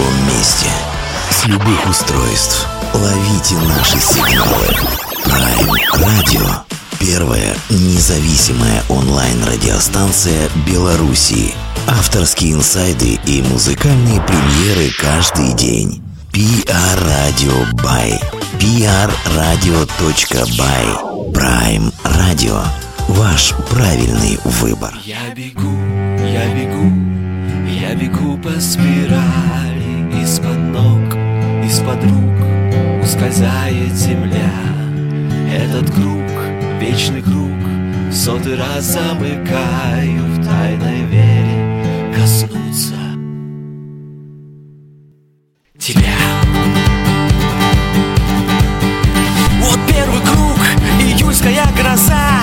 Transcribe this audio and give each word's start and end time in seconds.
любом 0.00 0.26
месте, 0.26 0.66
с 1.30 1.46
любых 1.46 1.88
устройств. 1.88 2.66
Ловите 2.94 3.56
наши 3.68 4.00
сигналы. 4.00 4.66
Prime 5.24 5.70
Radio. 5.98 6.48
Первая 6.98 7.54
независимая 7.68 8.82
онлайн-радиостанция 8.88 10.48
Белоруссии. 10.66 11.54
Авторские 11.86 12.54
инсайды 12.54 13.20
и 13.26 13.42
музыкальные 13.42 14.20
премьеры 14.22 14.90
каждый 14.98 15.52
день. 15.54 16.02
PR 16.32 16.98
Radio 17.04 17.70
by 17.74 18.18
prradio.by 19.26 20.12
Prime 21.32 21.92
Radio. 22.04 22.62
Ваш 23.08 23.54
правильный 23.70 24.38
выбор. 24.44 24.94
Я 25.04 25.34
бегу, 25.34 25.76
я 26.24 26.48
бегу, 26.54 26.92
я 27.68 27.94
бегу 27.94 28.38
по 28.38 28.60
спирали 28.60 29.79
Из-под 30.12 30.58
ног, 30.58 31.14
из-под 31.64 32.02
рук 32.04 33.02
ускользает 33.02 33.92
земля. 33.92 34.50
Этот 35.52 35.90
круг, 35.90 36.24
вечный 36.80 37.22
круг, 37.22 37.50
в 38.10 38.12
сотый 38.12 38.56
раз 38.56 38.84
замыкаю 38.84 40.24
В 40.24 40.44
тайной 40.44 41.04
вере 41.04 42.12
коснуться 42.14 42.94
тебя. 45.78 46.16
Вот 49.60 49.78
первый 49.88 50.20
круг, 50.20 50.58
июльская 51.00 51.66
гроза 51.78 52.42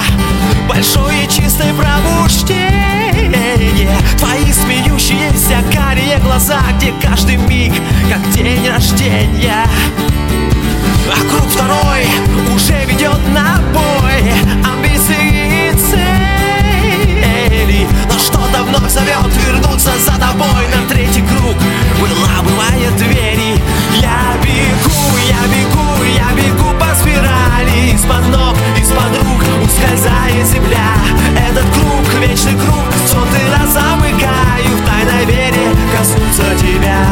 Большое 0.69 1.27
чистое 1.57 1.73
пробуждение. 1.73 3.89
Твои 4.17 4.51
смеющиеся 4.51 5.63
карие 5.73 6.17
глаза 6.19 6.59
Где 6.77 6.93
каждый 7.01 7.37
миг, 7.37 7.73
как 8.09 8.29
день 8.31 8.67
рождения. 8.67 9.65
А 11.09 11.15
круг 11.29 11.49
второй 11.49 12.05
уже 12.53 12.83
ведет 12.85 13.25
на 13.33 13.61
бой. 13.73 14.33
Амбиции 14.63 15.69
и 15.69 15.71
цели. 15.77 17.87
Но 18.11 18.19
что-то 18.19 18.63
вновь 18.63 18.91
зовет 18.91 19.33
вернуться 19.45 19.91
за 19.99 20.17
тобой? 20.19 20.67
На 20.75 20.81
третий 20.89 21.21
круг 21.21 21.55
выламывая 21.99 22.91
двери. 22.97 23.61
Я 23.99 24.35
бегу, 24.43 25.17
я 25.27 25.47
бегу, 25.47 26.03
я 26.03 26.31
бегу 26.35 26.73
по 26.77 26.93
спирали. 26.95 27.93
Из-под 27.93 28.27
ног, 28.29 28.55
ускользает 29.67 30.47
земля. 30.47 30.95
Этот 31.35 31.65
круг, 31.75 32.21
вечный 32.21 32.53
круг, 32.53 32.85
сотый 33.05 33.45
раз 33.51 33.73
замыкаю 33.73 34.71
В 34.77 34.85
тайной 34.85 35.25
вере 35.25 35.75
коснуться 35.95 36.45
тебя. 36.57 37.05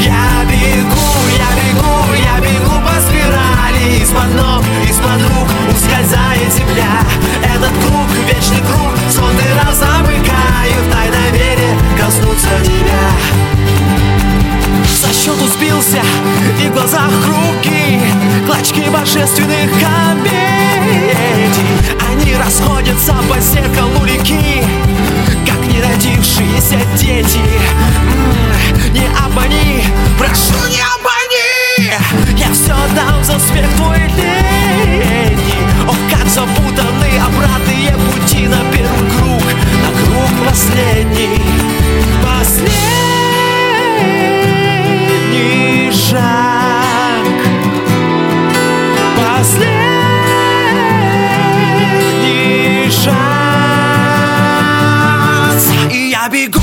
Я 0.00 0.44
бегу, 0.48 1.06
я 1.36 1.50
бегу, 1.58 2.14
я 2.14 2.40
бегу 2.40 2.74
по 2.86 2.94
спирали. 3.00 4.02
Из-под 4.02 4.34
ног, 4.34 4.64
из-под 4.88 5.22
рук 5.22 5.48
ускользает 5.74 6.52
земля. 6.52 7.02
Этот 7.42 7.72
круг, 7.84 8.08
вечный 8.28 8.60
круг, 8.60 8.92
сотый 9.10 9.52
раз 9.54 9.78
замыкаю 9.78 10.78
В 10.86 10.92
тайной 10.92 11.30
вере 11.32 11.76
коснуться 11.98 12.50
тебя 12.64 13.51
со 15.12 15.18
счету 15.18 15.46
сбился 15.46 16.00
и 16.60 16.68
в 16.68 16.72
глазах 16.72 17.10
круги 17.24 18.00
Клочки 18.46 18.88
божественных 18.90 19.70
комедий 19.72 21.50
Они 22.10 22.34
расходятся 22.36 23.14
по 23.28 23.38
зеркалу 23.40 24.04
реки 24.04 24.62
Как 25.46 25.60
неродившиеся 25.66 26.78
дети. 26.96 27.38
М-м, 27.38 28.92
Не 28.92 29.06
обмани, 29.24 29.84
прошу 30.18 30.54
не 30.68 30.80
обмани. 30.80 31.92
Я 32.38 32.52
все 32.52 32.74
дам 32.94 33.22
за 33.24 33.38
смех 33.38 33.68
твой 33.76 33.98
лени 33.98 35.54
Ох, 35.88 35.96
как 36.10 36.26
запутаны 36.28 37.10
обратные 37.26 37.92
пути 38.12 38.48
На 38.48 38.60
первый 38.72 39.10
круг, 39.18 39.44
на 39.82 39.90
круг 40.04 40.48
последний. 40.48 41.42
Последний 42.22 43.02
шаг. 45.92 47.26
Последний 49.16 49.70
шанс. 52.90 53.12
И 55.90 56.10
я 56.10 56.28
бегу 56.28 56.60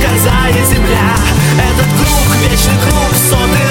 ускользает 0.00 0.66
земля. 0.66 1.14
Этот 1.58 1.86
круг, 1.94 2.36
вечный 2.42 2.78
круг, 2.82 3.14
сотый 3.14 3.69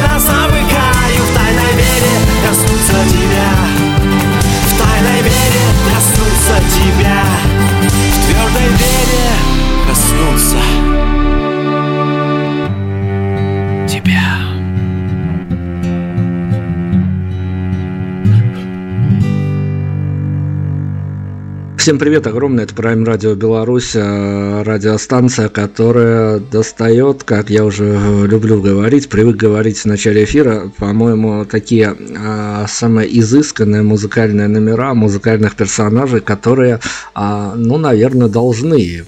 Всем 21.90 21.98
привет, 21.98 22.28
огромное, 22.28 22.66
это 22.66 22.76
Prime 22.76 23.04
Radio 23.04 23.34
Беларусь, 23.34 23.96
э, 23.96 24.62
радиостанция, 24.62 25.50
которая 25.50 26.38
достает, 26.38 27.24
как 27.24 27.50
я 27.50 27.66
уже 27.66 28.28
люблю 28.28 28.62
говорить, 28.62 29.10
привык 29.10 29.38
говорить 29.38 29.80
в 29.80 29.86
начале 29.86 30.24
эфира, 30.24 30.72
по-моему, 30.78 31.46
такие 31.46 31.98
а, 32.16 32.68
самые 32.68 33.20
изысканные 33.20 33.82
музыкальные 33.82 34.48
номера 34.48 34.94
музыкальных 34.94 35.56
персонажей, 35.56 36.22
которые, 36.22 36.80
а, 37.16 37.56
ну, 37.56 37.80
наверное, 37.80 38.28
должны 38.28 39.04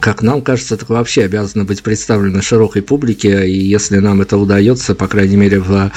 как 0.00 0.22
нам 0.22 0.42
кажется, 0.42 0.76
так 0.76 0.88
вообще 0.88 1.24
обязаны 1.24 1.64
быть 1.64 1.82
представлены 1.82 2.42
широкой 2.42 2.82
публике, 2.82 3.48
и 3.48 3.58
если 3.58 3.98
нам 3.98 4.20
это 4.20 4.36
удается, 4.36 4.94
по 4.94 5.08
крайней 5.08 5.36
мере, 5.36 5.60
в 5.60 5.90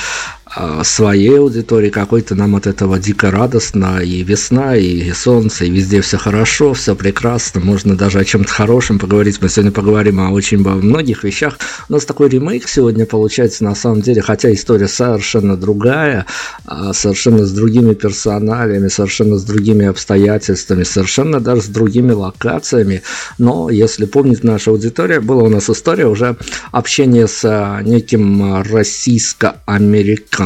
своей 0.83 1.37
аудитории 1.37 1.89
какой-то 1.89 2.33
нам 2.35 2.55
от 2.55 2.65
этого 2.65 2.97
дико 2.97 3.29
радостно, 3.29 3.99
и 3.99 4.23
весна, 4.23 4.75
и 4.75 5.11
солнце, 5.11 5.65
и 5.65 5.69
везде 5.69 6.01
все 6.01 6.17
хорошо, 6.17 6.73
все 6.73 6.95
прекрасно, 6.95 7.61
можно 7.61 7.95
даже 7.95 8.19
о 8.19 8.25
чем-то 8.25 8.51
хорошем 8.51 8.97
поговорить, 8.97 9.39
мы 9.41 9.49
сегодня 9.49 9.71
поговорим 9.71 10.19
о 10.19 10.31
очень 10.31 10.57
многих 10.59 11.23
вещах. 11.23 11.59
У 11.87 11.93
нас 11.93 12.05
такой 12.05 12.29
ремейк 12.29 12.67
сегодня 12.67 13.05
получается 13.05 13.63
на 13.63 13.75
самом 13.75 14.01
деле, 14.01 14.21
хотя 14.21 14.51
история 14.51 14.87
совершенно 14.87 15.55
другая, 15.55 16.25
а, 16.65 16.93
совершенно 16.93 17.45
с 17.45 17.51
другими 17.51 17.93
персоналями, 17.93 18.87
совершенно 18.87 19.37
с 19.37 19.43
другими 19.43 19.85
обстоятельствами, 19.85 20.83
совершенно 20.83 21.39
даже 21.39 21.61
с 21.61 21.67
другими 21.67 22.11
локациями, 22.11 23.03
но 23.37 23.69
если 23.69 24.05
помнит 24.05 24.43
наша 24.43 24.71
аудитория, 24.71 25.19
была 25.19 25.43
у 25.43 25.49
нас 25.49 25.69
история 25.69 26.07
уже 26.07 26.37
общения 26.71 27.27
с 27.27 27.45
а, 27.45 27.81
неким 27.83 28.41
а, 28.53 28.63
российско-американским 28.63 30.38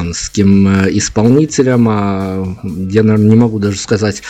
э, 0.68 0.90
исполнителем, 0.92 1.88
а, 1.90 2.58
я, 2.64 3.04
наверное, 3.04 3.30
не 3.30 3.36
могу 3.36 3.60
даже 3.60 3.78
сказать 3.78 4.24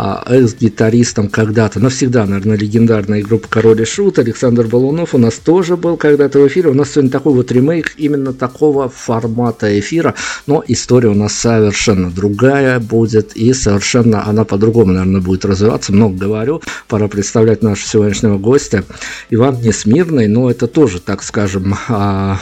а, 0.00 0.22
экс-гитаристом 0.28 1.28
когда-то, 1.28 1.80
навсегда, 1.80 2.24
наверное, 2.24 2.56
легендарная 2.56 3.20
группа 3.20 3.48
Король 3.48 3.82
и 3.82 3.84
Шут, 3.84 4.20
Александр 4.20 4.68
Балунов 4.68 5.12
у 5.12 5.18
нас 5.18 5.34
тоже 5.34 5.76
был 5.76 5.96
когда-то 5.96 6.38
в 6.38 6.46
эфире. 6.46 6.68
У 6.68 6.74
нас 6.74 6.92
сегодня 6.92 7.10
такой 7.10 7.34
вот 7.34 7.50
ремейк 7.50 7.94
именно 7.96 8.32
такого 8.32 8.88
формата 8.88 9.76
эфира, 9.76 10.14
но 10.46 10.62
история 10.68 11.08
у 11.08 11.14
нас 11.14 11.32
совершенно 11.32 12.12
другая 12.12 12.78
будет 12.78 13.36
и 13.36 13.52
совершенно 13.52 14.24
она 14.24 14.44
по-другому, 14.44 14.92
наверное, 14.92 15.20
будет 15.20 15.44
развиваться. 15.44 15.92
Много 15.92 16.16
говорю, 16.16 16.62
пора 16.86 17.08
представлять 17.08 17.64
нашего 17.64 17.88
сегодняшнего 17.88 18.38
гостя. 18.38 18.84
Иван 19.30 19.60
Несмирный, 19.62 20.28
но 20.28 20.48
это 20.48 20.68
тоже, 20.68 21.00
так 21.00 21.24
скажем, 21.24 21.74
а, 21.88 22.38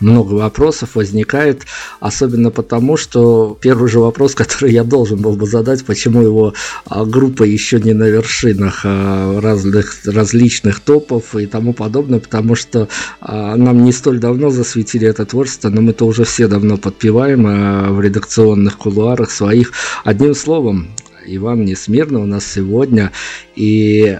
много 0.00 0.34
вопросов 0.34 0.96
возникает, 0.96 1.62
особенно 2.00 2.50
потому, 2.50 2.96
что 2.96 3.56
первый 3.60 3.88
же 3.88 4.00
вопрос, 4.00 4.34
который 4.34 4.72
я 4.72 4.82
должен 4.82 5.20
был 5.20 5.34
бы 5.34 5.46
задать, 5.46 5.84
почему 5.84 6.22
его 6.22 6.39
а, 6.86 7.04
группа 7.04 7.44
еще 7.44 7.80
не 7.80 7.92
на 7.92 8.04
вершинах 8.04 8.80
а, 8.84 9.40
разных, 9.40 9.94
различных 10.04 10.80
топов 10.80 11.34
и 11.36 11.46
тому 11.46 11.72
подобное, 11.72 12.20
потому 12.20 12.54
что 12.54 12.88
а, 13.20 13.56
нам 13.56 13.84
не 13.84 13.92
столь 13.92 14.18
давно 14.18 14.50
засветили 14.50 15.06
это 15.06 15.24
творчество, 15.26 15.70
но 15.70 15.80
мы-то 15.80 16.06
уже 16.06 16.24
все 16.24 16.48
давно 16.48 16.76
подпеваем 16.76 17.94
в 17.94 18.00
редакционных 18.00 18.78
кулуарах 18.78 19.30
своих. 19.30 19.72
Одним 20.04 20.34
словом, 20.34 20.88
Иван 21.26 21.64
Несмирно 21.64 22.20
у 22.20 22.26
нас 22.26 22.46
сегодня, 22.46 23.12
и 23.56 24.18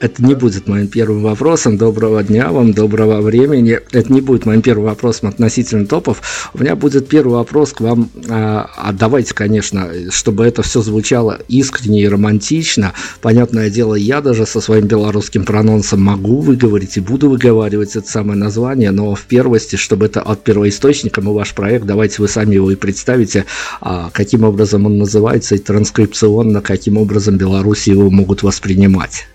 Это 0.00 0.24
не 0.24 0.34
будет 0.34 0.66
моим 0.66 0.88
первым 0.88 1.22
вопросом. 1.22 1.78
Доброго 1.78 2.22
дня 2.24 2.50
вам, 2.50 2.72
доброго 2.72 3.20
времени. 3.20 3.80
Это 3.92 4.12
не 4.12 4.20
будет 4.20 4.44
моим 4.44 4.60
первым 4.60 4.86
вопросом 4.86 5.28
относительно 5.28 5.86
топов. 5.86 6.50
У 6.52 6.58
меня 6.58 6.74
будет 6.74 7.08
первый 7.08 7.34
вопрос 7.34 7.72
к 7.72 7.80
вам. 7.80 8.10
А, 8.28 8.68
а 8.76 8.92
давайте, 8.92 9.34
конечно, 9.34 9.88
чтобы 10.10 10.44
это 10.44 10.62
все 10.62 10.82
звучало 10.82 11.38
искренне 11.48 12.02
и 12.02 12.08
романтично. 12.08 12.92
Понятное 13.22 13.70
дело, 13.70 13.94
я 13.94 14.20
даже 14.20 14.46
со 14.46 14.60
своим 14.60 14.86
белорусским 14.86 15.44
прононсом 15.44 16.02
могу 16.02 16.40
выговорить 16.40 16.96
и 16.96 17.00
буду 17.00 17.30
выговаривать 17.30 17.94
это 17.94 18.08
самое 18.08 18.38
название, 18.38 18.90
но 18.90 19.14
в 19.14 19.22
первости, 19.22 19.76
чтобы 19.76 20.06
это 20.06 20.20
от 20.20 20.42
первоисточника, 20.42 21.22
мы 21.22 21.32
ваш 21.32 21.54
проект, 21.54 21.86
давайте 21.86 22.20
вы 22.20 22.28
сами 22.28 22.56
его 22.56 22.70
и 22.70 22.74
представите, 22.74 23.46
а, 23.80 24.10
каким 24.12 24.42
образом 24.42 24.86
он 24.86 24.98
называется 24.98 25.54
и 25.54 25.58
транскрипционно, 25.58 26.60
каким 26.60 26.98
образом 26.98 27.36
Беларуси 27.36 27.90
его 27.90 28.10
могут 28.10 28.42
воспринимать. 28.42 29.26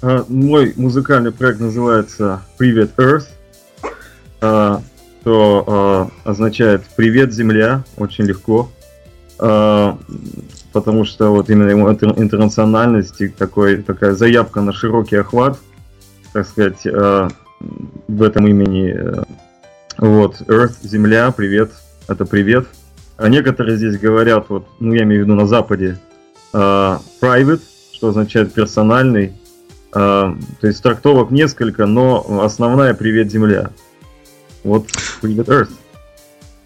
А, 0.00 0.24
мой 0.28 0.74
музыкальный 0.76 1.32
проект 1.32 1.58
называется 1.58 2.42
Привет 2.56 2.92
Earth, 2.98 3.26
а, 4.40 4.80
что 5.20 5.64
а, 5.66 6.08
означает 6.30 6.82
Привет 6.96 7.32
Земля, 7.32 7.82
очень 7.96 8.24
легко, 8.24 8.70
потому 9.36 11.04
что 11.04 11.30
вот 11.30 11.50
именно 11.50 11.70
его 11.70 11.90
интернациональность 11.90 13.20
и 13.20 13.28
такой, 13.28 13.82
такая 13.82 14.14
заявка 14.14 14.60
на 14.60 14.72
широкий 14.72 15.16
охват, 15.16 15.58
так 16.32 16.46
сказать, 16.46 16.84
в 16.84 18.22
этом 18.22 18.48
имени. 18.48 18.96
Вот, 19.96 20.40
Earth, 20.48 20.78
Земля, 20.82 21.30
привет, 21.30 21.70
это 22.08 22.24
привет. 22.24 22.66
А 23.16 23.28
некоторые 23.28 23.76
здесь 23.76 23.96
говорят, 23.96 24.46
вот, 24.48 24.66
ну 24.80 24.92
я 24.92 25.04
имею 25.04 25.22
в 25.22 25.24
виду 25.26 25.36
на 25.36 25.46
Западе, 25.46 25.98
private, 26.52 27.62
что 27.92 28.08
означает 28.08 28.52
персональный, 28.52 29.34
то 29.90 30.36
есть 30.62 30.82
трактовок 30.82 31.30
несколько, 31.30 31.86
но 31.86 32.42
основная 32.42 32.94
«Привет, 32.94 33.30
Земля». 33.30 33.70
Вот 34.64 34.86
«Привет, 35.20 35.48
Earth» 35.48 35.70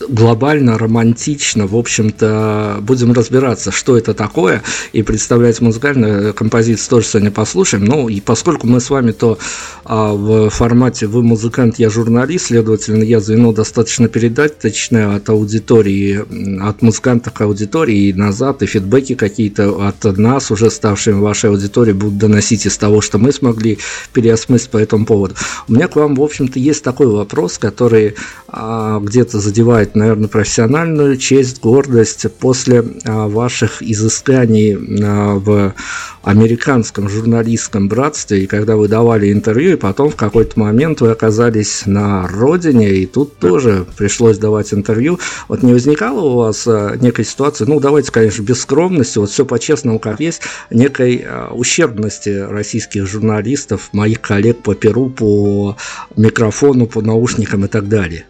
глобально, 0.09 0.79
романтично. 0.79 1.67
В 1.67 1.77
общем-то, 1.77 2.79
будем 2.81 3.13
разбираться, 3.13 3.71
что 3.71 3.97
это 3.97 4.15
такое, 4.15 4.63
и 4.93 5.03
представлять 5.03 5.61
музыкальную 5.61 6.35
композицию 6.35 6.91
тоже 6.91 7.07
сегодня 7.07 7.31
послушаем. 7.31 7.85
Ну, 7.85 8.09
и 8.09 8.21
поскольку 8.21 8.67
мы 8.67 8.81
с 8.81 8.91
вами 8.91 9.13
то 9.13 9.39
а, 9.85 10.13
в 10.13 10.51
формате 10.51 11.07
«Вы 11.07 11.23
музыкант, 11.23 11.79
я 11.79 11.91
журналист», 11.91 12.47
следовательно, 12.47 13.03
я 13.03 13.21
звено 13.21 13.53
достаточно 13.53 14.09
передаточное 14.09 15.17
от 15.17 15.29
аудитории, 15.29 16.25
от 16.61 16.83
музыкантов 16.83 17.33
к 17.33 17.41
аудитории 17.41 18.09
и 18.09 18.13
назад, 18.13 18.63
и 18.63 18.67
фидбэки 18.67 19.15
какие-то 19.15 19.89
от 19.89 20.05
нас, 20.19 20.51
уже 20.51 20.71
ставшими 20.71 21.21
вашей 21.21 21.51
аудиторией, 21.51 21.97
будут 21.97 22.19
доносить 22.19 22.67
из 22.67 22.77
того, 22.77 23.01
что 23.01 23.19
мы 23.19 23.33
смогли 23.33 23.79
переосмыслить 24.13 24.71
по 24.71 24.79
этому 24.79 25.07
поводу. 25.07 25.35
У 25.69 25.73
меня 25.73 25.89
к 25.89 25.97
вам, 25.97 26.15
в 26.15 26.23
общем-то, 26.23 26.59
есть 26.59 26.83
такой 26.83 27.07
вопрос, 27.07 27.59
который 27.59 28.15
а, 28.49 29.01
где-то 29.01 29.41
задевает 29.41 29.92
наверное, 29.95 30.29
профессиональную 30.29 31.17
честь, 31.17 31.61
гордость 31.61 32.27
после 32.39 32.85
а, 33.05 33.29
ваших 33.29 33.83
изысканий 33.83 34.75
а, 35.03 35.35
в 35.39 35.75
американском 36.23 37.09
журналистском 37.09 37.89
братстве, 37.89 38.45
и 38.45 38.47
когда 38.47 38.77
вы 38.77 38.89
давали 38.89 39.33
интервью, 39.33 39.73
и 39.73 39.77
потом 39.77 40.11
в 40.11 40.17
какой-то 40.17 40.59
момент 40.59 41.01
вы 41.01 41.11
оказались 41.11 41.83
на 41.87 42.27
родине, 42.29 42.91
и 42.91 43.07
тут 43.07 43.39
тоже 43.39 43.87
пришлось 43.97 44.39
давать 44.39 44.73
интервью. 44.73 45.19
Вот 45.49 45.63
не 45.63 45.73
возникало 45.73 46.21
у 46.21 46.37
вас 46.37 46.67
а, 46.67 46.97
некой 46.97 47.25
ситуации, 47.25 47.65
ну, 47.65 47.81
давайте, 47.81 48.13
конечно, 48.13 48.43
без 48.43 48.61
скромности, 48.61 49.19
вот 49.19 49.31
все 49.31 49.45
по-честному, 49.45 49.99
как 49.99 50.21
есть, 50.21 50.43
некой 50.71 51.27
ущербности 51.53 52.31
российских 52.49 53.07
журналистов, 53.07 53.89
моих 53.93 54.21
коллег 54.21 54.59
по 54.59 54.75
Перу, 54.75 55.11
по 55.11 55.77
микрофону, 56.17 56.87
по 56.87 57.01
наушникам 57.01 57.65
и 57.65 57.69
так 57.69 57.89
далее? 57.89 58.25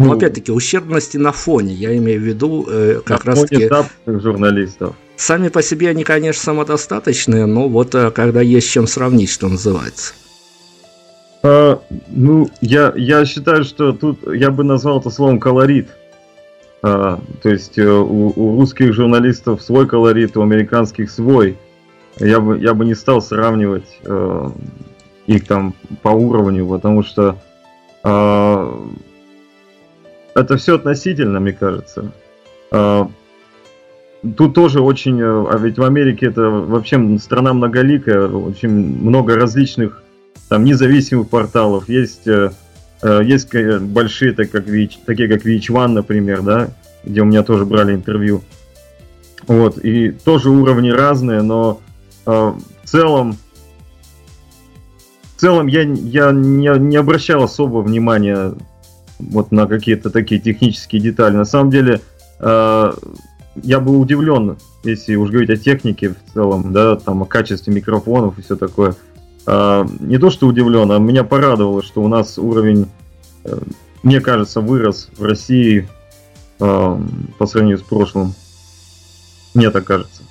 Но 0.00 0.06
ну, 0.06 0.12
опять-таки 0.12 0.50
ущербности 0.50 1.18
на 1.18 1.30
фоне, 1.30 1.74
я 1.74 1.94
имею 1.98 2.22
в 2.22 2.24
виду 2.24 2.66
э, 2.66 3.02
как 3.04 3.26
раз 3.26 3.42
таки 3.42 3.68
журналистов. 4.06 4.96
Сами 5.16 5.48
по 5.48 5.62
себе 5.62 5.90
они, 5.90 6.04
конечно, 6.04 6.42
самодостаточные, 6.42 7.44
но 7.44 7.68
вот 7.68 7.94
э, 7.94 8.10
когда 8.10 8.40
есть 8.40 8.66
с 8.66 8.70
чем 8.70 8.86
сравнить, 8.86 9.28
что 9.28 9.48
называется. 9.48 10.14
А, 11.42 11.82
ну, 12.08 12.48
я, 12.62 12.94
я 12.96 13.26
считаю, 13.26 13.62
что 13.64 13.92
тут 13.92 14.20
я 14.34 14.50
бы 14.50 14.64
назвал 14.64 15.00
это 15.00 15.10
словом 15.10 15.38
колорит. 15.38 15.90
А, 16.82 17.20
то 17.42 17.50
есть 17.50 17.76
э, 17.76 17.86
у, 17.86 18.32
у 18.34 18.58
русских 18.58 18.94
журналистов 18.94 19.60
свой 19.60 19.86
колорит, 19.86 20.34
у 20.34 20.40
американских 20.40 21.10
свой. 21.10 21.58
Я 22.18 22.40
бы, 22.40 22.58
я 22.58 22.72
бы 22.72 22.86
не 22.86 22.94
стал 22.94 23.20
сравнивать 23.20 23.98
э, 24.04 24.50
их 25.26 25.46
там 25.46 25.74
по 26.00 26.08
уровню, 26.08 26.66
потому 26.66 27.02
что 27.02 27.36
э, 28.02 28.72
это 30.34 30.56
все 30.56 30.76
относительно, 30.76 31.40
мне 31.40 31.52
кажется. 31.52 32.12
А, 32.70 33.08
тут 34.36 34.54
тоже 34.54 34.80
очень, 34.80 35.20
э, 35.20 35.24
а 35.50 35.58
ведь 35.58 35.78
в 35.78 35.82
Америке 35.82 36.26
это 36.26 36.42
вообще 36.42 37.18
страна 37.18 37.52
многоликая, 37.52 38.28
очень 38.28 38.70
много 38.70 39.36
различных 39.36 40.02
там 40.48 40.64
независимых 40.64 41.28
порталов. 41.28 41.88
Есть, 41.88 42.26
э, 42.26 42.50
э, 43.02 43.20
есть 43.24 43.52
большие, 43.80 44.32
так 44.32 44.50
как 44.50 44.66
VH, 44.66 44.98
такие 45.06 45.28
как 45.28 45.44
VH1, 45.44 45.88
например, 45.88 46.42
да, 46.42 46.68
где 47.04 47.22
у 47.22 47.24
меня 47.24 47.42
тоже 47.42 47.64
брали 47.64 47.94
интервью. 47.94 48.42
Вот, 49.46 49.78
и 49.78 50.10
тоже 50.10 50.50
уровни 50.50 50.90
разные, 50.90 51.42
но 51.42 51.80
в 52.24 52.60
целом 52.84 53.36
в 55.34 55.40
целом 55.40 55.68
я, 55.68 55.80
я 55.80 56.32
не, 56.32 56.78
не 56.78 56.96
обращал 56.98 57.42
особо 57.42 57.78
внимания 57.78 58.52
вот 59.30 59.52
на 59.52 59.66
какие-то 59.66 60.10
такие 60.10 60.40
технические 60.40 61.00
детали. 61.00 61.36
На 61.36 61.44
самом 61.44 61.70
деле, 61.70 62.00
э, 62.38 62.92
я 63.62 63.80
был 63.80 64.00
удивлен, 64.00 64.58
если 64.84 65.14
уж 65.16 65.30
говорить 65.30 65.50
о 65.50 65.56
технике 65.56 66.10
в 66.10 66.32
целом, 66.32 66.72
да, 66.72 66.96
там 66.96 67.22
о 67.22 67.26
качестве 67.26 67.72
микрофонов 67.72 68.38
и 68.38 68.42
все 68.42 68.56
такое. 68.56 68.94
Э, 69.46 69.84
не 70.00 70.18
то, 70.18 70.30
что 70.30 70.46
удивлен, 70.46 70.90
а 70.92 70.98
меня 70.98 71.24
порадовало, 71.24 71.82
что 71.82 72.02
у 72.02 72.08
нас 72.08 72.38
уровень, 72.38 72.88
э, 73.44 73.58
мне 74.02 74.20
кажется, 74.20 74.60
вырос 74.60 75.08
в 75.16 75.24
России 75.24 75.88
э, 76.58 77.00
по 77.38 77.46
сравнению 77.46 77.78
с 77.78 77.82
прошлым. 77.82 78.34
Мне 79.54 79.70
так 79.70 79.84
кажется. 79.84 80.22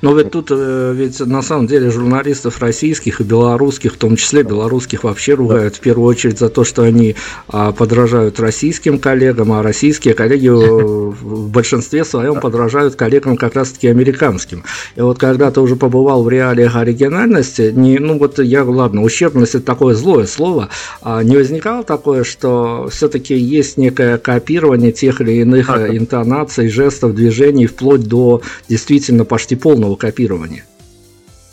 Но 0.00 0.14
ведь 0.14 0.30
тут 0.30 0.48
э, 0.50 0.92
ведь 0.94 1.20
на 1.20 1.42
самом 1.42 1.66
деле 1.66 1.90
журналистов 1.90 2.60
российских 2.60 3.20
и 3.20 3.24
белорусских, 3.24 3.94
в 3.94 3.96
том 3.96 4.16
числе 4.16 4.42
белорусских, 4.42 5.04
вообще 5.04 5.34
ругают 5.34 5.76
в 5.76 5.80
первую 5.80 6.08
очередь 6.08 6.38
за 6.38 6.48
то, 6.48 6.64
что 6.64 6.82
они 6.82 7.16
а, 7.48 7.72
подражают 7.72 8.40
российским 8.40 8.98
коллегам, 8.98 9.52
а 9.52 9.62
российские 9.62 10.14
коллеги 10.14 10.48
в 10.48 11.48
большинстве 11.50 12.04
своем 12.04 12.40
подражают 12.40 12.94
коллегам 12.96 13.36
как 13.36 13.54
раз-таки 13.54 13.88
американским. 13.88 14.64
И 14.96 15.00
вот 15.00 15.18
когда 15.18 15.50
ты 15.50 15.60
уже 15.60 15.76
побывал 15.76 16.22
в 16.22 16.28
реалиях 16.28 16.76
оригинальности, 16.76 17.72
не, 17.74 17.98
ну 17.98 18.18
вот 18.18 18.38
я, 18.38 18.64
ладно, 18.64 19.02
ущербность 19.02 19.54
это 19.54 19.64
такое 19.64 19.94
злое 19.94 20.26
слово, 20.26 20.68
а 21.00 21.22
не 21.22 21.36
возникало 21.36 21.84
такое, 21.84 22.24
что 22.24 22.88
все-таки 22.90 23.34
есть 23.34 23.76
некое 23.76 24.18
копирование 24.18 24.92
тех 24.92 25.20
или 25.20 25.32
иных 25.32 25.70
интонаций, 25.70 26.68
жестов, 26.68 27.14
движений, 27.14 27.66
вплоть 27.66 28.02
до 28.02 28.42
действительно 28.68 29.24
почти 29.24 29.56
полного 29.56 29.71
полного 29.72 29.96
копирования? 29.96 30.64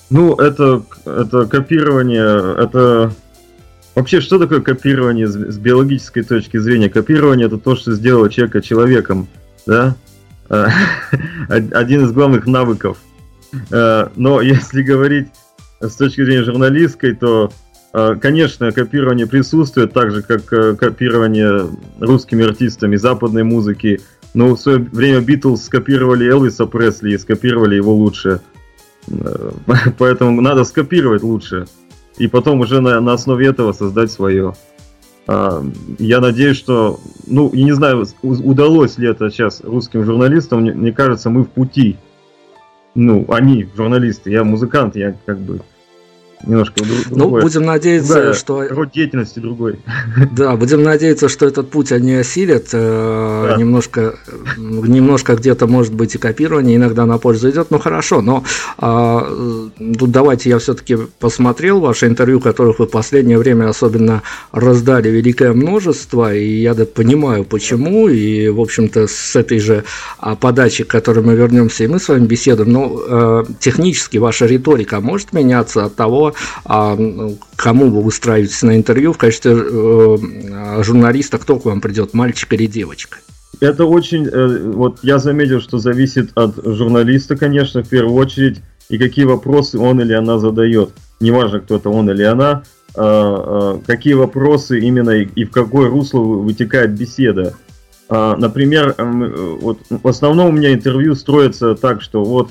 Ну, 0.09 0.35
это, 0.35 0.83
это 1.05 1.45
копирование, 1.45 2.55
это... 2.61 3.13
Вообще, 3.95 4.19
что 4.19 4.37
такое 4.39 4.59
копирование 4.59 5.27
с, 5.27 5.57
биологической 5.57 6.23
точки 6.23 6.57
зрения? 6.57 6.89
Копирование 6.89 7.47
это 7.47 7.57
то, 7.57 7.77
что 7.77 7.93
сделало 7.93 8.29
человека 8.29 8.61
человеком, 8.61 9.27
да? 9.65 9.95
Один 10.49 12.05
из 12.05 12.11
главных 12.11 12.45
навыков. 12.45 12.97
Э, 13.71 14.09
но 14.15 14.41
если 14.41 14.81
говорить 14.81 15.27
с 15.79 15.95
точки 15.95 16.23
зрения 16.23 16.43
журналистской, 16.43 17.15
то, 17.15 17.51
э, 17.93 18.15
конечно, 18.21 18.71
копирование 18.71 19.27
присутствует, 19.27 19.93
так 19.93 20.11
же, 20.11 20.23
как 20.23 20.51
э, 20.51 20.75
копирование 20.75 21.69
русскими 21.99 22.45
артистами 22.45 22.95
западной 22.95 23.43
музыки, 23.43 24.01
но 24.33 24.55
в 24.55 24.59
свое 24.59 24.79
время 24.79 25.21
Битлз 25.21 25.63
скопировали 25.63 26.29
Элвиса 26.29 26.65
Пресли 26.65 27.13
и 27.13 27.17
скопировали 27.17 27.75
его 27.75 27.93
лучше. 27.93 28.41
Э, 29.07 29.51
поэтому 29.97 30.41
надо 30.41 30.63
скопировать 30.63 31.23
лучше. 31.23 31.67
И 32.17 32.27
потом 32.27 32.59
уже 32.59 32.81
на, 32.81 32.99
на 32.99 33.13
основе 33.13 33.47
этого 33.47 33.71
создать 33.71 34.11
свое. 34.11 34.53
А, 35.25 35.63
я 35.99 36.19
надеюсь, 36.19 36.57
что, 36.57 36.99
ну, 37.27 37.51
я 37.53 37.63
не 37.63 37.71
знаю, 37.71 38.05
удалось 38.21 38.97
ли 38.97 39.07
это 39.07 39.29
сейчас 39.29 39.61
русским 39.61 40.03
журналистам, 40.03 40.61
мне, 40.61 40.73
мне 40.73 40.91
кажется, 40.91 41.29
мы 41.29 41.43
в 41.43 41.49
пути. 41.49 41.97
Ну, 42.95 43.25
они, 43.29 43.67
журналисты, 43.75 44.31
я 44.31 44.43
музыкант, 44.43 44.95
я 44.95 45.15
как 45.25 45.39
бы 45.39 45.61
немножко 46.45 46.83
Ну, 47.09 47.29
будем 47.29 47.63
надеяться, 47.63 48.13
да, 48.13 48.33
что... 48.33 48.67
Род 48.69 48.91
деятельности 48.91 49.39
другой. 49.39 49.79
Да, 50.31 50.55
будем 50.55 50.83
надеяться, 50.83 51.27
что 51.27 51.45
этот 51.45 51.69
путь 51.69 51.91
они 51.91 52.13
осилят. 52.15 52.67
Э, 52.73 53.47
да. 53.49 53.57
Немножко, 53.57 54.15
немножко 54.57 55.35
где-то, 55.35 55.67
может 55.67 55.93
быть, 55.93 56.15
и 56.15 56.17
копирование 56.17 56.77
иногда 56.77 57.05
на 57.05 57.17
пользу 57.17 57.49
идет. 57.49 57.71
Ну, 57.71 57.79
хорошо, 57.79 58.21
но 58.21 58.43
а, 58.77 59.27
тут 59.97 60.11
давайте 60.11 60.49
я 60.49 60.59
все-таки 60.59 60.97
посмотрел 61.19 61.79
ваше 61.79 62.07
интервью, 62.07 62.39
которых 62.39 62.79
вы 62.79 62.85
в 62.85 62.91
последнее 62.91 63.37
время 63.37 63.69
особенно 63.69 64.21
раздали 64.51 65.09
великое 65.09 65.53
множество, 65.53 66.33
и 66.33 66.61
я 66.61 66.73
да 66.73 66.85
понимаю, 66.85 67.43
почему, 67.43 68.07
и, 68.07 68.49
в 68.49 68.59
общем-то, 68.61 69.07
с 69.07 69.35
этой 69.35 69.59
же 69.59 69.83
а, 70.19 70.35
подачи, 70.35 70.83
к 70.83 70.87
которой 70.87 71.23
мы 71.23 71.35
вернемся, 71.35 71.83
и 71.83 71.87
мы 71.87 71.99
с 71.99 72.07
вами 72.07 72.25
беседуем, 72.25 72.71
но 72.71 72.99
э, 73.07 73.43
технически 73.59 74.17
ваша 74.17 74.45
риторика 74.45 74.99
может 75.01 75.33
меняться 75.33 75.85
от 75.85 75.95
того, 75.95 76.28
а, 76.65 76.97
кому 77.55 77.89
вы 77.89 78.01
устраиваетесь 78.01 78.61
на 78.63 78.75
интервью 78.75 79.13
в 79.13 79.17
качестве 79.17 79.53
э, 79.55 80.83
журналиста, 80.83 81.37
кто 81.37 81.59
к 81.59 81.65
вам 81.65 81.81
придет, 81.81 82.13
мальчик 82.13 82.53
или 82.53 82.65
девочка? 82.65 83.17
Это 83.59 83.85
очень, 83.85 84.27
э, 84.27 84.71
вот 84.71 84.99
я 85.01 85.19
заметил, 85.19 85.59
что 85.59 85.79
зависит 85.79 86.31
от 86.35 86.55
журналиста, 86.63 87.35
конечно, 87.35 87.83
в 87.83 87.89
первую 87.89 88.15
очередь, 88.15 88.61
и 88.89 88.97
какие 88.97 89.25
вопросы 89.25 89.77
он 89.77 89.99
или 90.01 90.13
она 90.13 90.39
задает. 90.39 90.91
Неважно, 91.19 91.59
кто 91.59 91.75
это 91.75 91.89
он 91.89 92.09
или 92.09 92.23
она, 92.23 92.63
а, 92.95 93.75
а, 93.75 93.81
какие 93.85 94.13
вопросы 94.13 94.79
именно 94.79 95.11
и 95.11 95.43
в 95.43 95.51
какое 95.51 95.89
русло 95.89 96.19
вытекает 96.19 96.91
беседа. 96.91 97.55
Например, 98.09 98.95
вот 98.97 99.81
в 99.87 100.07
основном 100.07 100.47
у 100.47 100.51
меня 100.51 100.73
интервью 100.73 101.13
строится 101.13 101.75
так, 101.75 102.01
что 102.01 102.23
вот 102.23 102.49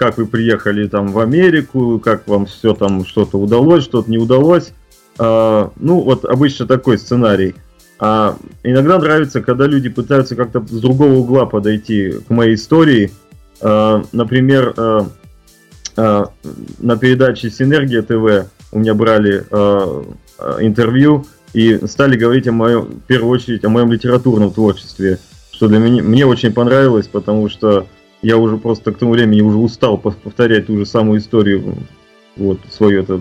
как 0.00 0.16
вы 0.16 0.24
приехали 0.24 0.88
там 0.88 1.08
в 1.08 1.18
Америку, 1.18 2.00
как 2.02 2.26
вам 2.26 2.46
все 2.46 2.72
там 2.72 3.04
что-то 3.04 3.38
удалось, 3.38 3.84
что-то 3.84 4.10
не 4.10 4.16
удалось. 4.16 4.72
А, 5.18 5.70
ну, 5.76 6.00
вот 6.00 6.24
обычно 6.24 6.66
такой 6.66 6.96
сценарий. 6.96 7.54
А 7.98 8.38
иногда 8.62 8.98
нравится, 8.98 9.42
когда 9.42 9.66
люди 9.66 9.90
пытаются 9.90 10.36
как-то 10.36 10.64
с 10.66 10.80
другого 10.80 11.12
угла 11.12 11.44
подойти 11.44 12.12
к 12.26 12.30
моей 12.30 12.54
истории. 12.54 13.12
А, 13.60 14.02
например, 14.12 14.72
а, 14.78 15.06
а, 15.98 16.30
на 16.78 16.96
передаче 16.96 17.50
Синергия 17.50 18.00
ТВ 18.00 18.48
у 18.72 18.78
меня 18.78 18.94
брали 18.94 19.44
а, 19.50 20.02
интервью 20.60 21.26
и 21.52 21.78
стали 21.86 22.16
говорить 22.16 22.48
о 22.48 22.52
моем, 22.52 22.86
в 22.86 23.06
первую 23.06 23.32
очередь, 23.32 23.66
о 23.66 23.68
моем 23.68 23.92
литературном 23.92 24.50
творчестве, 24.50 25.18
что 25.52 25.68
для 25.68 25.78
меня 25.78 26.02
мне 26.02 26.24
очень 26.24 26.54
понравилось, 26.54 27.06
потому 27.06 27.50
что 27.50 27.86
я 28.22 28.36
уже 28.36 28.56
просто 28.56 28.92
к 28.92 28.98
тому 28.98 29.12
времени 29.12 29.40
уже 29.40 29.58
устал 29.58 29.98
повторять 29.98 30.66
ту 30.66 30.76
же 30.76 30.86
самую 30.86 31.20
историю, 31.20 31.74
вот, 32.36 32.58
свою, 32.70 33.02
это, 33.02 33.20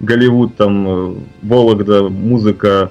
Голливуд, 0.00 0.56
там, 0.56 0.88
э, 0.88 1.14
Вологда, 1.42 2.08
музыка, 2.08 2.90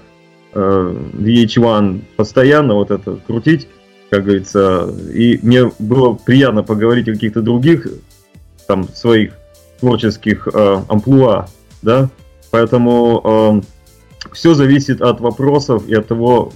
э, 0.53 0.95
VH1, 1.13 2.01
постоянно 2.15 2.75
вот 2.75 2.91
это 2.91 3.17
крутить, 3.27 3.67
как 4.09 4.23
говорится, 4.23 4.93
и 5.13 5.39
мне 5.43 5.71
было 5.79 6.13
приятно 6.13 6.63
поговорить 6.63 7.07
о 7.07 7.13
каких-то 7.13 7.41
других, 7.41 7.87
там, 8.67 8.87
своих 8.87 9.33
творческих 9.79 10.47
э, 10.51 10.81
амплуа, 10.87 11.47
да, 11.81 12.09
поэтому 12.51 13.61
э, 13.63 14.31
все 14.33 14.53
зависит 14.53 15.01
от 15.01 15.19
вопросов 15.21 15.87
и 15.87 15.93
от 15.93 16.07
того, 16.07 16.51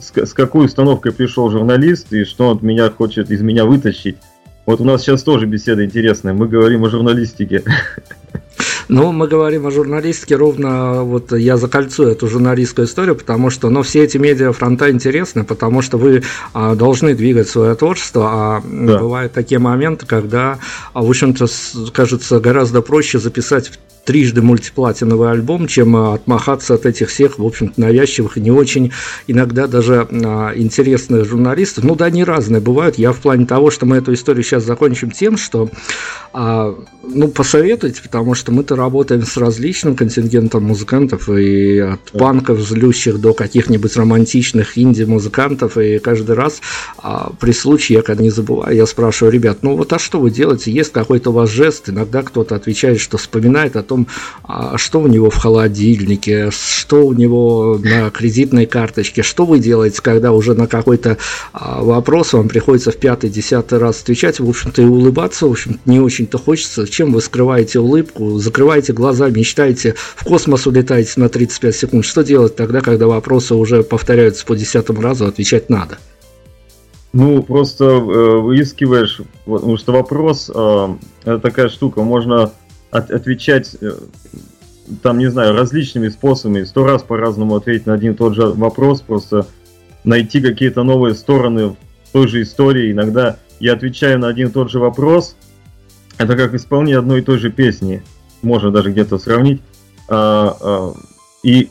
с, 0.00 0.16
с 0.16 0.34
какой 0.34 0.66
установкой 0.66 1.12
пришел 1.12 1.50
журналист 1.50 2.12
и 2.12 2.24
что 2.24 2.48
он 2.48 2.56
от 2.58 2.62
меня 2.62 2.90
хочет 2.90 3.30
из 3.30 3.40
меня 3.42 3.64
вытащить. 3.64 4.16
Вот 4.64 4.80
у 4.80 4.84
нас 4.84 5.02
сейчас 5.02 5.22
тоже 5.22 5.46
беседа 5.46 5.84
интересная. 5.84 6.34
Мы 6.34 6.46
говорим 6.46 6.84
о 6.84 6.90
журналистике. 6.90 7.64
Ну, 8.88 9.12
мы 9.12 9.28
говорим 9.28 9.66
о 9.66 9.70
журналистике, 9.70 10.36
ровно 10.36 11.02
вот 11.02 11.32
я 11.32 11.56
закольцую 11.56 12.10
эту 12.10 12.28
журналистскую 12.28 12.86
историю, 12.86 13.16
потому 13.16 13.48
что, 13.48 13.70
ну, 13.70 13.82
все 13.82 14.04
эти 14.04 14.18
медиафронта 14.18 14.90
интересны, 14.90 15.44
потому 15.44 15.82
что 15.82 15.98
вы 15.98 16.22
а, 16.52 16.74
должны 16.74 17.14
двигать 17.14 17.48
свое 17.48 17.74
творчество, 17.74 18.28
а 18.30 18.62
да. 18.64 18.98
бывают 18.98 19.32
такие 19.32 19.58
моменты, 19.60 20.04
когда, 20.04 20.58
а, 20.92 21.02
в 21.02 21.08
общем-то, 21.08 21.46
кажется 21.92 22.40
гораздо 22.40 22.82
проще 22.82 23.18
записать 23.18 23.70
трижды 24.04 24.42
мультиплатиновый 24.42 25.30
альбом, 25.30 25.66
чем 25.66 25.94
а, 25.96 26.14
отмахаться 26.14 26.74
от 26.74 26.86
этих 26.86 27.08
всех, 27.08 27.38
в 27.38 27.46
общем-то, 27.46 27.80
навязчивых 27.80 28.36
и 28.36 28.40
не 28.40 28.50
очень 28.50 28.92
иногда 29.26 29.66
даже 29.66 30.08
а, 30.10 30.52
интересных 30.54 31.24
журналистов. 31.24 31.84
Ну 31.84 31.94
да, 31.94 32.06
они 32.06 32.24
разные 32.24 32.60
бывают. 32.60 32.98
Я 32.98 33.12
в 33.12 33.20
плане 33.20 33.46
того, 33.46 33.70
что 33.70 33.86
мы 33.86 33.98
эту 33.98 34.12
историю 34.12 34.42
сейчас 34.42 34.64
закончим 34.64 35.10
тем, 35.10 35.36
что, 35.36 35.70
а, 36.32 36.74
ну, 37.02 37.28
посоветуйте, 37.28 38.02
потому 38.02 38.34
что 38.34 38.50
мы-то 38.50 38.74
работаем 38.74 39.22
с 39.22 39.36
различным 39.36 39.94
контингентом 39.94 40.64
музыкантов, 40.64 41.28
и 41.28 41.78
от 41.78 42.00
панков 42.12 42.60
злющих 42.60 43.20
до 43.20 43.34
каких-нибудь 43.34 43.96
романтичных 43.96 44.76
инди-музыкантов, 44.78 45.78
и 45.78 45.98
каждый 45.98 46.34
раз 46.34 46.60
при 47.40 47.52
случае, 47.52 47.98
я 47.98 48.02
когда 48.02 48.22
не 48.22 48.30
забываю, 48.30 48.74
я 48.74 48.86
спрашиваю, 48.86 49.32
ребят, 49.32 49.58
ну 49.62 49.76
вот 49.76 49.92
а 49.92 49.98
что 49.98 50.20
вы 50.20 50.30
делаете? 50.30 50.72
Есть 50.72 50.92
какой-то 50.92 51.30
у 51.30 51.32
вас 51.32 51.50
жест? 51.50 51.88
Иногда 51.88 52.22
кто-то 52.22 52.56
отвечает, 52.56 53.00
что 53.00 53.18
вспоминает 53.18 53.76
о 53.76 53.82
том, 53.92 54.06
а 54.44 54.78
что 54.78 55.00
у 55.00 55.06
него 55.06 55.28
в 55.28 55.36
холодильнике, 55.36 56.50
что 56.50 57.06
у 57.06 57.12
него 57.12 57.78
на 57.82 58.10
кредитной 58.10 58.66
карточке, 58.66 59.22
что 59.22 59.44
вы 59.44 59.58
делаете, 59.58 60.00
когда 60.02 60.32
уже 60.32 60.54
на 60.54 60.66
какой-то 60.66 61.18
а, 61.52 61.82
вопрос 61.82 62.32
вам 62.32 62.48
приходится 62.48 62.90
в 62.90 62.96
пятый, 62.96 63.28
десятый 63.28 63.78
раз 63.78 64.00
отвечать, 64.00 64.40
в 64.40 64.48
общем-то, 64.48 64.80
и 64.82 64.86
улыбаться, 64.86 65.46
в 65.46 65.50
общем 65.50 65.78
не 65.84 66.00
очень-то 66.00 66.38
хочется. 66.38 66.88
Чем 66.88 67.12
вы 67.12 67.20
скрываете 67.20 67.80
улыбку, 67.80 68.38
закрываете 68.38 68.94
глаза, 68.94 69.28
мечтаете, 69.28 69.94
в 70.16 70.24
космос 70.24 70.66
улетаете 70.66 71.12
на 71.16 71.28
35 71.28 71.76
секунд. 71.76 72.04
Что 72.04 72.22
делать 72.22 72.56
тогда, 72.56 72.80
когда 72.80 73.06
вопросы 73.06 73.54
уже 73.54 73.82
повторяются 73.82 74.46
по 74.46 74.56
десятому 74.56 75.02
разу, 75.02 75.26
отвечать 75.26 75.68
надо? 75.68 75.98
Ну, 77.12 77.42
просто 77.42 77.84
э, 77.84 77.98
выискиваешь, 77.98 79.20
потому 79.44 79.76
что 79.76 79.92
вопрос 79.92 80.50
э, 80.54 80.88
это 81.24 81.38
такая 81.40 81.68
штука, 81.68 82.02
можно 82.02 82.52
от, 82.92 83.10
отвечать 83.10 83.76
э, 83.80 83.90
там, 85.02 85.18
не 85.18 85.28
знаю, 85.28 85.56
различными 85.56 86.08
способами, 86.08 86.62
сто 86.62 86.86
раз 86.86 87.02
по-разному 87.02 87.56
ответить 87.56 87.86
на 87.86 87.94
один 87.94 88.12
и 88.12 88.16
тот 88.16 88.34
же 88.34 88.46
вопрос, 88.46 89.00
просто 89.00 89.46
найти 90.04 90.40
какие-то 90.40 90.84
новые 90.84 91.14
стороны 91.14 91.68
в 91.68 91.76
той 92.12 92.28
же 92.28 92.42
истории. 92.42 92.92
Иногда 92.92 93.38
я 93.58 93.72
отвечаю 93.72 94.18
на 94.18 94.28
один 94.28 94.48
и 94.48 94.52
тот 94.52 94.70
же 94.70 94.78
вопрос, 94.78 95.36
это 96.18 96.36
как 96.36 96.54
исполнение 96.54 96.98
одной 96.98 97.20
и 97.20 97.24
той 97.24 97.38
же 97.38 97.50
песни, 97.50 98.02
можно 98.42 98.70
даже 98.70 98.90
где-то 98.90 99.18
сравнить, 99.18 99.62
а, 100.08 100.56
а, 100.60 100.94
и 101.42 101.70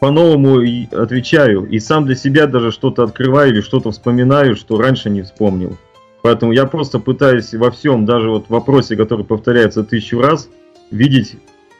по-новому 0.00 0.60
отвечаю, 0.92 1.66
и 1.66 1.78
сам 1.78 2.06
для 2.06 2.16
себя 2.16 2.46
даже 2.46 2.72
что-то 2.72 3.04
открываю 3.04 3.52
или 3.52 3.60
что-то 3.60 3.90
вспоминаю, 3.90 4.56
что 4.56 4.80
раньше 4.80 5.10
не 5.10 5.22
вспомнил. 5.22 5.76
Поэтому 6.22 6.52
я 6.52 6.66
просто 6.66 7.00
пытаюсь 7.00 7.52
во 7.52 7.70
всем, 7.70 8.06
даже 8.06 8.30
вот 8.30 8.46
в 8.46 8.50
вопросе, 8.50 8.96
который 8.96 9.24
повторяется 9.24 9.82
тысячу 9.82 10.20
раз, 10.20 10.48
видеть 10.92 11.36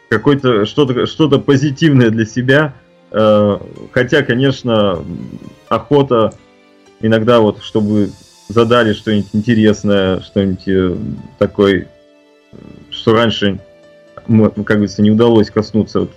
какое-то 0.08 0.66
что-то 0.66 1.06
что 1.06 1.28
позитивное 1.38 2.10
для 2.10 2.26
себя. 2.26 2.74
Э, 3.12 3.58
хотя, 3.92 4.22
конечно, 4.22 5.04
охота 5.68 6.34
иногда 7.00 7.40
вот, 7.40 7.62
чтобы 7.62 8.10
задали 8.48 8.92
что-нибудь 8.92 9.28
интересное, 9.32 10.20
что-нибудь 10.20 10.68
э, 10.68 10.96
такое, 11.38 11.88
что 12.90 13.14
раньше, 13.14 13.60
как 14.26 14.64
говорится, 14.64 15.02
не 15.02 15.10
удалось 15.10 15.50
коснуться. 15.50 16.00
Вот. 16.00 16.10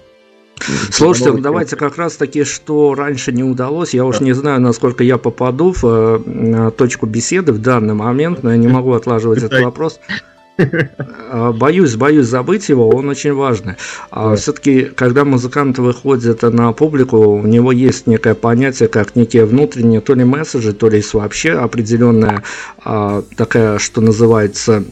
Слушайте, 0.92 1.32
ну, 1.34 1.40
давайте 1.40 1.76
как 1.76 1.98
раз 1.98 2.16
таки, 2.16 2.44
что 2.44 2.96
раньше 2.96 3.32
не 3.32 3.44
удалось, 3.44 3.94
я 3.94 4.06
уж 4.06 4.22
не 4.22 4.34
знаю, 4.34 4.62
насколько 4.62 5.04
я 5.04 5.18
попаду 5.18 5.74
в 5.74 5.84
э, 6.26 6.72
точку 6.72 7.06
беседы 7.06 7.52
в 7.52 7.62
данный 7.62 7.94
момент, 7.94 8.42
но 8.42 8.52
я 8.52 8.58
не 8.58 8.68
могу 8.68 8.94
отлаживать 8.94 9.44
этот 9.44 9.62
вопрос. 9.62 10.00
А, 10.58 11.52
боюсь, 11.52 11.96
боюсь 11.96 12.28
забыть 12.28 12.70
его, 12.70 12.90
он 12.90 13.10
очень 13.10 13.34
важный. 13.34 13.76
А 14.12 14.36
все-таки, 14.36 14.84
когда 14.84 15.26
музыкант 15.26 15.78
выходит 15.80 16.42
на 16.44 16.72
публику, 16.72 17.18
у 17.18 17.46
него 17.46 17.72
есть 17.72 18.08
некое 18.08 18.36
понятие, 18.36 18.90
как 18.90 19.16
некие 19.16 19.46
внутренние 19.46 20.02
то 20.02 20.14
ли 20.14 20.24
месседжи, 20.24 20.74
то 20.74 20.90
ли 20.90 21.04
вообще 21.14 21.52
определенная 21.52 22.44
а, 22.84 23.24
такая, 23.36 23.80
что 23.80 24.02
называется, 24.02 24.84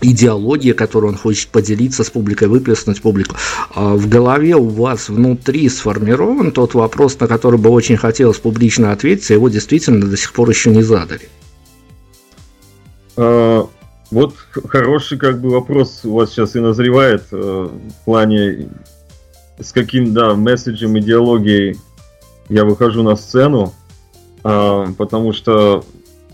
идеология, 0.00 0.74
которую 0.74 1.12
он 1.12 1.18
хочет 1.18 1.48
поделиться 1.48 2.04
с 2.04 2.10
публикой, 2.10 2.48
выплеснуть 2.48 3.00
публику. 3.00 3.36
В 3.74 4.08
голове 4.08 4.54
у 4.54 4.68
вас 4.68 5.08
внутри 5.08 5.68
сформирован 5.68 6.52
тот 6.52 6.74
вопрос, 6.74 7.18
на 7.18 7.26
который 7.26 7.58
бы 7.58 7.70
очень 7.70 7.96
хотелось 7.96 8.38
публично 8.38 8.92
ответить, 8.92 9.30
а 9.30 9.34
его 9.34 9.48
действительно 9.48 10.06
до 10.06 10.16
сих 10.16 10.32
пор 10.32 10.50
еще 10.50 10.70
не 10.70 10.82
задали. 10.82 11.28
Вот 14.10 14.34
хороший 14.68 15.18
как 15.18 15.40
бы 15.40 15.50
вопрос 15.50 16.02
у 16.04 16.14
вас 16.14 16.30
сейчас 16.30 16.54
и 16.54 16.60
назревает 16.60 17.24
э, 17.32 17.36
в 17.36 18.04
плане 18.04 18.68
с 19.58 19.72
каким, 19.72 20.14
да, 20.14 20.34
месседжем, 20.34 20.98
идеологией 20.98 21.76
я 22.48 22.64
выхожу 22.64 23.02
на 23.02 23.16
сцену, 23.16 23.74
э, 24.44 24.86
потому 24.96 25.32
что 25.32 25.84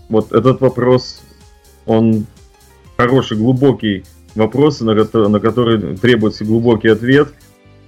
вот 0.07 0.33
этот 0.33 0.61
вопрос, 0.61 1.21
он 1.87 2.27
хороший, 2.95 3.37
глубокий. 3.37 4.03
вопросы, 4.35 4.83
на, 4.83 4.93
на 4.93 5.39
которые 5.39 5.97
требуется 5.97 6.45
глубокий 6.45 6.89
ответ. 6.89 7.33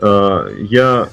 Я 0.02 1.08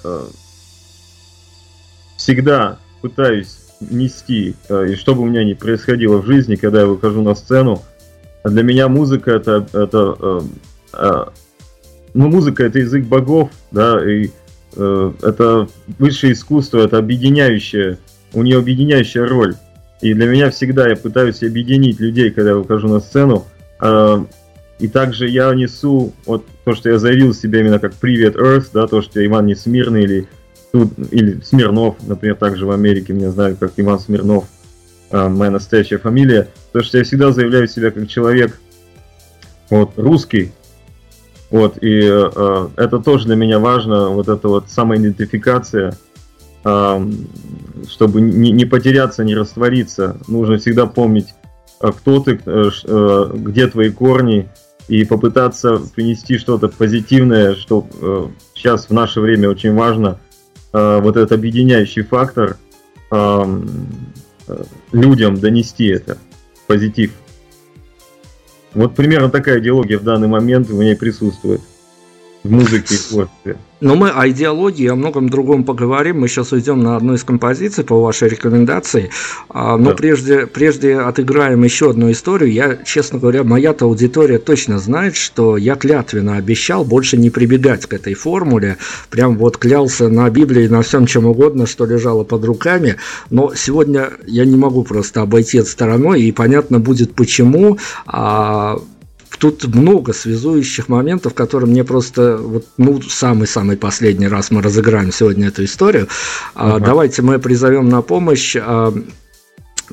всегда 2.17 2.79
пытаюсь 3.00 3.59
нести, 3.81 4.57
и 4.69 4.95
что 4.97 5.14
бы 5.14 5.23
у 5.23 5.26
меня 5.26 5.45
ни 5.45 5.55
происходило 5.55 6.19
в 6.19 6.26
жизни, 6.26 6.57
когда 6.57 6.81
я 6.81 6.87
выхожу 6.87 7.23
на 7.23 7.37
сцену, 7.37 7.81
для 8.45 8.63
меня 8.63 8.89
музыка 8.89 9.33
это, 9.33 9.67
это 9.73 10.43
ну, 12.15 12.29
музыка 12.29 12.65
это 12.65 12.79
язык 12.79 13.05
богов, 13.07 13.51
да, 13.71 13.99
и 14.05 14.31
э, 14.77 15.13
это 15.23 15.69
высшее 15.99 16.35
искусство, 16.35 16.81
это 16.81 16.99
объединяющее, 16.99 17.99
у 18.33 18.43
нее 18.43 18.59
объединяющая 18.59 19.27
роль. 19.27 19.55
И 20.01 20.15
для 20.15 20.27
меня 20.27 20.51
всегда 20.51 20.89
я 20.89 20.97
пытаюсь 20.97 21.43
объединить 21.43 22.01
людей, 22.01 22.31
когда 22.31 22.51
я 22.51 22.57
выхожу 22.57 22.89
на 22.89 23.01
сцену. 23.01 23.47
Э, 23.81 24.25
и 24.79 24.89
также 24.89 25.29
я 25.29 25.55
несу 25.55 26.13
вот 26.27 26.45
то, 26.65 26.75
что 26.75 26.91
я 26.91 26.99
заявил 26.99 27.33
себе 27.35 27.61
именно 27.61 27.79
как 27.79 27.95
«Привет, 27.95 28.37
Earth», 28.37 28.67
да, 28.75 28.87
то, 28.87 29.01
что 29.01 29.25
Иван 29.25 29.47
Несмирный 29.47 30.03
или, 30.03 30.29
или 31.11 31.41
Смирнов, 31.41 31.97
например, 32.07 32.37
также 32.37 32.67
в 32.67 32.71
Америке 32.73 33.13
меня 33.13 33.31
знают 33.31 33.59
как 33.59 33.73
Иван 33.77 34.01
Смирнов, 34.01 34.45
э, 35.11 35.29
моя 35.29 35.51
настоящая 35.51 35.99
фамилия. 35.99 36.49
То, 36.73 36.83
что 36.83 36.99
я 36.99 37.05
всегда 37.05 37.33
заявляю 37.33 37.69
себя 37.69 37.91
как 37.91 38.09
человек 38.09 38.59
вот, 39.71 39.93
русский, 39.97 40.52
вот, 41.50 41.76
и 41.83 42.00
э, 42.02 42.69
это 42.76 42.99
тоже 42.99 43.26
для 43.26 43.37
меня 43.37 43.59
важно, 43.59 44.09
вот 44.09 44.29
эта 44.29 44.49
вот 44.49 44.71
самоидентификация, 44.71 45.99
э, 46.64 47.11
чтобы 47.91 48.23
не, 48.23 48.52
не 48.52 48.64
потеряться, 48.64 49.23
не 49.23 49.35
раствориться. 49.35 50.17
Нужно 50.29 50.57
всегда 50.57 50.87
помнить, 50.87 51.35
э, 51.83 51.93
кто 51.93 52.21
ты, 52.21 52.41
э, 52.43 52.71
э, 52.85 53.31
где 53.35 53.67
твои 53.67 53.91
корни, 53.91 54.49
и 54.88 55.05
попытаться 55.05 55.81
принести 55.95 56.38
что-то 56.38 56.69
позитивное, 56.69 57.55
что 57.55 57.87
э, 58.00 58.26
сейчас 58.55 58.87
в 58.87 58.93
наше 58.93 59.21
время 59.21 59.50
очень 59.50 59.75
важно, 59.75 60.21
э, 60.73 61.00
вот 61.02 61.17
этот 61.17 61.33
объединяющий 61.33 62.02
фактор, 62.02 62.57
э, 63.11 63.62
людям 64.93 65.38
донести 65.38 65.87
это, 65.87 66.19
позитив. 66.73 67.11
Вот 68.73 68.95
примерно 68.95 69.29
такая 69.29 69.61
идеология 69.61 69.99
в 69.99 70.05
данный 70.05 70.29
момент 70.29 70.69
в 70.69 70.83
ней 70.83 70.97
присутствует 70.97 71.61
в 72.45 72.51
музыке 72.51 72.95
и 72.95 72.99
творчестве. 72.99 73.57
Но 73.83 73.97
мы 73.97 74.11
о 74.11 74.29
идеологии 74.29 74.85
и 74.85 74.89
о 74.89 74.95
многом 74.95 75.29
другом 75.29 75.65
поговорим. 75.65 76.21
Мы 76.21 76.29
сейчас 76.29 76.53
уйдем 76.53 76.85
на 76.85 76.97
одну 76.97 77.15
из 77.15 77.25
композиций 77.25 77.83
по 77.83 78.01
вашей 78.01 78.29
рекомендации. 78.29 79.11
А, 79.49 79.77
но 79.77 79.91
да. 79.91 79.97
прежде, 79.97 80.47
прежде 80.47 80.99
отыграем 80.99 81.65
еще 81.65 81.91
одну 81.91 82.09
историю. 82.13 82.53
Я, 82.53 82.79
честно 82.85 83.19
говоря, 83.19 83.43
моя-то 83.43 83.87
аудитория 83.87 84.39
точно 84.39 84.79
знает, 84.79 85.17
что 85.17 85.57
я 85.57 85.75
клятвенно 85.75 86.37
обещал 86.37 86.85
больше 86.85 87.17
не 87.17 87.31
прибегать 87.31 87.87
к 87.87 87.93
этой 87.93 88.15
формуле. 88.15 88.77
Прям 89.11 89.37
вот 89.37 89.57
клялся 89.57 90.09
на 90.09 90.31
Библии, 90.31 90.69
на 90.69 90.83
всем 90.83 91.07
чем 91.07 91.27
угодно, 91.27 91.67
что 91.67 91.85
лежало 91.85 92.23
под 92.23 92.45
руками. 92.45 92.99
Но 93.31 93.53
сегодня 93.57 94.11
я 94.29 94.45
не 94.45 94.57
могу 94.57 94.85
просто 94.85 95.23
обойти 95.23 95.59
это 95.59 95.69
стороной, 95.69 96.23
и 96.23 96.31
понятно 96.31 96.79
будет 96.79 97.15
почему. 97.15 97.79
А, 99.43 99.51
тут 99.51 99.75
много 99.75 100.13
связующих 100.13 100.89
моментов, 100.89 101.35
которые 101.35 101.69
мне 101.69 101.85
просто 101.85 102.37
вот, 102.37 102.67
ну, 102.79 103.03
самый-самый 103.03 103.77
последний 103.77 104.29
раз 104.29 104.51
мы 104.51 104.63
разыграем 104.63 105.13
сегодня 105.13 105.49
эту 105.49 105.65
историю. 105.65 106.09
Uh-huh. 106.55 106.81
Давайте 106.81 107.23
мы 107.23 107.39
призовем 107.39 107.89
на 107.89 108.03
помощь 108.03 108.57
а, 108.57 108.95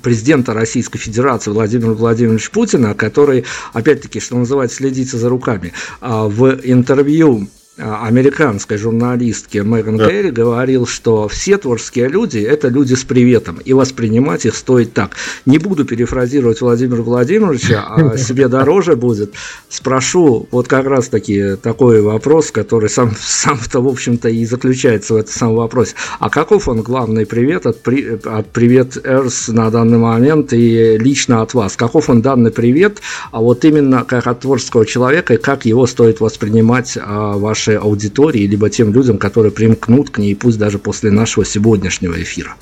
президента 0.02 0.54
Российской 0.54 1.00
Федерации 1.00 1.52
Владимира 1.52 1.94
Владимировича 1.94 2.50
Путина, 2.52 2.94
который, 2.94 3.46
опять-таки, 3.74 4.20
что 4.20 4.38
называется, 4.38 4.78
следите 4.78 5.18
за 5.18 5.30
руками, 5.30 5.74
а, 6.00 6.28
в 6.28 6.60
интервью 6.64 7.48
а, 7.48 7.59
американской 7.80 8.78
журналистки 8.78 9.60
Меган 9.60 9.98
да. 9.98 10.10
Керри 10.10 10.32
говорил, 10.32 10.86
что 10.86 11.28
все 11.28 11.58
творческие 11.58 12.08
люди– 12.10 12.38
это 12.40 12.68
люди 12.68 12.94
с 12.94 13.04
приветом, 13.04 13.60
и 13.64 13.74
воспринимать 13.74 14.46
их 14.46 14.56
стоит 14.56 14.94
так. 14.94 15.12
Не 15.46 15.58
буду 15.58 15.86
перефразировать 15.86 16.62
Владимира 16.62 17.02
Владимировича, 17.02 17.86
а 17.88 18.18
себе 18.30 18.48
дороже 18.48 18.96
будет. 18.96 19.34
Спрошу 19.70 20.48
вот 20.52 20.68
как 20.68 20.86
раз-таки 20.86 21.56
такой 21.56 22.02
вопрос, 22.02 22.52
который 22.52 22.90
сам, 22.90 23.14
сам-то, 23.18 23.82
в 23.82 23.88
общем-то, 23.88 24.30
и 24.30 24.46
заключается 24.46 25.14
в 25.14 25.18
этом 25.18 25.34
самом 25.34 25.56
вопросе. 25.56 25.96
А 26.20 26.30
каков 26.30 26.68
он 26.68 26.82
главный 26.82 27.26
привет 27.26 27.66
от, 27.66 27.82
при, 27.82 28.20
от 28.24 28.50
Привет 28.52 28.98
Эрс 29.04 29.48
на 29.48 29.70
данный 29.70 29.98
момент 29.98 30.54
и 30.54 30.98
лично 30.98 31.42
от 31.42 31.54
вас? 31.54 31.76
Каков 31.76 32.10
он 32.10 32.22
данный 32.22 32.52
привет, 32.52 33.00
а 33.32 33.42
вот 33.42 33.64
именно 33.64 34.04
как 34.04 34.28
от 34.28 34.42
творческого 34.42 34.86
человека, 34.86 35.36
и 35.36 35.38
как 35.38 35.66
его 35.66 35.88
стоит 35.88 36.20
воспринимать 36.20 36.98
а, 37.00 37.38
ваши 37.38 37.69
нашей 37.70 37.78
аудитории, 37.78 38.48
либо 38.48 38.70
тем 38.70 38.94
людям, 38.94 39.18
которые 39.18 39.52
примкнут 39.52 40.10
к 40.10 40.18
ней, 40.18 40.36
пусть 40.36 40.58
даже 40.58 40.80
после 40.80 41.12
нашего 41.12 41.46
сегодняшнего 41.46 42.22
эфира. 42.22 42.56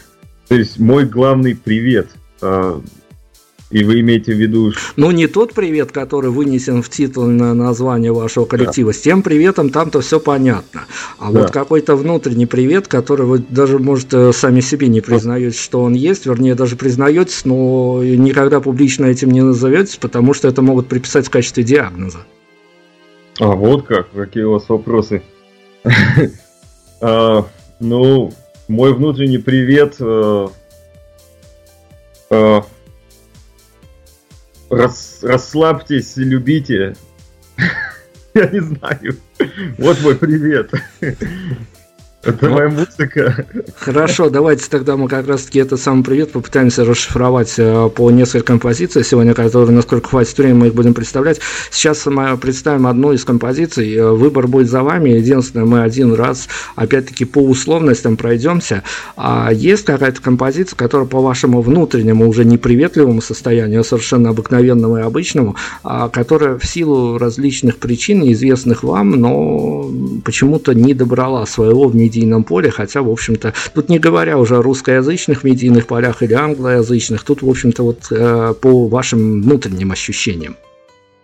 То 0.48 0.56
есть 0.56 0.80
мой 0.80 1.06
главный 1.06 1.56
привет. 1.56 2.10
А, 2.42 2.82
и 3.70 3.84
вы 3.84 4.00
имеете 4.00 4.34
в 4.34 4.38
виду... 4.38 4.72
Ну, 4.96 5.12
не 5.12 5.28
тот 5.28 5.54
привет, 5.54 5.92
который 5.92 6.30
вынесен 6.30 6.82
в 6.82 6.90
титульное 6.90 7.54
название 7.54 8.14
вашего 8.14 8.46
коллектива. 8.46 8.94
Да. 8.94 8.98
С 8.98 9.02
тем 9.02 9.22
приветом 9.22 9.72
там-то 9.72 10.00
все 10.00 10.22
понятно. 10.22 10.86
А 11.20 11.32
да. 11.32 11.42
вот 11.42 11.52
какой-то 11.52 11.98
внутренний 11.98 12.46
привет, 12.46 12.88
который 12.88 13.26
вы 13.26 13.40
даже, 13.40 13.78
может, 13.78 14.14
э, 14.14 14.32
сами 14.32 14.62
себе 14.62 14.88
не 14.88 15.02
признаете, 15.02 15.58
что 15.58 15.82
он 15.82 15.96
есть, 15.96 16.26
вернее, 16.26 16.56
даже 16.56 16.78
признаетесь, 16.78 17.44
но 17.44 18.02
никогда 18.04 18.62
публично 18.62 19.06
этим 19.06 19.32
не 19.32 19.42
назоветесь, 19.42 19.98
потому 19.98 20.34
что 20.34 20.48
это 20.48 20.62
могут 20.62 20.88
приписать 20.88 21.28
в 21.28 21.30
качестве 21.30 21.64
диагноза. 21.64 22.20
А, 23.40 23.48
вот 23.48 23.86
как, 23.86 24.12
какие 24.12 24.44
у 24.44 24.54
вас 24.54 24.68
вопросы. 24.68 25.22
а, 27.02 27.48
ну, 27.80 28.34
мой 28.68 28.94
внутренний 28.94 29.38
привет. 29.38 29.98
А, 30.00 30.52
а, 32.32 32.66
рас, 34.70 35.20
расслабьтесь, 35.22 36.18
любите. 36.18 36.96
Я 38.34 38.48
не 38.48 38.60
знаю. 38.60 39.16
Вот 39.78 40.02
мой 40.02 40.16
привет. 40.16 40.72
Это 42.28 42.50
моя 42.50 42.68
музыка. 42.68 43.46
Хорошо, 43.78 44.30
давайте 44.30 44.70
тогда 44.70 44.98
мы 44.98 45.08
как 45.08 45.28
раз-таки 45.28 45.60
этот 45.60 45.80
самый 45.80 46.04
привет 46.04 46.34
попытаемся 46.34 46.84
расшифровать 46.84 47.54
э, 47.58 47.90
по 47.96 48.12
несколько 48.12 48.48
композиций 48.48 49.06
сегодня, 49.06 49.34
которые, 49.34 49.72
насколько 49.72 50.10
хватит 50.10 50.38
времени, 50.38 50.58
мы 50.58 50.68
их 50.68 50.76
будем 50.76 50.94
представлять. 50.94 51.40
Сейчас 51.72 52.06
мы 52.06 52.38
представим 52.38 52.86
одну 52.86 53.14
из 53.14 53.24
композиций. 53.24 53.96
Э, 53.96 54.12
выбор 54.12 54.48
будет 54.48 54.70
за 54.70 54.84
вами. 54.84 55.12
Единственное, 55.12 55.66
мы 55.66 55.84
один 55.84 56.14
раз, 56.14 56.50
опять-таки, 56.76 57.24
по 57.24 57.40
условностям 57.40 58.18
пройдемся. 58.18 58.84
А 59.16 59.50
есть 59.54 59.86
какая-то 59.86 60.22
композиция, 60.22 60.76
которая 60.76 61.08
по 61.08 61.22
вашему 61.22 61.62
внутреннему, 61.62 62.28
уже 62.28 62.44
неприветливому 62.44 63.22
состоянию, 63.22 63.80
а 63.80 63.84
совершенно 63.86 64.32
обыкновенному 64.32 64.98
и 64.98 65.02
обычному, 65.02 65.56
а 65.84 66.10
которая 66.10 66.58
в 66.58 66.66
силу 66.66 67.18
различных 67.18 67.78
причин, 67.78 68.20
неизвестных 68.20 68.84
вам, 68.84 69.12
но 69.12 69.90
почему-то 70.26 70.74
не 70.74 70.94
добрала 70.94 71.46
своего 71.46 71.88
в 71.88 71.96
медиа 71.96 72.17
медийном 72.18 72.44
поле, 72.44 72.70
хотя, 72.70 73.02
в 73.02 73.10
общем-то, 73.10 73.54
тут 73.74 73.90
не 73.90 74.00
говоря 74.00 74.38
уже 74.38 74.58
о 74.58 74.62
русскоязычных 74.62 75.44
медийных 75.44 75.88
полях 75.88 76.24
или 76.24 76.34
англоязычных, 76.34 77.24
тут, 77.24 77.42
в 77.42 77.50
общем-то, 77.50 77.84
вот 77.84 78.08
э, 78.12 78.54
по 78.60 78.88
вашим 78.88 79.42
внутренним 79.42 79.92
ощущениям. 79.92 80.56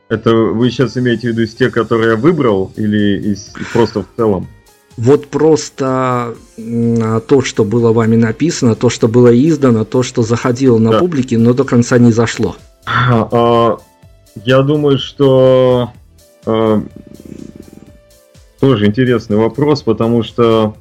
Это 0.09 0.35
вы 0.35 0.69
сейчас 0.69 0.97
имеете 0.97 1.29
в 1.29 1.31
виду 1.31 1.41
из 1.41 1.55
тех, 1.55 1.73
которые 1.73 2.11
я 2.11 2.15
выбрал, 2.15 2.71
или 2.75 3.31
из, 3.31 3.53
просто 3.73 4.01
в 4.01 4.07
целом? 4.15 4.47
Вот 4.95 5.27
просто 5.27 6.35
то, 6.55 7.41
что 7.41 7.63
было 7.63 7.91
вами 7.91 8.15
написано, 8.15 8.75
то, 8.75 8.89
что 8.89 9.07
было 9.07 9.33
издано, 9.33 9.85
то, 9.85 10.03
что 10.03 10.21
заходило 10.21 10.77
на 10.77 10.91
да. 10.91 10.99
публике, 10.99 11.39
но 11.39 11.53
до 11.53 11.63
конца 11.63 11.97
не 11.97 12.11
зашло. 12.11 12.55
А, 12.85 13.27
а, 13.31 13.77
я 14.45 14.61
думаю, 14.61 14.99
что 14.99 15.89
а, 16.45 16.83
тоже 18.59 18.85
интересный 18.85 19.37
вопрос, 19.37 19.81
потому 19.81 20.21
что 20.21 20.75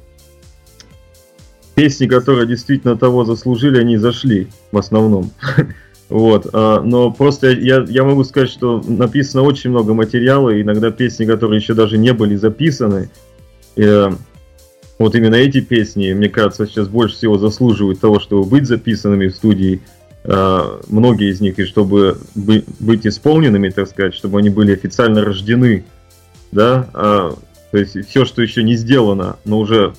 песни, 1.75 2.07
которые 2.07 2.47
действительно 2.47 2.97
того 2.97 3.25
заслужили, 3.25 3.79
они 3.79 3.97
зашли 3.97 4.47
в 4.71 4.77
основном. 4.77 5.31
Вот, 6.09 6.47
а, 6.53 6.81
но 6.81 7.09
просто 7.09 7.49
я, 7.49 7.83
я 7.87 8.03
могу 8.03 8.23
сказать, 8.23 8.49
что 8.49 8.83
написано 8.85 9.41
очень 9.41 9.71
много 9.71 9.95
материала, 9.95 10.61
иногда 10.61 10.91
песни, 10.91 11.25
которые 11.25 11.59
еще 11.59 11.73
даже 11.73 11.97
не 11.97 12.13
были 12.13 12.35
записаны, 12.35 13.09
и, 13.75 13.81
э, 13.83 14.11
вот 14.99 15.15
именно 15.15 15.35
эти 15.35 15.61
песни, 15.61 16.13
мне 16.13 16.29
кажется, 16.29 16.67
сейчас 16.67 16.87
больше 16.87 17.15
всего 17.15 17.39
заслуживают 17.39 17.99
того, 17.99 18.19
чтобы 18.19 18.43
быть 18.47 18.67
записанными 18.67 19.27
в 19.27 19.35
студии, 19.35 19.81
а, 20.25 20.81
многие 20.87 21.31
из 21.31 21.41
них, 21.41 21.57
и 21.57 21.65
чтобы 21.65 22.17
быть 22.35 23.07
исполненными, 23.07 23.69
так 23.69 23.87
сказать, 23.87 24.13
чтобы 24.13 24.39
они 24.39 24.49
были 24.49 24.73
официально 24.73 25.23
рождены, 25.23 25.83
да, 26.51 26.89
а, 26.93 27.35
то 27.71 27.77
есть 27.77 28.07
все, 28.07 28.23
что 28.25 28.41
еще 28.43 28.61
не 28.61 28.75
сделано, 28.75 29.37
но 29.45 29.59
уже 29.59 29.93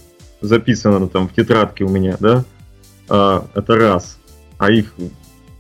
записано 0.45 1.09
там 1.09 1.29
в 1.29 1.33
тетрадке 1.33 1.85
у 1.85 1.89
меня, 1.89 2.17
да, 2.21 2.45
а, 3.09 3.47
это 3.55 3.77
раз, 3.77 4.19
а 4.59 4.71
их 4.71 4.95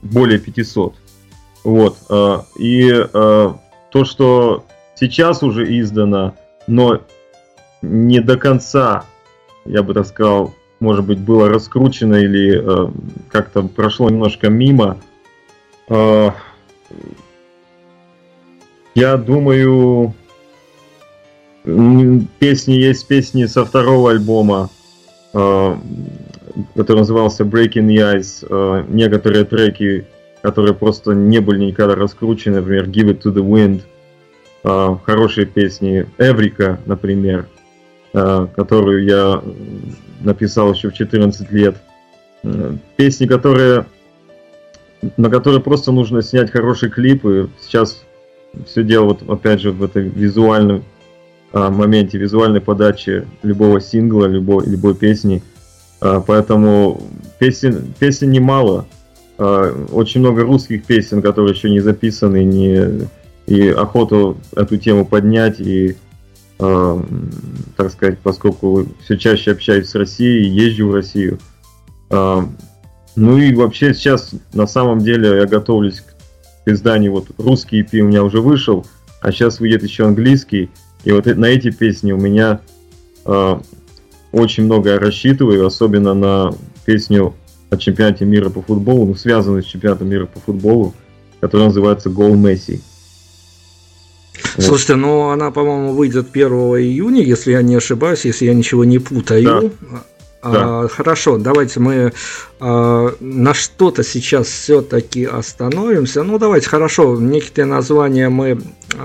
более 0.03 0.39
500. 0.39 0.95
Вот. 1.65 1.97
А, 2.11 2.45
и 2.59 2.91
а, 2.93 3.57
то, 3.91 4.05
что 4.05 4.65
сейчас 4.95 5.43
уже 5.43 5.79
издано, 5.79 6.35
но 6.67 7.01
не 7.83 8.21
до 8.21 8.37
конца, 8.37 9.05
я 9.65 9.83
бы 9.83 9.95
так 9.95 10.07
сказал, 10.07 10.55
может 10.81 11.05
быть, 11.05 11.19
было 11.19 11.49
раскручено 11.49 12.17
или 12.17 12.61
э, 12.61 12.91
как-то 13.31 13.63
прошло 13.63 14.11
немножко 14.11 14.49
мимо. 14.49 14.99
Э, 15.89 16.31
я 18.95 19.17
думаю, 19.17 20.15
песни 21.65 22.75
есть 22.75 23.07
песни 23.07 23.47
со 23.47 23.65
второго 23.65 24.11
альбома, 24.11 24.71
который 25.35 26.99
назывался 26.99 27.43
Breaking 27.43 27.89
the 27.89 28.17
Ice. 28.17 28.47
Э, 28.49 28.85
некоторые 28.89 29.45
треки, 29.45 30.07
которые 30.43 30.75
просто 30.75 31.13
не 31.13 31.41
были 31.41 31.65
никогда 31.65 31.97
раскручены, 31.97 32.61
например, 32.61 32.89
Give 32.89 33.13
It 33.13 33.23
to 33.23 33.33
the 33.33 33.43
Wind. 33.43 33.83
Э, 34.63 34.97
хорошие 35.05 35.47
песни. 35.47 36.07
Эврика, 36.19 36.79
например, 36.87 37.47
э, 38.13 38.47
которую 38.55 39.05
я 39.05 39.43
написал 40.21 40.73
еще 40.73 40.91
в 40.91 40.95
14 40.95 41.51
лет. 41.51 41.77
Э, 42.45 42.77
песни, 42.97 43.27
которые 43.27 43.87
на 45.19 45.29
которые 45.29 45.61
просто 45.61 45.93
нужно 45.93 46.23
снять 46.23 46.51
хороший 46.51 46.89
клип, 46.89 47.27
и 47.27 47.47
сейчас 47.61 48.05
все 48.67 48.83
дело 48.83 49.05
вот 49.07 49.29
опять 49.29 49.61
же 49.61 49.71
в 49.71 49.83
этой 49.83 50.09
визуальном 50.09 50.79
а, 50.79 50.94
моменте, 51.55 52.19
визуальной 52.19 52.61
подаче 52.61 53.27
любого 53.43 53.81
сингла, 53.81 54.27
любой, 54.27 54.67
любой 54.67 54.95
песни. 54.95 55.43
А, 56.01 56.21
поэтому 56.21 57.03
песен, 57.39 57.95
песен 57.99 58.31
немало. 58.31 58.87
А, 59.39 59.73
очень 59.93 60.21
много 60.21 60.43
русских 60.43 60.85
песен, 60.85 61.23
которые 61.23 61.55
еще 61.55 61.71
не 61.71 61.81
записаны, 61.81 62.45
не, 62.45 63.09
и 63.47 63.69
охоту 63.69 64.39
эту 64.57 64.77
тему 64.79 65.05
поднять 65.05 65.61
и 65.61 65.97
э, 66.59 67.03
так 67.77 67.91
сказать, 67.91 68.19
поскольку 68.21 68.87
все 69.03 69.19
чаще 69.19 69.53
общаюсь 69.53 69.89
с 69.89 69.95
Россией, 69.95 70.49
езжу 70.49 70.89
в 70.89 70.95
Россию. 70.95 71.39
Э, 72.11 72.41
ну 73.17 73.39
и 73.39 73.55
вообще 73.55 73.95
сейчас 73.95 74.31
на 74.53 74.67
самом 74.67 75.01
деле 75.01 75.37
я 75.37 75.47
готовлюсь 75.47 76.01
к 76.01 76.69
изданию, 76.71 77.13
вот 77.13 77.27
русский 77.39 77.83
EP 77.83 78.01
у 78.01 78.07
меня 78.07 78.25
уже 78.25 78.41
вышел, 78.41 78.87
а 79.21 79.31
сейчас 79.31 79.61
выйдет 79.61 79.83
еще 79.83 80.07
английский, 80.07 80.71
и 81.05 81.13
вот 81.13 81.27
на 81.27 81.47
эти 81.47 81.71
песни 81.71 82.13
у 82.13 82.17
меня 82.17 82.61
э, 83.25 83.57
очень 84.33 84.65
много 84.65 84.91
я 84.91 84.99
рассчитываю, 84.99 85.67
особенно 85.67 86.15
на 86.15 86.53
песню 86.85 87.35
о 87.71 87.77
чемпионате 87.77 88.25
мира 88.25 88.51
по 88.51 88.63
футболу, 88.63 89.07
ну 89.07 89.15
связанную 89.15 89.63
с 89.63 89.67
чемпионатом 89.67 90.09
мира 90.09 90.27
по 90.27 90.41
футболу, 90.41 90.95
которая 91.41 91.69
называется 91.69 92.11
«Гол 92.11 92.35
Месси». 92.35 92.81
Слушайте, 94.59 94.97
ну 94.97 95.31
она, 95.31 95.51
по-моему, 95.51 95.93
выйдет 95.93 96.29
1 96.33 96.49
июня, 96.49 97.23
если 97.23 97.53
я 97.53 97.63
не 97.63 97.75
ошибаюсь, 97.75 98.25
если 98.25 98.47
я 98.47 98.55
ничего 98.55 98.85
не 98.85 98.99
путаю. 98.99 99.73
Да. 99.81 100.05
Да. 100.45 100.83
А, 100.85 100.89
хорошо, 100.89 101.39
давайте 101.39 101.81
мы 101.81 102.13
а, 102.61 103.15
на 103.19 103.55
что-то 103.55 104.03
сейчас 104.03 104.49
все-таки 104.49 105.25
остановимся. 105.25 106.23
Ну, 106.23 106.39
давайте, 106.39 106.69
хорошо, 106.69 107.17
некие 107.19 107.65
названия 107.65 108.29
мы 108.29 108.61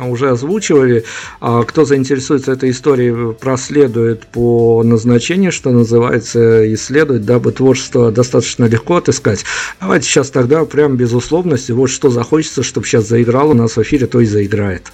уже 0.05 0.31
озвучивали. 0.31 1.05
А, 1.39 1.63
кто 1.63 1.85
заинтересуется 1.85 2.51
этой 2.51 2.71
историей, 2.71 3.33
проследует 3.33 4.27
по 4.27 4.83
назначению, 4.83 5.53
что 5.53 5.69
называется, 5.71 6.73
исследует, 6.73 7.25
дабы 7.25 7.53
творчество 7.53 8.11
достаточно 8.11 8.65
легко 8.65 8.97
отыскать. 8.97 9.45
Давайте 9.79 10.07
сейчас 10.07 10.31
тогда 10.31 10.65
прям 10.65 10.97
без 10.97 11.13
условности, 11.13 11.71
вот 11.71 11.87
что 11.87 12.09
захочется, 12.09 12.63
чтобы 12.63 12.85
сейчас 12.85 13.07
заиграл 13.07 13.51
у 13.51 13.53
нас 13.53 13.77
в 13.77 13.81
эфире, 13.81 14.07
то 14.07 14.19
и 14.19 14.25
заиграет. 14.25 14.91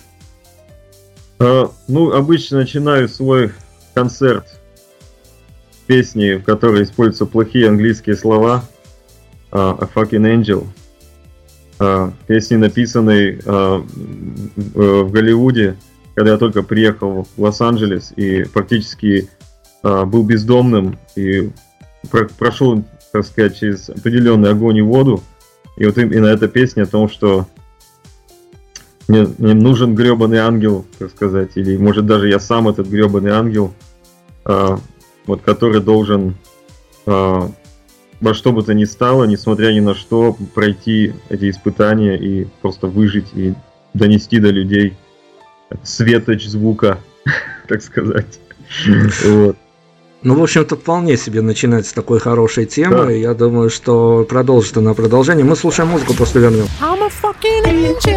А, 1.39 1.71
ну, 1.87 2.11
обычно 2.11 2.59
начинаю 2.59 3.09
свой 3.09 3.51
концерт 3.95 4.45
песни, 5.85 6.35
в 6.35 6.43
которой 6.43 6.83
используются 6.83 7.25
плохие 7.25 7.69
английские 7.69 8.15
слова. 8.15 8.63
Uh, 9.51 9.77
A 9.79 9.89
Fucking 9.93 10.25
Angel. 10.25 10.65
Uh, 11.79 12.11
песни, 12.27 12.55
написанные 12.55 13.37
uh, 13.37 13.85
в 14.55 15.11
Голливуде, 15.11 15.77
когда 16.13 16.31
я 16.31 16.37
только 16.37 16.63
приехал 16.63 17.27
в 17.35 17.41
Лос-Анджелес 17.41 18.13
и 18.15 18.43
практически 18.43 19.29
uh, 19.83 20.05
был 20.05 20.23
бездомным 20.23 20.97
и 21.15 21.51
про 22.11 22.25
прошел, 22.25 22.83
так 23.11 23.25
сказать, 23.25 23.57
через 23.57 23.89
определенный 23.89 24.49
огонь 24.49 24.77
и 24.77 24.81
воду. 24.81 25.23
И 25.77 25.85
вот 25.85 25.97
именно 25.97 26.27
эта 26.27 26.47
песня 26.47 26.83
о 26.83 26.87
том, 26.87 27.09
что 27.09 27.47
мне, 29.07 29.27
мне 29.37 29.53
нужен 29.53 29.95
гребаный 29.95 30.39
ангел, 30.39 30.85
так 30.97 31.11
сказать, 31.11 31.51
или 31.55 31.77
может 31.77 32.05
даже 32.05 32.27
я 32.27 32.39
сам 32.39 32.67
этот 32.67 32.87
гребаный 32.87 33.31
ангел, 33.31 33.73
вот 35.27 35.41
который 35.41 35.81
должен 35.81 36.35
э, 37.05 37.49
во 38.21 38.33
что 38.33 38.51
бы 38.51 38.63
то 38.63 38.73
ни 38.73 38.85
стало, 38.85 39.25
несмотря 39.25 39.71
ни 39.73 39.79
на 39.79 39.93
что, 39.93 40.37
пройти 40.53 41.13
эти 41.29 41.49
испытания 41.49 42.15
и 42.15 42.47
просто 42.61 42.87
выжить 42.87 43.27
и 43.33 43.53
донести 43.93 44.39
до 44.39 44.49
людей 44.49 44.95
светоч 45.83 46.45
звука, 46.45 46.99
так 47.67 47.81
сказать. 47.81 48.39
Вот. 49.23 49.57
Ну, 50.23 50.33
в 50.33 50.41
общем-то, 50.41 50.75
вполне 50.75 51.17
себе 51.17 51.41
начинать 51.41 51.85
с 51.85 51.93
такой 51.93 52.19
хорошей 52.19 52.65
темы. 52.65 53.05
Да. 53.05 53.11
Я 53.11 53.35
думаю, 53.35 53.69
что 53.69 54.25
продолжит 54.27 54.75
она 54.77 54.95
продолжение. 54.95 55.45
Мы 55.45 55.55
слушаем 55.55 55.89
музыку 55.89 56.15
после 56.15 56.41
вернем. 56.41 56.65
I'm 56.81 56.99
a 57.03 57.09
fucking 57.09 57.65
angel. 57.67 58.15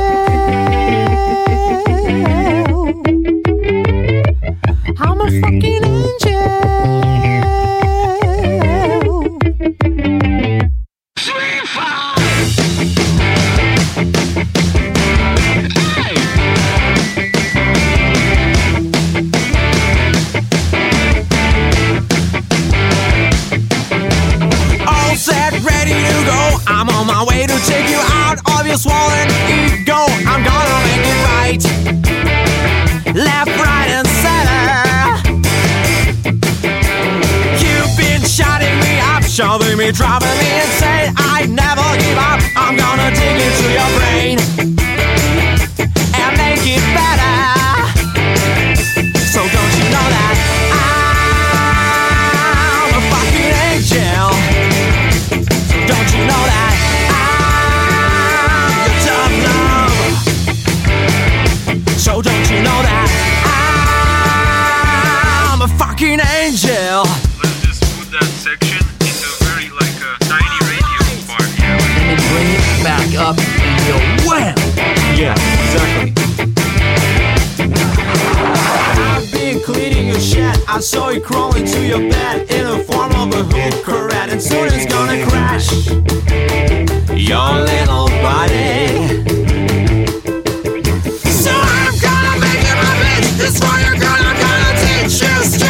I'm 5.00 5.20
a 5.20 5.28
fucking 5.42 6.67
swollen 28.78 29.28
ego. 29.50 30.06
I'm 30.30 30.42
gonna 30.46 30.78
make 30.86 31.04
it 31.12 31.18
right. 31.30 31.62
Left, 33.14 33.50
right, 33.58 33.90
and 33.98 34.06
center. 34.22 34.68
You've 37.58 37.94
been 37.98 38.22
shutting 38.22 38.78
me 38.78 39.00
up, 39.00 39.24
shoving 39.24 39.76
me, 39.76 39.90
driving 39.90 40.38
me 40.38 40.50
insane. 40.62 41.12
I 41.16 41.46
never 41.50 41.88
give 41.98 42.18
up. 42.18 42.40
I'm 42.54 42.76
gonna 42.76 43.10
dig 43.10 43.36
into 43.46 43.66
your 43.74 43.90
brain 43.98 44.67
I 80.78 80.80
saw 80.80 81.08
you 81.08 81.20
crawling 81.20 81.64
to 81.64 81.84
your 81.84 81.98
bed 81.98 82.48
in 82.52 82.64
the 82.64 82.84
form 82.84 83.10
of 83.16 83.34
a 83.34 83.42
hooker 83.42 84.12
and 84.14 84.40
soon 84.40 84.68
it's 84.72 84.86
gonna 84.86 85.26
crash 85.26 85.88
your 87.10 87.50
little 87.66 88.06
body. 88.22 89.26
So 91.26 91.50
I'm 91.50 91.98
gonna 91.98 92.38
make 92.38 92.62
you 92.62 92.76
my 92.78 92.94
bitch. 93.02 93.28
This 93.38 93.58
one 93.58 93.80
you're 93.82 93.98
gonna, 93.98 94.38
gonna 94.38 94.72
teach 94.78 95.20
you, 95.20 95.67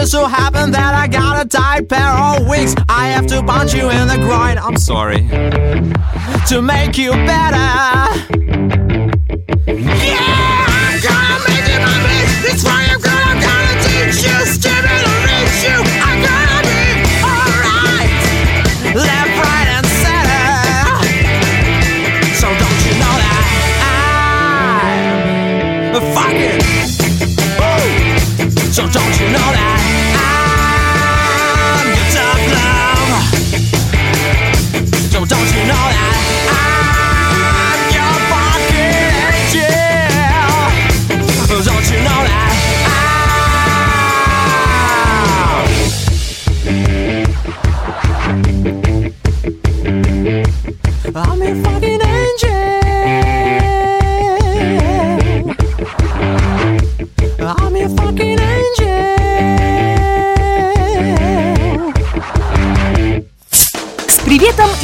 just 0.00 0.12
so 0.12 0.26
happened 0.26 0.74
that 0.74 0.94
I 0.94 1.08
got 1.08 1.46
a 1.46 1.48
tight 1.48 1.88
pair 1.88 2.10
of 2.10 2.46
wings. 2.46 2.74
I 2.86 3.08
have 3.08 3.26
to 3.28 3.42
punch 3.42 3.72
you 3.72 3.88
in 3.88 4.08
the 4.08 4.18
groin. 4.18 4.58
I'm 4.58 4.76
sorry. 4.76 5.26
To 6.48 6.60
make 6.60 6.98
you 6.98 7.12
better. 7.12 8.85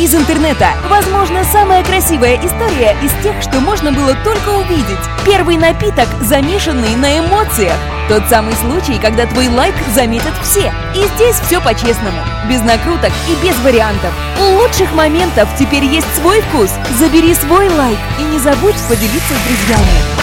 Из 0.02 0.12
интернета! 0.16 0.70
Возможно, 0.90 1.44
самая 1.44 1.84
красивая 1.84 2.34
история 2.34 2.96
из 3.04 3.12
тех, 3.22 3.40
что 3.40 3.60
можно 3.60 3.92
было 3.92 4.16
только 4.24 4.48
увидеть. 4.48 4.98
Первый 5.24 5.56
напиток, 5.56 6.08
замешанный 6.22 6.96
на 6.96 7.20
эмоциях. 7.20 7.76
Тот 8.08 8.24
самый 8.28 8.54
случай, 8.54 8.98
когда 9.00 9.26
твой 9.26 9.46
лайк 9.48 9.74
заметят 9.94 10.34
все. 10.42 10.72
И 10.96 11.06
здесь 11.14 11.36
все 11.46 11.60
по-честному. 11.60 12.18
Без 12.50 12.60
накруток 12.62 13.12
и 13.28 13.46
без 13.46 13.56
вариантов. 13.60 14.10
У 14.40 14.60
лучших 14.60 14.92
моментов 14.92 15.48
теперь 15.56 15.84
есть 15.84 16.12
свой 16.16 16.40
вкус. 16.40 16.70
Забери 16.98 17.32
свой 17.34 17.68
лайк 17.68 17.98
и 18.18 18.24
не 18.24 18.40
забудь 18.40 18.74
поделиться 18.88 19.34
с 19.34 19.46
друзьями. 19.46 20.22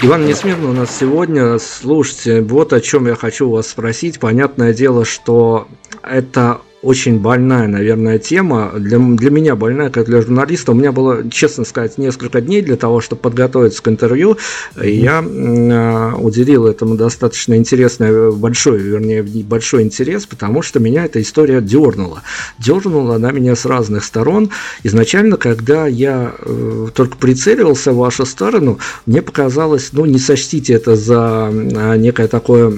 Иван 0.00 0.24
Несмирный 0.24 0.70
у 0.70 0.72
нас 0.72 0.96
сегодня. 0.98 1.58
Слушайте, 1.58 2.40
вот 2.40 2.72
о 2.72 2.80
чем 2.80 3.06
я 3.06 3.16
хочу 3.16 3.50
вас 3.50 3.68
спросить. 3.68 4.18
Понятное 4.18 4.72
дело, 4.72 5.04
что 5.04 5.68
это 6.02 6.62
очень 6.82 7.20
больная, 7.20 7.68
наверное, 7.68 8.18
тема. 8.18 8.72
Для, 8.76 8.98
для 8.98 9.30
меня 9.30 9.54
больная, 9.54 9.90
как 9.90 10.06
для 10.06 10.20
журналиста. 10.20 10.72
У 10.72 10.74
меня 10.74 10.90
было, 10.90 11.28
честно 11.30 11.64
сказать, 11.64 11.96
несколько 11.96 12.40
дней 12.40 12.60
для 12.60 12.76
того, 12.76 13.00
чтобы 13.00 13.22
подготовиться 13.22 13.82
к 13.82 13.88
интервью. 13.88 14.36
И 14.82 14.90
я 14.90 15.22
э, 15.22 16.14
уделил 16.16 16.66
этому 16.66 16.96
достаточно 16.96 17.54
интересный, 17.54 18.32
большой, 18.32 18.78
вернее, 18.78 19.22
большой 19.22 19.82
интерес, 19.82 20.26
потому 20.26 20.62
что 20.62 20.80
меня 20.80 21.04
эта 21.04 21.22
история 21.22 21.60
дернула. 21.60 22.22
Дернула 22.58 23.14
она 23.16 23.30
меня 23.30 23.54
с 23.54 23.64
разных 23.64 24.04
сторон. 24.04 24.50
Изначально, 24.82 25.36
когда 25.36 25.86
я 25.86 26.34
э, 26.38 26.88
только 26.94 27.16
прицеливался 27.16 27.92
в 27.92 27.96
вашу 27.98 28.26
сторону, 28.26 28.78
мне 29.06 29.22
показалось, 29.22 29.90
ну, 29.92 30.04
не 30.04 30.18
сочтите 30.18 30.74
это 30.74 30.96
за 30.96 31.48
э, 31.52 31.96
некое 31.96 32.26
такое 32.26 32.72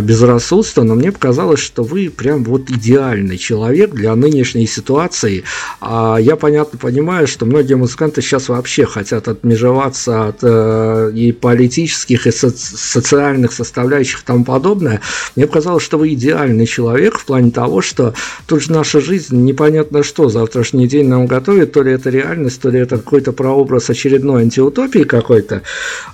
безрассудство, 0.00 0.82
но 0.82 0.94
мне 0.94 1.12
показалось, 1.12 1.60
что 1.60 1.82
вы 1.82 2.10
прям 2.10 2.44
вот 2.44 2.70
идеальный 2.70 3.36
человек 3.36 3.90
для 3.90 4.14
нынешней 4.14 4.66
ситуации. 4.66 5.44
А 5.80 6.16
я 6.18 6.36
понятно 6.36 6.78
понимаю, 6.78 7.26
что 7.26 7.46
многие 7.46 7.74
музыканты 7.74 8.22
сейчас 8.22 8.48
вообще 8.48 8.86
хотят 8.86 9.28
отмежеваться 9.28 10.28
от 10.28 10.38
э, 10.42 11.12
и 11.14 11.32
политических, 11.32 12.26
и 12.26 12.30
со- 12.30 12.50
социальных 12.50 13.52
составляющих 13.52 14.22
и 14.22 14.24
тому 14.24 14.44
подобное. 14.44 15.00
Мне 15.36 15.46
показалось, 15.46 15.82
что 15.82 15.98
вы 15.98 16.14
идеальный 16.14 16.66
человек 16.66 17.18
в 17.18 17.26
плане 17.26 17.50
того, 17.50 17.82
что 17.82 18.14
тут 18.46 18.62
же 18.62 18.72
наша 18.72 19.00
жизнь 19.00 19.36
непонятно 19.44 20.02
что 20.02 20.28
завтрашний 20.28 20.86
день 20.86 21.08
нам 21.08 21.26
готовит, 21.26 21.72
то 21.72 21.82
ли 21.82 21.92
это 21.92 22.10
реальность, 22.10 22.60
то 22.60 22.70
ли 22.70 22.80
это 22.80 22.98
какой-то 22.98 23.32
прообраз 23.32 23.90
очередной 23.90 24.42
антиутопии 24.42 25.04
какой-то. 25.04 25.62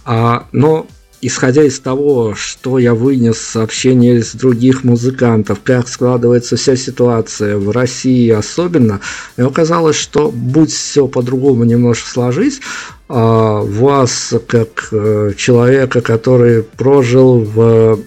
А, 0.04 0.46
но 0.52 0.86
исходя 1.22 1.62
из 1.64 1.78
того, 1.80 2.34
что 2.34 2.78
я 2.78 2.94
вынес 2.94 3.38
сообщения 3.38 4.16
из 4.16 4.34
других 4.34 4.84
музыкантов, 4.84 5.60
как 5.62 5.88
складывается 5.88 6.56
вся 6.56 6.76
ситуация 6.76 7.56
в 7.56 7.70
России 7.70 8.30
особенно, 8.30 9.00
мне 9.36 9.46
оказалось, 9.46 9.96
что 9.96 10.30
будь 10.30 10.72
все 10.72 11.06
по-другому 11.06 11.64
немножко 11.64 12.08
сложить, 12.08 12.60
а, 13.08 13.60
вас 13.62 14.34
как 14.46 14.88
э, 14.92 15.32
человека, 15.36 16.00
который 16.00 16.62
прожил 16.62 17.40
в 17.40 17.98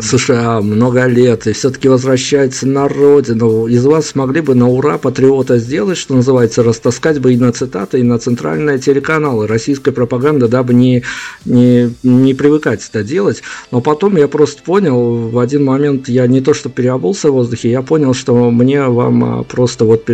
США 0.00 0.60
много 0.60 1.06
лет 1.06 1.46
и 1.46 1.52
все-таки 1.52 1.88
возвращается 1.88 2.66
на 2.66 2.88
родину, 2.88 3.66
из 3.66 3.84
вас 3.84 4.08
смогли 4.08 4.40
бы 4.40 4.54
на 4.54 4.68
ура 4.68 4.98
патриота 4.98 5.58
сделать, 5.58 5.98
что 5.98 6.14
называется, 6.14 6.62
растаскать 6.62 7.18
бы 7.20 7.32
и 7.32 7.36
на 7.36 7.52
цитаты, 7.52 8.00
и 8.00 8.02
на 8.02 8.18
центральные 8.18 8.78
телеканалы. 8.78 9.46
Российской 9.46 9.92
пропаганды, 9.92 10.48
дабы 10.48 10.74
не, 10.74 11.02
не, 11.44 11.94
не 12.02 12.34
привыкать 12.34 12.86
это 12.88 13.02
делать. 13.02 13.42
Но 13.70 13.80
потом 13.80 14.16
я 14.16 14.28
просто 14.28 14.62
понял, 14.62 15.28
в 15.28 15.38
один 15.38 15.64
момент 15.64 16.08
я 16.08 16.26
не 16.26 16.40
то 16.40 16.54
что 16.54 16.68
переобулся 16.68 17.30
в 17.30 17.34
воздухе, 17.34 17.70
я 17.70 17.82
понял, 17.82 18.14
что 18.14 18.50
мне 18.50 18.84
вам 18.84 19.44
просто 19.44 19.84
вот 19.84 20.08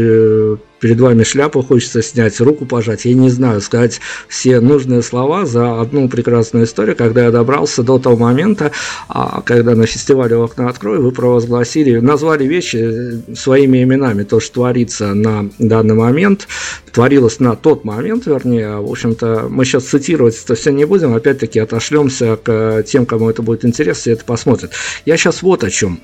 перед 0.82 1.00
вами 1.00 1.22
шляпу 1.22 1.62
хочется 1.62 2.02
снять, 2.02 2.38
руку 2.40 2.66
пожать, 2.66 3.04
я 3.04 3.14
не 3.14 3.30
знаю, 3.30 3.60
сказать 3.60 4.00
все 4.28 4.58
нужные 4.58 5.02
слова 5.02 5.46
за 5.46 5.80
одну 5.80 6.08
прекрасную 6.08 6.66
историю, 6.66 6.96
когда 6.96 7.24
я 7.24 7.30
добрался 7.30 7.84
до 7.84 8.00
того 8.00 8.16
момента, 8.16 8.72
а, 9.08 9.42
когда 9.42 9.76
на 9.76 9.86
фестивале 9.86 10.36
«Окна 10.36 10.68
открой» 10.68 10.98
вы 10.98 11.12
провозгласили, 11.12 12.00
назвали 12.00 12.44
вещи 12.44 13.22
своими 13.34 13.84
именами, 13.84 14.24
то, 14.24 14.40
что 14.40 14.54
творится 14.54 15.14
на 15.14 15.48
данный 15.60 15.94
момент, 15.94 16.48
творилось 16.92 17.38
на 17.38 17.54
тот 17.54 17.84
момент, 17.84 18.26
вернее, 18.26 18.78
в 18.78 18.90
общем-то, 18.90 19.46
мы 19.48 19.64
сейчас 19.64 19.84
цитировать 19.84 20.36
это 20.42 20.56
все 20.56 20.72
не 20.72 20.84
будем, 20.84 21.14
опять-таки 21.14 21.60
отошлемся 21.60 22.36
к 22.36 22.82
тем, 22.82 23.06
кому 23.06 23.30
это 23.30 23.42
будет 23.42 23.64
интересно, 23.64 24.00
все 24.00 24.12
это 24.12 24.24
посмотрят. 24.24 24.72
Я 25.06 25.16
сейчас 25.16 25.42
вот 25.42 25.62
о 25.62 25.70
чем. 25.70 26.00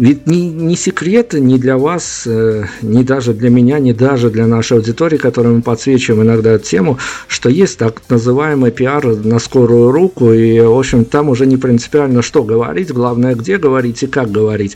Ведь 0.00 0.26
не, 0.26 0.48
не 0.48 0.76
секрет 0.76 1.34
ни 1.34 1.58
для 1.58 1.76
вас, 1.76 2.22
э, 2.26 2.64
ни 2.80 3.02
даже 3.02 3.34
для 3.34 3.50
меня, 3.50 3.78
ни 3.78 3.92
даже 3.92 4.30
для 4.30 4.46
нашей 4.46 4.78
аудитории, 4.78 5.18
которой 5.18 5.48
мы 5.56 5.60
подсвечиваем 5.60 6.22
иногда 6.22 6.52
эту 6.52 6.64
тему, 6.64 6.98
что 7.28 7.50
есть 7.50 7.76
так 7.76 8.00
называемый 8.08 8.70
пиар 8.70 9.04
на 9.04 9.38
скорую 9.38 9.90
руку, 9.90 10.32
и, 10.32 10.58
в 10.58 10.78
общем, 10.78 11.04
там 11.04 11.28
уже 11.28 11.44
не 11.44 11.58
принципиально, 11.58 12.22
что 12.22 12.42
говорить, 12.42 12.90
главное, 12.90 13.34
где 13.34 13.58
говорить 13.58 14.02
и 14.02 14.06
как 14.06 14.30
говорить. 14.32 14.74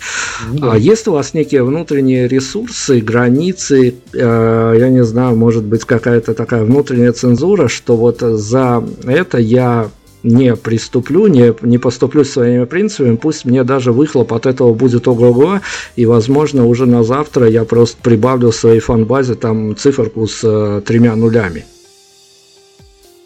Да. 0.52 0.72
А 0.72 0.76
есть 0.76 1.08
у 1.08 1.12
вас 1.12 1.32
некие 1.32 1.64
внутренние 1.64 2.28
ресурсы, 2.28 3.00
границы, 3.00 3.94
э, 4.12 4.76
я 4.78 4.88
не 4.90 5.04
знаю, 5.04 5.36
может 5.36 5.64
быть, 5.64 5.86
какая-то 5.86 6.34
такая 6.34 6.64
внутренняя 6.64 7.12
цензура, 7.12 7.68
что 7.68 7.96
вот 7.96 8.20
за 8.20 8.84
это 9.06 9.38
я 9.38 9.88
не 10.24 10.56
приступлю, 10.56 11.28
не, 11.28 11.54
не 11.62 11.78
поступлю 11.78 12.24
своими 12.24 12.64
принципами, 12.64 13.16
пусть 13.16 13.44
мне 13.44 13.62
даже 13.62 13.92
выхлоп 13.92 14.32
от 14.32 14.46
этого 14.46 14.74
будет 14.74 15.06
ого-го, 15.06 15.60
и, 15.94 16.06
возможно, 16.06 16.66
уже 16.66 16.86
на 16.86 17.04
завтра 17.04 17.48
я 17.48 17.64
просто 17.64 17.96
прибавлю 18.02 18.50
своей 18.50 18.80
фан-базе 18.80 19.34
там 19.34 19.76
циферку 19.76 20.26
с 20.26 20.40
э, 20.42 20.82
тремя 20.84 21.14
нулями. 21.14 21.64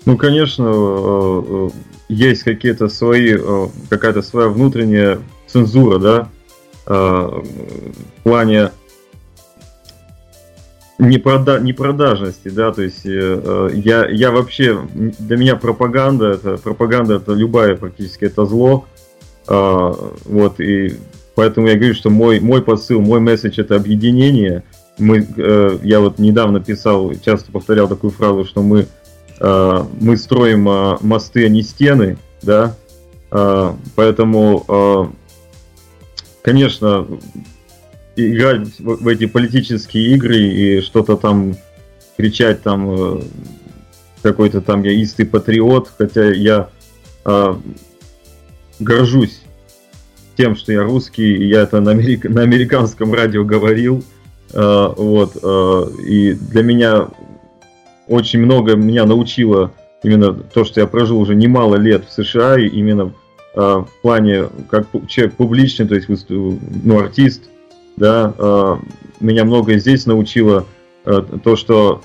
Ну, 0.08 0.16
конечно, 0.16 0.64
э, 0.64 1.42
э, 1.46 1.68
есть 2.08 2.42
какие-то 2.42 2.88
свои, 2.88 3.36
э, 3.38 3.66
какая-то 3.90 4.22
своя 4.22 4.48
внутренняя 4.48 5.18
цензура, 5.46 5.98
да, 5.98 6.28
в 6.86 7.42
плане 8.22 8.70
непрода, 10.98 11.60
непродажности, 11.60 12.48
да, 12.48 12.72
то 12.72 12.82
есть 12.82 13.06
э, 13.06 13.70
я, 13.74 14.08
я 14.08 14.30
вообще, 14.30 14.80
для 14.94 15.36
меня 15.36 15.56
пропаганда, 15.56 16.26
это 16.32 16.56
пропаганда, 16.58 17.14
это 17.16 17.32
любая 17.32 17.76
практически, 17.76 18.24
это 18.24 18.44
зло, 18.46 18.86
э, 19.46 19.92
вот, 20.24 20.60
и 20.60 20.96
поэтому 21.36 21.68
я 21.68 21.76
говорю, 21.76 21.94
что 21.94 22.10
мой, 22.10 22.40
мой 22.40 22.62
посыл, 22.62 23.00
мой 23.00 23.20
месседж 23.20 23.60
это 23.60 23.76
объединение, 23.76 24.64
мы, 24.98 25.26
э, 25.36 25.78
я 25.82 26.00
вот 26.00 26.18
недавно 26.18 26.60
писал, 26.60 27.12
часто 27.24 27.52
повторял 27.52 27.86
такую 27.86 28.10
фразу, 28.10 28.44
что 28.44 28.62
мы, 28.62 28.86
э, 29.40 29.84
мы 30.00 30.16
строим 30.16 30.68
э, 30.68 30.96
мосты, 31.00 31.46
а 31.46 31.48
не 31.48 31.62
стены, 31.62 32.18
да, 32.42 32.74
э, 33.30 33.72
поэтому, 33.94 34.64
э, 34.68 35.04
конечно, 36.42 37.06
играть 38.18 38.68
в, 38.78 39.02
в 39.02 39.08
эти 39.08 39.26
политические 39.26 40.14
игры 40.14 40.38
и 40.38 40.80
что-то 40.80 41.16
там 41.16 41.56
кричать 42.16 42.62
там 42.62 43.18
э, 43.18 43.22
какой-то 44.22 44.60
там 44.60 44.82
я 44.82 44.92
истый 45.02 45.26
патриот, 45.26 45.90
хотя 45.96 46.30
я 46.30 46.68
э, 47.24 47.54
горжусь 48.80 49.42
тем, 50.36 50.56
что 50.56 50.72
я 50.72 50.82
русский, 50.82 51.34
и 51.34 51.48
я 51.48 51.62
это 51.62 51.80
на, 51.80 51.92
америк... 51.92 52.24
на 52.24 52.42
американском 52.42 53.12
радио 53.12 53.44
говорил. 53.44 54.04
Э, 54.52 54.92
вот, 54.96 55.36
э, 55.42 55.84
и 56.06 56.32
для 56.34 56.62
меня 56.62 57.08
очень 58.06 58.40
много 58.40 58.76
меня 58.76 59.04
научило 59.04 59.72
именно 60.02 60.32
то, 60.32 60.64
что 60.64 60.80
я 60.80 60.86
прожил 60.86 61.20
уже 61.20 61.34
немало 61.34 61.76
лет 61.76 62.04
в 62.06 62.12
США, 62.12 62.58
и 62.58 62.68
именно 62.68 63.12
э, 63.54 63.60
в 63.60 63.88
плане 64.02 64.48
как 64.70 64.86
человек 65.08 65.34
публичный, 65.34 65.86
то 65.86 65.94
есть 65.94 66.08
ну, 66.28 66.98
артист, 66.98 67.50
да, 67.98 68.34
э, 68.36 68.76
меня 69.20 69.44
многое 69.44 69.78
здесь 69.78 70.06
научило 70.06 70.66
э, 71.04 71.22
то, 71.42 71.56
что 71.56 72.02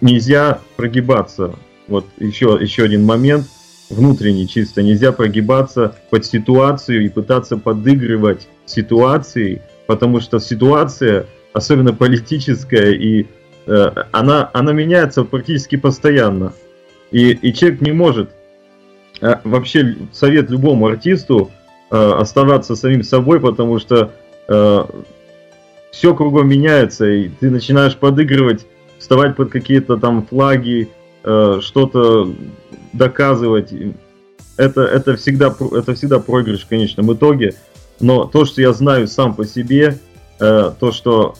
нельзя 0.00 0.60
прогибаться. 0.76 1.54
Вот 1.88 2.06
еще, 2.18 2.58
еще 2.60 2.84
один 2.84 3.04
момент 3.04 3.46
внутренний 3.90 4.48
чисто. 4.48 4.82
Нельзя 4.82 5.12
прогибаться 5.12 5.96
под 6.10 6.24
ситуацию 6.24 7.04
и 7.04 7.08
пытаться 7.08 7.56
подыгрывать 7.56 8.48
ситуации, 8.64 9.62
потому 9.86 10.20
что 10.20 10.38
ситуация, 10.38 11.26
особенно 11.52 11.92
политическая, 11.92 12.92
и 12.92 13.26
э, 13.66 13.90
она, 14.12 14.50
она 14.52 14.72
меняется 14.72 15.24
практически 15.24 15.76
постоянно. 15.76 16.52
И, 17.10 17.30
и 17.30 17.54
человек 17.54 17.80
не 17.80 17.92
может 17.92 18.30
э, 19.20 19.36
вообще 19.44 19.96
совет 20.12 20.50
любому 20.50 20.88
артисту 20.88 21.50
э, 21.90 22.12
оставаться 22.18 22.74
самим 22.74 23.04
собой, 23.04 23.40
потому 23.40 23.78
что 23.78 24.12
э, 24.48 24.84
все 25.90 26.14
кругом 26.14 26.48
меняется, 26.48 27.06
и 27.06 27.28
ты 27.28 27.50
начинаешь 27.50 27.96
подыгрывать 27.96 28.66
вставать 28.98 29.36
под 29.36 29.50
какие-то 29.50 29.96
там 29.96 30.26
флаги, 30.26 30.88
э, 31.24 31.60
что-то 31.62 32.32
доказывать. 32.92 33.72
Это, 34.56 34.82
это, 34.82 35.16
всегда, 35.16 35.54
это 35.72 35.94
всегда 35.94 36.18
проигрыш 36.18 36.64
в 36.64 36.68
конечном 36.68 37.12
итоге. 37.12 37.54
Но 38.00 38.24
то, 38.24 38.44
что 38.44 38.60
я 38.60 38.72
знаю 38.72 39.06
сам 39.06 39.34
по 39.34 39.44
себе, 39.44 39.98
э, 40.40 40.72
то, 40.78 40.92
что 40.92 41.34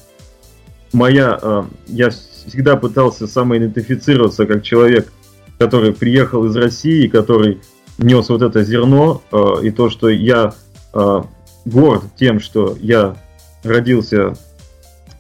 моя... 0.93 1.39
Э, 1.41 1.65
я 1.87 2.11
всегда 2.11 2.77
пытался 2.77 3.27
самоидентифицироваться 3.27 4.47
как 4.47 4.63
человек, 4.63 5.13
который 5.59 5.93
приехал 5.93 6.45
из 6.45 6.57
России, 6.57 7.09
который 7.09 7.61
нес 7.99 8.29
вот 8.29 8.43
это 8.43 8.63
зерно, 8.63 9.23
э, 9.33 9.39
и 9.63 9.71
то, 9.71 9.91
что 9.91 10.09
я 10.09 10.55
э, 10.93 11.23
горд 11.67 12.05
тем, 12.17 12.41
что 12.41 12.77
я 12.81 13.17
родился 13.63 14.35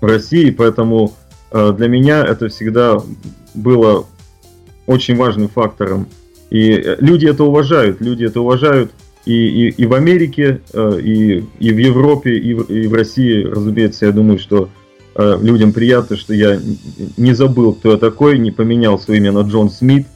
в 0.00 0.06
России, 0.06 0.50
поэтому 0.50 1.14
Э, 1.50 1.72
для 1.76 1.88
меня 1.88 2.24
это 2.24 2.48
всегда 2.48 3.00
было 3.54 4.06
очень 4.86 5.16
важным 5.16 5.48
фактором. 5.48 6.06
И 6.50 6.72
э, 6.72 6.96
люди 6.98 7.26
это 7.26 7.44
уважают, 7.44 8.00
люди 8.00 8.24
это 8.24 8.40
уважают 8.40 8.90
и, 9.24 9.32
и, 9.32 9.68
и 9.70 9.86
в 9.86 9.94
Америке, 9.94 10.60
э, 10.72 11.00
и, 11.02 11.44
и 11.58 11.72
в 11.72 11.78
Европе, 11.78 12.36
и 12.36 12.54
в, 12.54 12.70
и 12.70 12.86
в 12.86 12.94
России, 12.94 13.42
разумеется, 13.44 14.06
я 14.06 14.12
думаю, 14.12 14.38
что 14.38 14.68
людям 15.18 15.72
приятно, 15.72 16.14
что 16.14 16.34
я 16.34 16.60
не 17.16 17.32
забыл, 17.32 17.72
кто 17.72 17.92
я 17.92 17.96
такой, 17.96 18.38
не 18.38 18.50
поменял 18.50 18.98
свое 18.98 19.18
имя 19.18 19.32
на 19.32 19.48
Джон 19.48 19.70
Смит, 19.70 20.06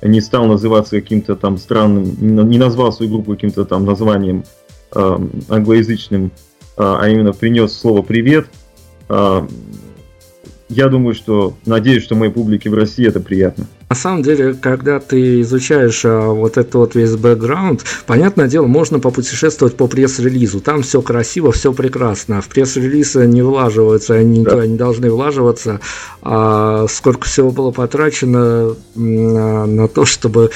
не 0.00 0.20
стал 0.20 0.46
называться 0.46 0.94
каким-то 1.00 1.34
там 1.34 1.58
странным, 1.58 2.14
не 2.20 2.56
назвал 2.56 2.92
свою 2.92 3.10
группу 3.10 3.32
каким-то 3.32 3.64
там 3.64 3.84
названием 3.84 4.44
англоязычным, 4.94 6.30
а 6.76 7.08
именно 7.08 7.32
принес 7.32 7.72
слово 7.72 8.02
«привет», 8.02 8.46
я 10.70 10.88
думаю, 10.88 11.14
что, 11.14 11.54
надеюсь, 11.66 12.02
что 12.02 12.14
моей 12.14 12.32
публике 12.32 12.70
в 12.70 12.74
России 12.74 13.06
это 13.06 13.20
приятно. 13.20 13.66
На 13.90 13.96
самом 13.96 14.22
деле, 14.22 14.54
когда 14.54 14.98
ты 14.98 15.42
изучаешь 15.42 16.04
а, 16.04 16.30
вот 16.30 16.56
этот 16.56 16.74
вот 16.74 16.94
весь 16.94 17.14
бэкграунд, 17.16 17.84
понятное 18.06 18.48
дело, 18.48 18.66
можно 18.66 18.98
попутешествовать 18.98 19.76
по 19.76 19.86
пресс-релизу. 19.86 20.60
Там 20.60 20.82
все 20.82 21.02
красиво, 21.02 21.52
все 21.52 21.72
прекрасно. 21.72 22.40
В 22.40 22.48
пресс-релизы 22.48 23.26
не 23.26 23.42
влаживаются, 23.42 24.14
они 24.14 24.42
да. 24.42 24.66
не 24.66 24.76
должны 24.76 25.10
влаживаться. 25.10 25.80
А 26.22 26.86
сколько 26.88 27.26
всего 27.26 27.50
было 27.50 27.70
потрачено 27.70 28.74
на, 28.94 29.66
на 29.66 29.86
то, 29.86 30.06
чтобы 30.06 30.50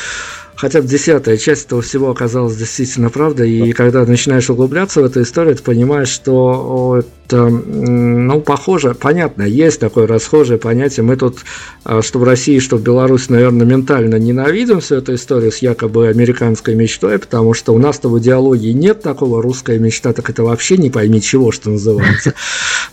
Хотя 0.59 0.81
десятая 0.81 1.37
часть 1.37 1.67
этого 1.67 1.83
всего 1.83 2.11
оказалась 2.11 2.57
действительно 2.57 3.11
правдой, 3.11 3.49
и 3.49 3.73
когда 3.73 4.05
начинаешь 4.05 4.51
углубляться 4.51 5.01
в 5.01 5.05
эту 5.05 5.23
историю, 5.23 5.55
ты 5.55 5.63
понимаешь, 5.63 6.09
что 6.09 7.01
это, 7.29 7.47
ну, 7.49 8.41
похоже, 8.41 8.97
понятно, 8.99 9.45
есть 9.45 9.79
такое 9.79 10.09
расхожее 10.09 10.59
понятие. 10.59 11.05
Мы 11.05 11.15
тут, 11.15 11.39
а, 11.85 12.03
что 12.03 12.19
в 12.19 12.25
России, 12.25 12.59
что 12.59 12.77
в 12.77 12.83
Беларуси, 12.83 13.31
наверное, 13.31 13.69
ментально 13.69 14.17
ненавидим 14.17 14.81
всю 14.81 14.97
эту 14.97 15.15
историю 15.15 15.53
с 15.53 15.59
якобы 15.59 16.09
американской 16.09 16.75
мечтой, 16.75 17.21
потому 17.21 17.55
что 17.55 17.73
у 17.73 17.79
нас-то 17.79 18.09
в 18.09 18.19
идеологии 18.19 18.73
нет 18.73 19.01
такого 19.01 19.41
русская 19.41 19.79
мечта, 19.79 20.13
так 20.13 20.29
это 20.29 20.43
вообще 20.43 20.77
не 20.77 20.91
пойми 20.91 21.23
чего, 21.23 21.53
что 21.53 21.71
называется. 21.71 22.35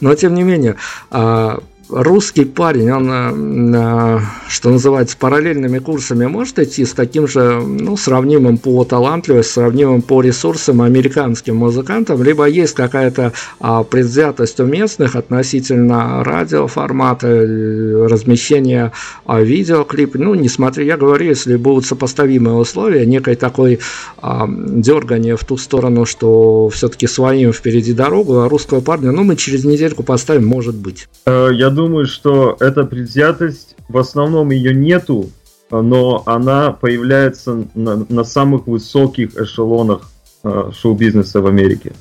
Но, 0.02 0.14
тем 0.14 0.36
не 0.36 0.44
менее, 0.44 0.76
а, 1.10 1.64
русский 1.90 2.46
парень, 2.46 2.92
он, 2.92 3.76
э, 3.76 4.20
что 4.48 4.70
называется, 4.70 5.18
параллельными 5.18 5.80
курсами 5.80 6.26
может 6.26 6.60
идти 6.60 6.86
с 6.86 6.94
таким 6.94 7.28
же, 7.28 7.62
ну, 7.62 7.98
сравнимым 7.98 8.58
по 8.58 8.84
талантливости, 8.84 9.54
сравнимым 9.54 10.02
по 10.02 10.22
ресурсам 10.22 10.82
американским 10.82 11.58
музыкантам, 11.58 12.24
либо 12.24 12.46
есть 12.46 12.74
какая-то 12.74 13.34
а, 13.60 13.84
предвзятость 13.84 14.60
у 14.60 14.66
местных 14.66 15.16
относительно 15.16 16.24
радиоформата, 16.24 17.28
э, 17.28 18.08
размещения 18.08 18.92
а, 19.26 19.42
видеоклипа, 19.42 20.18
ну, 20.18 20.34
несмотря, 20.36 20.84
я 20.84 20.98
говорю, 20.98 21.26
если 21.26 21.56
будут 21.56 21.86
сопоставимые 21.86 22.56
условия, 22.56 23.06
некой 23.06 23.36
такой 23.36 23.80
а, 24.18 24.48
дергание 24.50 25.38
в 25.38 25.44
ту 25.44 25.58
сторону, 25.58 26.06
что 26.06 26.70
все-таки 26.70 27.08
своим 27.08 27.54
впереди 27.54 27.94
дорогу, 27.94 28.40
а 28.40 28.50
русского 28.50 28.82
парня, 28.82 29.12
ну, 29.12 29.24
мы 29.24 29.36
через 29.36 29.64
недельку 29.66 30.04
поставим, 30.04 30.48
может 30.48 30.76
быть. 30.76 31.08
Э, 31.26 31.50
я 31.54 31.70
думаю, 31.76 32.08
что 32.08 32.58
эта 32.60 32.84
предвзятость, 32.86 33.76
в 33.88 33.98
основном 33.98 34.50
ее 34.50 34.74
нету, 34.74 35.30
но 35.70 36.24
она 36.26 36.72
появляется 36.72 37.68
на, 37.76 38.06
на 38.10 38.24
самых 38.24 38.68
высоких 38.68 39.36
эшелонах 39.36 40.10
э, 40.44 40.72
шоу-бизнеса 40.74 41.42
в 41.42 41.48
Америке. 41.48 41.94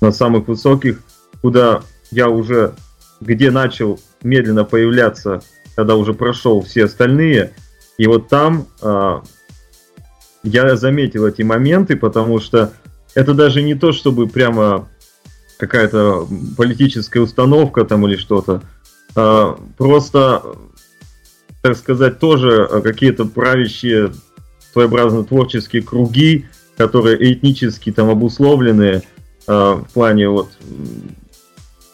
На 0.00 0.12
самых 0.12 0.48
высоких, 0.48 1.02
куда 1.40 1.82
я 2.10 2.28
уже, 2.28 2.74
где 3.20 3.50
начал 3.50 4.00
медленно 4.22 4.64
появляться, 4.64 5.42
когда 5.76 5.96
уже 5.96 6.14
прошел 6.14 6.62
все 6.62 6.84
остальные. 6.84 7.52
И 7.98 8.06
вот 8.06 8.28
там 8.28 8.66
э, 8.82 9.20
я 10.42 10.76
заметил 10.76 11.26
эти 11.26 11.42
моменты, 11.42 11.96
потому 11.96 12.40
что 12.40 12.72
это 13.14 13.34
даже 13.34 13.62
не 13.62 13.74
то, 13.74 13.92
чтобы 13.92 14.26
прямо 14.26 14.88
какая-то 15.66 16.28
политическая 16.56 17.20
установка 17.20 17.84
там 17.84 18.06
или 18.06 18.16
что-то. 18.16 18.62
А, 19.16 19.58
просто, 19.78 20.42
так 21.62 21.76
сказать, 21.76 22.18
тоже 22.18 22.68
какие-то 22.82 23.24
правящие 23.24 24.12
своеобразно 24.72 25.24
творческие 25.24 25.82
круги, 25.82 26.46
которые 26.76 27.32
этнически 27.32 27.92
там 27.92 28.10
обусловлены 28.10 29.02
а, 29.46 29.76
в 29.76 29.92
плане 29.92 30.28
вот 30.28 30.50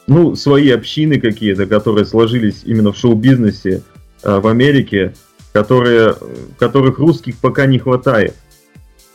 ну, 0.07 0.35
свои 0.35 0.71
общины 0.71 1.21
какие-то, 1.21 1.67
которые 1.67 2.05
сложились 2.05 2.63
именно 2.65 2.93
в 2.93 2.97
шоу-бизнесе 2.97 3.83
а, 4.23 4.41
в 4.41 4.47
Америке, 4.49 5.15
которые, 5.53 6.17
которых 6.59 6.99
русских 6.99 7.37
пока 7.37 7.67
не 7.67 7.79
хватает. 7.79 8.35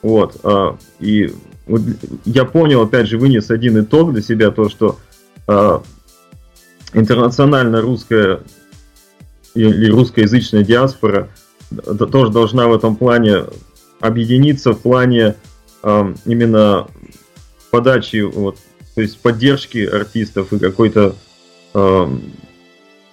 Вот. 0.01 0.39
И 0.99 1.33
вот 1.67 1.81
я 2.25 2.45
понял, 2.45 2.81
опять 2.81 3.07
же, 3.07 3.17
вынес 3.17 3.49
один 3.49 3.81
итог 3.81 4.13
для 4.13 4.21
себя, 4.21 4.51
то, 4.51 4.69
что 4.69 4.99
э, 5.47 5.79
интернациональная 6.93 7.81
русская 7.81 8.41
или 9.53 9.89
русскоязычная 9.89 10.63
диаспора 10.63 11.29
тоже 12.11 12.31
должна 12.31 12.67
в 12.67 12.75
этом 12.75 12.95
плане 12.95 13.45
объединиться 13.99 14.73
в 14.73 14.79
плане 14.79 15.35
э, 15.83 16.13
именно 16.25 16.87
подачи, 17.71 18.21
вот, 18.21 18.57
то 18.93 19.01
есть 19.01 19.19
поддержки 19.19 19.79
артистов 19.85 20.53
и 20.53 20.59
какой-то 20.59 21.15
э, 21.73 22.07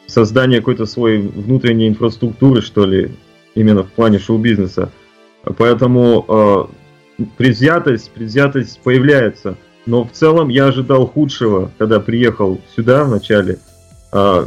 создания 0.07 0.59
какой-то 0.59 0.86
своей 0.86 1.18
внутренней 1.18 1.88
инфраструктуры, 1.88 2.61
что 2.61 2.84
ли, 2.84 3.12
именно 3.55 3.82
в 3.82 3.92
плане 3.92 4.18
шоу-бизнеса. 4.18 4.90
Поэтому 5.57 6.24
э, 6.28 6.82
предвзятость, 7.36 8.10
предвзятость 8.10 8.80
появляется. 8.80 9.56
Но 9.86 10.04
в 10.04 10.12
целом 10.12 10.48
я 10.48 10.66
ожидал 10.66 11.06
худшего, 11.06 11.70
когда 11.78 11.98
приехал 12.00 12.60
сюда 12.76 13.04
вначале. 13.04 13.58
А, 14.12 14.46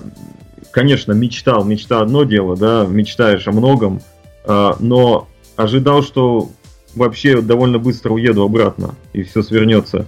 конечно, 0.72 1.12
мечтал, 1.12 1.66
мечта 1.66 2.02
одно 2.02 2.24
дело, 2.24 2.56
да, 2.56 2.86
мечтаешь 2.86 3.48
о 3.48 3.52
многом, 3.52 4.02
а, 4.46 4.76
но 4.80 5.28
ожидал, 5.56 6.04
что 6.04 6.50
вообще 6.96 7.42
довольно 7.42 7.80
быстро 7.80 8.14
уеду 8.14 8.44
обратно 8.44 8.96
и 9.14 9.24
все 9.24 9.42
свернется. 9.42 10.08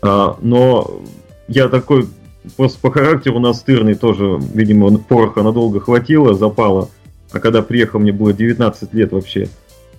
А, 0.00 0.36
но 0.40 1.02
я 1.48 1.68
такой 1.68 2.08
просто 2.56 2.80
по 2.80 2.90
характеру 2.90 3.38
настырный 3.38 3.94
тоже, 3.94 4.40
видимо, 4.54 4.98
пороха 4.98 5.42
надолго 5.42 5.80
хватило, 5.80 6.34
запало. 6.34 6.88
А 7.32 7.40
когда 7.40 7.62
приехал, 7.62 7.98
мне 7.98 8.12
было 8.12 8.32
19 8.32 8.92
лет 8.94 9.12
вообще. 9.12 9.48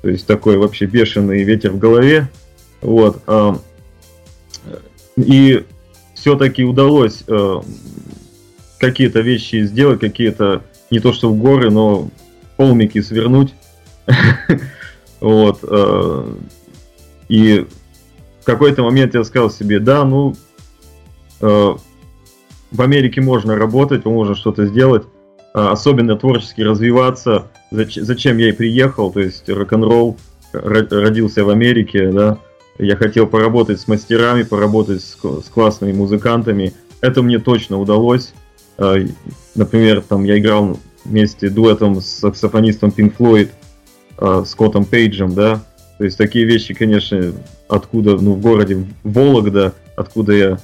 То 0.04 0.10
есть 0.10 0.28
такой 0.28 0.58
вообще 0.58 0.86
бешеный 0.86 1.43
ветер 1.43 1.72
в 1.72 1.80
голове. 1.80 2.28
Вот. 2.82 3.24
А, 3.26 3.58
и 5.16 5.66
все-таки 6.14 6.66
удалось 6.66 7.24
э, 7.26 7.62
какие-то 8.80 9.22
вещи 9.22 9.64
сделать, 9.64 10.01
какие-то 10.01 10.64
не 10.91 10.99
то 10.99 11.14
что 11.14 11.30
в 11.30 11.38
горы, 11.38 11.72
но 11.72 12.10
холмики 12.58 13.01
свернуть. 13.01 13.54
Вот. 15.22 15.60
Э, 15.64 16.36
и 17.30 17.66
в 18.41 18.45
какой-то 18.45 18.84
момент 18.84 19.16
я 19.16 19.24
сказал 19.24 19.49
себе, 19.49 19.80
да, 19.80 20.04
ну, 20.04 20.36
э, 21.39 21.76
в 22.72 22.82
Америке 22.82 23.22
можно 23.22 23.56
работать, 23.56 24.04
можно 24.04 24.36
что-то 24.36 24.66
сделать, 24.66 25.04
особенно 25.54 26.16
творчески 26.16 26.62
развиваться. 26.62 27.47
Зачем 27.72 28.38
я 28.38 28.49
и 28.49 28.54
приехал, 28.54 29.12
то 29.12 29.20
есть 29.20 29.47
рок-н-ролл 29.49 30.18
родился 30.51 31.43
в 31.43 31.49
Америке, 31.49 32.12
да, 32.12 32.38
я 32.78 32.95
хотел 32.95 33.28
поработать 33.28 33.80
с 33.80 33.88
мастерами, 33.88 34.43
поработать 34.43 35.01
с, 35.01 35.16
с 35.16 35.49
классными 35.49 35.93
музыкантами. 35.93 36.74
Это 37.01 37.22
мне 37.22 37.39
точно 37.39 37.80
удалось. 37.80 38.34
А, 38.78 38.95
например, 39.56 40.01
там 40.01 40.24
я 40.24 40.39
играл 40.39 40.80
вместе 41.06 41.49
дуэтом 41.49 42.01
с 42.01 42.06
саксофонистом 42.06 42.89
Pink 42.95 43.16
Floyd, 43.18 43.49
а, 44.18 44.43
Скоттом 44.45 44.86
Пейджем, 44.86 45.34
да. 45.36 45.64
То 45.97 46.06
есть 46.06 46.18
такие 46.18 46.45
вещи, 46.45 46.74
конечно, 46.74 47.34
откуда, 47.68 48.18
ну, 48.18 48.34
в 48.34 48.41
городе 48.41 48.86
Вологда, 49.04 49.74
откуда 49.95 50.34
я, 50.34 50.58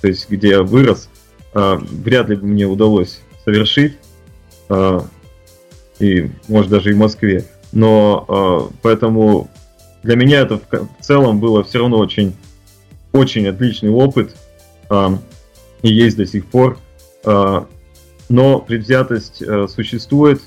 то 0.00 0.08
есть 0.08 0.28
где 0.28 0.48
я 0.48 0.62
вырос, 0.62 1.08
а, 1.54 1.76
вряд 1.76 2.28
ли 2.30 2.36
бы 2.36 2.46
мне 2.46 2.66
удалось 2.66 3.20
совершить. 3.44 3.96
И, 5.98 6.30
может, 6.48 6.70
даже 6.70 6.90
и 6.90 6.94
в 6.94 6.98
Москве. 6.98 7.44
Но 7.72 8.70
поэтому 8.82 9.48
для 10.02 10.16
меня 10.16 10.40
это 10.40 10.58
в 10.58 10.88
целом 11.02 11.40
было 11.40 11.64
все 11.64 11.78
равно 11.78 11.98
очень, 11.98 12.36
очень 13.12 13.46
отличный 13.48 13.90
опыт. 13.90 14.36
И 15.82 15.88
есть 15.88 16.16
до 16.16 16.26
сих 16.26 16.46
пор. 16.46 16.78
Но 18.30 18.58
предвзятость 18.60 19.40
э, 19.40 19.66
существует. 19.68 20.42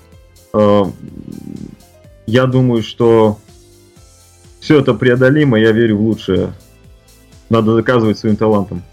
Я 0.54 2.46
думаю, 2.46 2.84
что 2.84 3.40
все 4.60 4.80
это 4.80 4.94
преодолимо, 4.94 5.60
я 5.60 5.72
верю 5.72 5.98
в 5.98 6.02
лучшее. 6.02 6.54
Надо 7.50 7.76
доказывать 7.76 8.20
своим 8.20 8.36
талантом. 8.36 8.84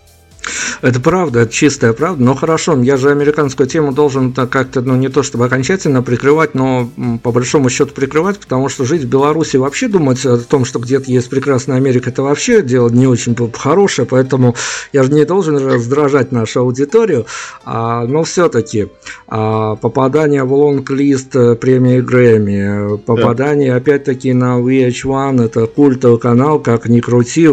Это 0.81 1.01
правда, 1.01 1.41
это 1.41 1.53
чистая 1.53 1.93
правда. 1.93 2.23
Но 2.23 2.35
хорошо, 2.35 2.81
я 2.83 2.97
же 2.97 3.11
американскую 3.11 3.67
тему 3.69 3.93
должен 3.93 4.33
как-то, 4.33 4.81
ну, 4.81 4.97
не 4.97 5.09
то 5.09 5.23
чтобы 5.23 5.47
окончательно 5.47 6.03
прикрывать, 6.03 6.55
но 6.55 6.89
по 7.23 7.33
большому 7.33 7.69
счету 7.69 7.93
прикрывать, 7.95 8.39
потому 8.39 8.69
что 8.69 8.85
жить 8.85 9.03
в 9.03 9.09
Беларуси 9.09 9.57
вообще 9.57 9.89
думать 9.89 10.25
о 10.25 10.39
том, 10.39 10.65
что 10.65 10.79
где-то 10.79 11.11
есть 11.11 11.29
прекрасная 11.29 11.77
Америка, 11.77 12.11
это 12.11 12.23
вообще 12.23 12.63
дело 12.63 12.89
не 12.89 13.07
очень 13.07 13.37
хорошее, 13.53 14.07
поэтому 14.07 14.55
я 14.93 15.03
же 15.03 15.13
не 15.13 15.25
должен 15.25 15.57
раздражать 15.57 16.33
нашу 16.33 16.61
аудиторию, 16.61 17.27
а, 17.65 18.05
но 18.07 18.23
все-таки 18.23 18.89
а, 19.27 19.77
попадание 19.77 20.45
в 20.45 20.53
лонг-лист 20.53 21.35
э, 21.35 21.55
премии 21.57 22.01
Грэмми, 22.01 22.99
попадание 22.99 23.73
да. 23.73 23.77
опять-таки 23.77 24.33
на 24.33 24.61
VH1, 24.61 25.45
это 25.45 25.67
культовый 25.67 26.19
канал, 26.19 26.61
как 26.61 26.89
ни 26.89 27.01
крути, 27.01 27.49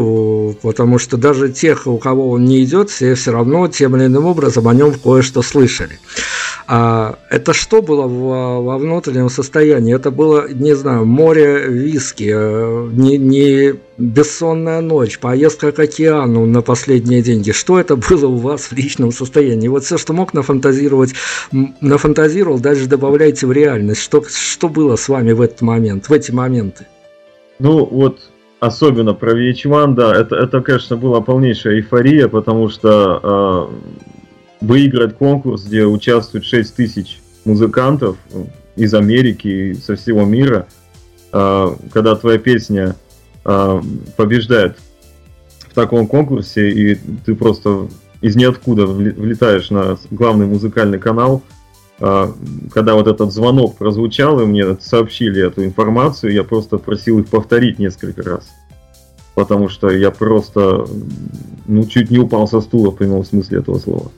потому 0.62 1.00
что 1.00 1.18
даже 1.18 1.50
тех, 1.50 1.88
у 1.88 1.98
кого 1.98 2.32
он 2.32 2.46
не 2.46 2.64
идет, 2.64 2.90
все 2.90 3.15
все 3.16 3.32
равно 3.32 3.68
тем 3.68 3.96
или 3.96 4.06
иным 4.06 4.26
образом 4.26 4.68
о 4.68 4.74
нем 4.74 4.94
кое-что 4.94 5.42
слышали. 5.42 6.00
А 6.68 7.20
это 7.30 7.54
что 7.54 7.82
было 7.82 8.08
в, 8.08 8.64
во 8.64 8.78
внутреннем 8.78 9.30
состоянии? 9.30 9.96
Это 9.96 10.10
было, 10.10 10.48
не 10.52 10.76
знаю, 10.76 11.06
море 11.06 11.68
виски, 11.68 12.32
э, 12.34 12.90
не, 12.92 13.18
не 13.18 13.76
бессонная 13.98 14.82
ночь, 14.82 15.20
поездка 15.20 15.72
к 15.72 15.80
океану 15.80 16.46
на 16.48 16.62
последние 16.64 17.22
деньги. 17.22 17.52
Что 17.52 17.80
это 17.80 17.96
было 17.96 18.28
у 18.28 18.38
вас 18.38 18.64
в 18.64 18.72
личном 18.74 19.12
состоянии? 19.12 19.68
Вот 19.68 19.84
все, 19.84 19.98
что 20.00 20.14
мог 20.14 20.34
нафантазировать, 20.34 21.14
нафантазировал, 21.82 22.60
дальше 22.60 22.88
добавляйте 22.88 23.46
в 23.46 23.52
реальность. 23.52 24.02
Что, 24.02 24.24
что 24.28 24.68
было 24.68 24.96
с 24.96 25.08
вами 25.08 25.34
в 25.34 25.42
этот 25.42 25.62
момент, 25.62 26.10
в 26.10 26.14
эти 26.14 26.32
моменты? 26.32 26.88
Ну, 27.60 27.86
вот 27.86 28.20
особенно 28.66 29.14
про 29.14 29.34
VH1, 29.34 29.94
да, 29.94 30.16
это, 30.16 30.36
это, 30.36 30.62
конечно, 30.62 30.98
была 30.98 31.22
полнейшая 31.22 31.76
эйфория, 31.76 32.28
потому 32.28 32.70
что 32.70 33.70
э, 34.62 34.66
выиграть 34.66 35.18
конкурс, 35.18 35.66
где 35.66 35.86
участвует 35.86 36.46
6 36.46 36.76
тысяч 36.76 37.20
музыкантов 37.46 38.18
из 38.76 38.94
Америки 38.94 39.48
и 39.48 39.74
со 39.74 39.96
всего 39.96 40.24
мира, 40.26 40.68
э, 41.32 41.76
когда 41.94 42.16
твоя 42.16 42.38
песня 42.38 42.96
э, 43.44 43.82
побеждает 44.18 44.78
в 45.70 45.74
таком 45.74 46.08
конкурсе, 46.08 46.70
и 46.70 46.96
ты 47.26 47.36
просто 47.36 47.88
из 48.22 48.36
ниоткуда 48.36 48.86
влетаешь 48.86 49.70
на 49.70 49.98
главный 50.12 50.46
музыкальный 50.46 51.00
канал– 51.00 51.44
когда 51.98 52.96
вот 52.96 53.08
этот 53.08 53.32
звонок 53.32 53.78
прозвучал, 53.78 54.42
и 54.42 54.46
мне 54.46 54.76
сообщили 54.82 55.46
эту 55.46 55.64
информацию, 55.64 56.34
я 56.34 56.44
просто 56.44 56.78
просил 56.78 57.20
их 57.20 57.28
повторить 57.28 57.80
несколько 57.80 58.22
раз. 58.24 58.50
Потому 59.34 59.70
что 59.70 59.90
я 59.90 60.12
просто, 60.12 60.86
ну, 61.68 61.86
чуть 61.86 62.10
не 62.10 62.20
упал 62.20 62.48
со 62.48 62.62
стула 62.62 62.92
в 62.92 62.96
прямом 62.96 63.24
смысле 63.24 63.60
этого 63.60 63.80
слова. 63.80 64.12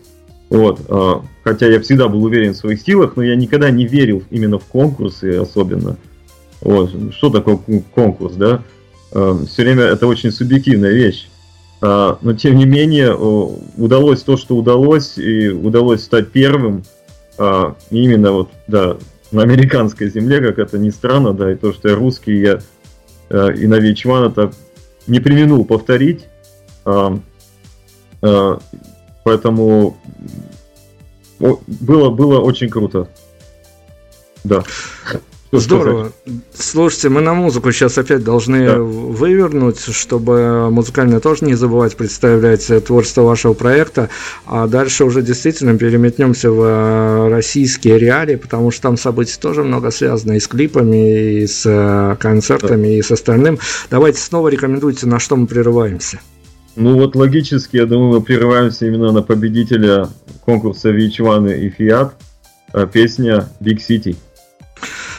Вот. 0.50 0.80
А, 0.90 1.24
хотя 1.44 1.68
я 1.68 1.80
всегда 1.80 2.08
был 2.08 2.24
уверен 2.24 2.54
в 2.54 2.58
своих 2.58 2.82
силах, 2.82 3.16
но 3.16 3.24
я 3.24 3.36
никогда 3.36 3.70
не 3.70 3.86
верил 3.86 4.24
именно 4.30 4.60
в 4.60 4.66
конкурсы 4.66 5.38
особенно. 5.38 5.98
Вот. 6.62 6.92
Что 7.14 7.30
такое 7.30 7.60
конкурс, 7.94 8.34
да? 8.36 8.64
А, 9.12 9.40
Все 9.46 9.64
время 9.64 9.84
это 9.84 10.08
очень 10.08 10.32
субъективная 10.32 10.92
вещь. 10.92 11.30
Но 11.80 12.34
тем 12.36 12.56
не 12.58 12.66
менее, 12.66 13.16
удалось 13.16 14.24
то, 14.24 14.36
что 14.36 14.56
удалось, 14.56 15.20
и 15.20 15.50
удалось 15.50 16.02
стать 16.02 16.32
первым– 16.32 16.84
а, 17.38 17.76
именно 17.92 18.32
вот, 18.32 18.50
да, 18.68 18.98
на 19.32 19.44
американской 19.44 20.10
земле, 20.10 20.42
как 20.42 20.60
это 20.60 20.78
ни 20.78 20.90
странно, 20.90 21.34
да, 21.34 21.52
и 21.52 21.56
то, 21.56 21.74
что 21.74 21.90
я 21.90 21.96
русский, 21.96 22.40
я 22.40 22.60
а, 23.30 23.50
и 23.50 23.66
VH1 23.66 24.32
это 24.32 24.52
не 25.08 25.20
применул 25.20 25.66
повторить, 25.66 26.28
а, 26.86 27.20
а, 28.22 28.60
поэтому 29.24 29.98
о, 31.40 31.60
было, 31.68 32.10
было 32.10 32.40
очень 32.40 32.70
круто. 32.70 33.08
Да. 34.44 34.64
Что 35.48 35.60
Здорово. 35.60 36.12
Сказать? 36.26 36.44
Слушайте, 36.54 37.10
мы 37.10 37.22
на 37.22 37.34
музыку 37.34 37.72
сейчас 37.72 37.98
опять 37.98 38.24
должны 38.24 38.66
да. 38.66 38.80
вывернуть, 38.80 39.80
чтобы 39.80 40.70
музыкально 40.70 41.22
тоже 41.22 41.46
не 41.46 41.54
забывать 41.56 41.96
представлять 41.96 42.70
творчество 42.86 43.22
вашего 43.22 43.54
проекта. 43.54 44.10
А 44.46 44.68
дальше 44.68 45.06
уже 45.06 45.22
действительно 45.22 45.78
переметнемся 45.78 46.52
в 46.52 46.62
э, 46.62 47.30
российские 47.30 47.98
реалии, 47.98 48.36
потому 48.36 48.72
что 48.72 48.82
там 48.84 48.98
событий 48.98 49.38
тоже 49.40 49.64
много 49.64 49.90
связано 49.92 50.34
и 50.34 50.40
с 50.42 50.48
клипами, 50.48 51.42
и 51.42 51.48
с 51.48 51.64
э, 51.66 52.18
концертами, 52.20 52.88
да. 52.88 52.94
и 52.96 53.02
с 53.02 53.12
остальным. 53.12 53.58
Давайте 53.90 54.20
снова 54.20 54.50
рекомендуйте, 54.50 55.08
на 55.08 55.20
что 55.20 55.38
мы 55.38 55.48
прерываемся. 55.48 56.20
Ну 56.76 56.96
вот 56.96 57.16
логически, 57.16 57.78
я 57.78 57.86
думаю, 57.86 58.20
мы 58.20 58.22
прерываемся 58.22 58.86
именно 58.86 59.14
на 59.14 59.22
победителя 59.22 60.10
конкурса 60.44 60.90
VH1 60.90 61.58
и 61.58 61.70
Fiat, 61.70 62.12
э, 62.74 62.88
песня 62.92 63.48
Big 63.62 63.78
City. 63.78 64.18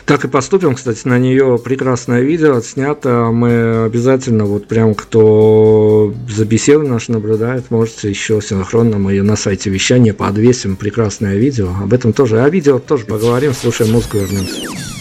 Так 0.08 0.24
и 0.24 0.28
поступим, 0.28 0.74
кстати, 0.74 1.06
на 1.06 1.18
нее 1.18 1.60
прекрасное 1.62 2.22
видео 2.22 2.56
отснято. 2.56 3.28
Мы 3.30 3.84
обязательно, 3.84 4.46
вот 4.46 4.66
прям 4.66 4.94
кто 4.94 6.14
за 6.30 6.46
беседу 6.46 6.88
наш 6.88 7.08
наблюдает, 7.08 7.70
можете 7.70 8.08
еще 8.08 8.40
синхронно 8.40 8.96
мы 8.96 9.12
ее 9.12 9.22
на 9.22 9.36
сайте 9.36 9.68
вещания 9.68 10.14
подвесим. 10.14 10.76
Прекрасное 10.76 11.36
видео. 11.36 11.74
Об 11.82 11.92
этом 11.92 12.14
тоже. 12.14 12.40
О 12.42 12.48
видео 12.48 12.78
тоже 12.78 13.04
поговорим. 13.04 13.52
Слушаем 13.52 13.92
музыку, 13.92 14.16
вернемся. 14.16 14.97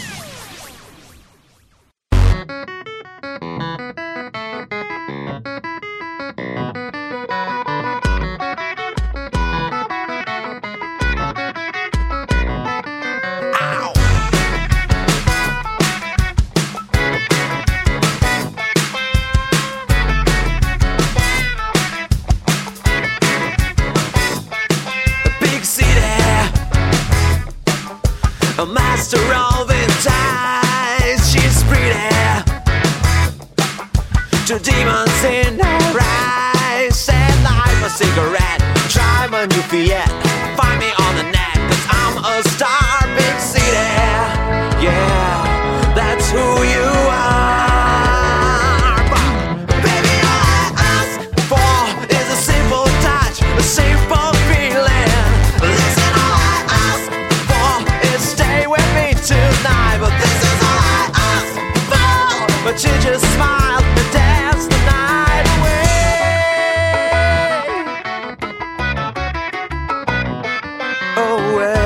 Away. 71.18 71.76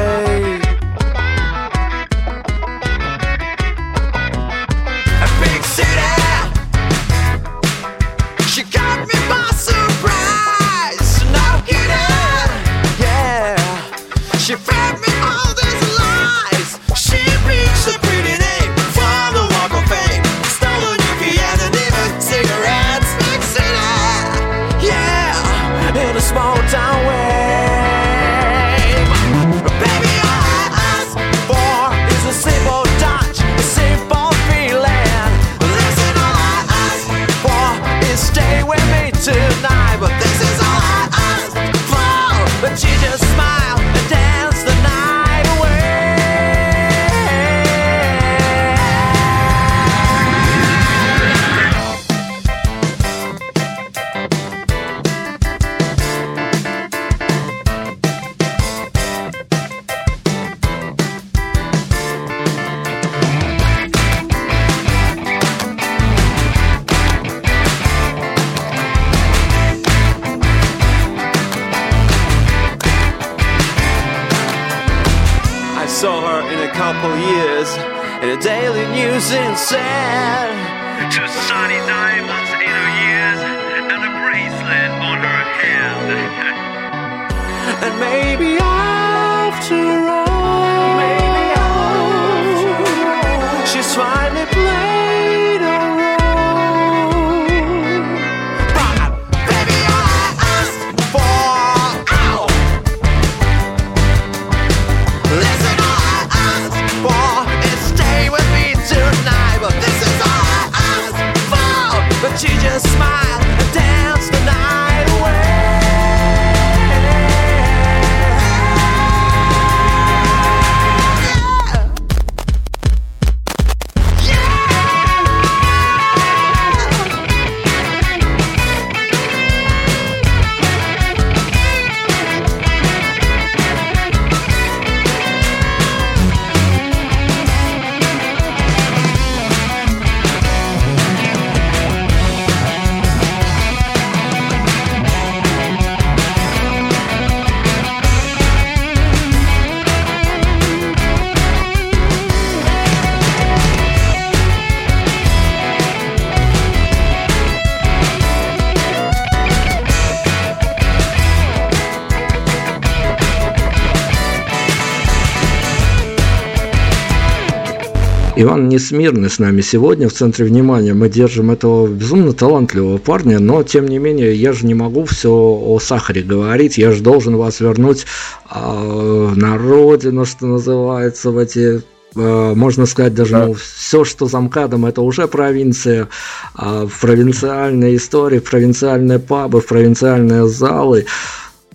Иван 168.51 168.67
Несмирный 168.67 169.29
с 169.29 169.39
нами 169.39 169.61
сегодня 169.61 170.09
в 170.09 170.13
центре 170.13 170.43
внимания. 170.43 170.93
Мы 170.93 171.07
держим 171.07 171.51
этого 171.51 171.87
безумно 171.87 172.33
талантливого 172.33 172.97
парня, 172.97 173.39
но 173.39 173.63
тем 173.63 173.87
не 173.87 173.97
менее 173.97 174.35
я 174.35 174.51
же 174.51 174.65
не 174.65 174.73
могу 174.73 175.05
все 175.05 175.31
о 175.31 175.79
сахаре 175.79 176.21
говорить. 176.21 176.77
Я 176.77 176.91
же 176.91 177.01
должен 177.01 177.37
вас 177.37 177.61
вернуть 177.61 178.05
э, 178.53 179.33
на 179.37 179.57
родину, 179.57 180.25
что 180.25 180.47
называется, 180.47 181.31
в 181.31 181.37
эти 181.37 181.81
э, 182.13 182.53
можно 182.53 182.85
сказать 182.85 183.13
даже 183.13 183.31
Да. 183.31 183.45
ну, 183.45 183.53
все, 183.53 184.03
что 184.03 184.25
за 184.25 184.41
МКАДом, 184.41 184.85
это 184.85 185.01
уже 185.01 185.29
провинция, 185.29 186.09
а 186.53 186.87
провинциальные 186.99 187.95
истории, 187.95 188.39
провинциальные 188.39 189.19
пабы, 189.19 189.61
провинциальные 189.61 190.49
залы. 190.49 191.05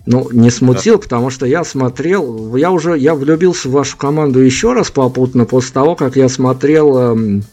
Ну, 0.09 0.29
не 0.31 0.49
смутил, 0.49 0.99
потому 0.99 1.29
что 1.29 1.45
я 1.45 1.65
смотрел, 1.65 2.55
я 2.55 2.71
уже, 2.71 2.97
я 2.97 3.13
влюбился 3.13 3.67
в 3.67 3.73
вашу 3.73 3.97
команду 3.97 4.39
еще 4.39 4.71
раз 4.71 4.89
попутно 4.89 5.43
после 5.43 5.73
того, 5.73 5.95
как 5.95 6.15
я 6.15 6.29
смотрел, 6.29 6.97
эм, 6.97 7.43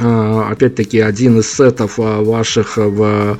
э, 0.00 0.42
опять-таки, 0.50 0.98
один 0.98 1.38
из 1.38 1.52
сетов 1.52 2.00
э, 2.00 2.24
ваших 2.24 2.76
в 2.76 3.38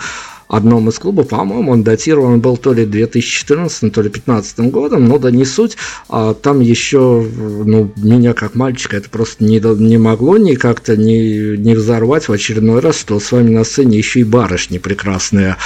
одном 0.53 0.91
из 0.91 0.99
клубов, 0.99 1.29
по-моему, 1.29 1.73
он 1.73 1.83
датирован 1.83 2.41
был 2.41 2.59
то 2.59 2.75
ли 2.75 2.85
2014, 2.85 3.93
то 3.93 4.03
ли 4.03 4.11
2015 4.11 4.71
годом, 4.71 5.07
но 5.07 5.19
да 5.19 5.31
не 5.31 5.47
суть. 5.47 5.79
А 6.11 6.35
там 6.35 6.61
еще, 6.61 7.27
ну, 7.37 7.91
меня 7.97 8.35
как 8.35 8.55
мальчика 8.55 8.99
это 8.99 9.09
просто 9.09 9.43
не, 9.45 9.61
не 9.81 9.97
могло 9.97 10.37
ни 10.37 10.55
как-то 10.55 10.95
не, 10.95 11.57
не 11.57 11.75
взорвать 11.75 12.29
в 12.29 12.33
очередной 12.33 12.81
раз, 12.81 13.01
что 13.01 13.19
с 13.19 13.33
вами 13.33 13.49
на 13.49 13.65
сцене 13.65 13.97
еще 13.97 14.21
и 14.21 14.25
барышни 14.25 14.77
прекрасные 14.77 15.57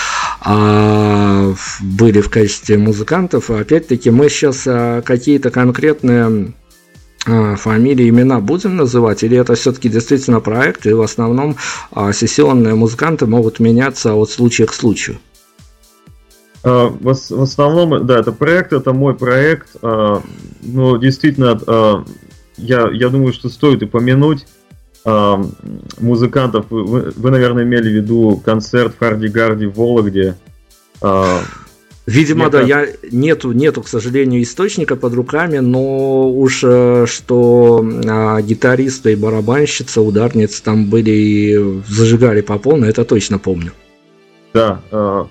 а, 0.40 1.52
были 1.80 2.20
в 2.20 2.30
качестве 2.30 2.78
музыкантов. 2.78 3.50
Опять-таки 3.50 4.10
мы 4.10 4.28
сейчас 4.28 4.62
а, 4.66 5.02
какие-то 5.02 5.50
конкретные 5.50 6.52
фамилии, 7.26 8.08
имена 8.08 8.40
будем 8.40 8.76
называть, 8.76 9.22
или 9.24 9.36
это 9.36 9.54
все-таки 9.54 9.88
действительно 9.88 10.40
проект, 10.40 10.86
и 10.86 10.92
в 10.92 11.02
основном 11.02 11.56
а, 11.92 12.12
сессионные 12.12 12.74
музыканты 12.74 13.26
могут 13.26 13.58
меняться 13.60 14.14
от 14.14 14.30
случая 14.30 14.66
к 14.66 14.72
случаю? 14.72 15.18
А, 16.62 16.86
В 16.86 17.06
ос- 17.08 17.30
в 17.30 17.42
основном, 17.42 18.06
да, 18.06 18.20
это 18.20 18.32
проект, 18.32 18.72
это 18.72 18.92
мой 18.92 19.14
проект. 19.14 19.68
а, 19.82 20.22
Но 20.62 20.96
действительно, 20.96 22.04
я, 22.56 22.88
я 22.92 23.08
думаю, 23.08 23.32
что 23.32 23.48
стоит 23.48 23.82
упомянуть 23.82 24.46
музыкантов. 26.00 26.66
Вы- 26.70 27.12
вы, 27.14 27.30
наверное, 27.30 27.62
имели 27.64 27.88
в 27.88 27.92
виду 27.92 28.42
концерт 28.44 28.94
в 28.94 28.98
Харди 28.98 29.28
Гарди 29.28 29.66
в 29.66 29.74
Вологде. 29.76 30.34
Видимо, 32.06 32.44
Мне 32.44 32.50
да, 32.52 32.60
я 32.62 32.86
нету, 33.10 33.50
нету, 33.50 33.82
к 33.82 33.88
сожалению, 33.88 34.40
источника 34.40 34.94
под 34.94 35.14
руками, 35.14 35.58
но 35.58 36.30
уж 36.30 36.62
э, 36.62 37.04
что 37.08 37.84
а, 38.06 38.40
гитаристы 38.40 39.12
и 39.12 39.16
барабанщица, 39.16 40.00
ударницы 40.00 40.62
там 40.62 40.86
были 40.86 41.10
и 41.10 41.82
зажигали 41.88 42.42
по 42.42 42.58
полной, 42.58 42.90
это 42.90 43.04
точно 43.04 43.40
помню. 43.40 43.72
Да. 44.54 44.80
а, 44.92 45.26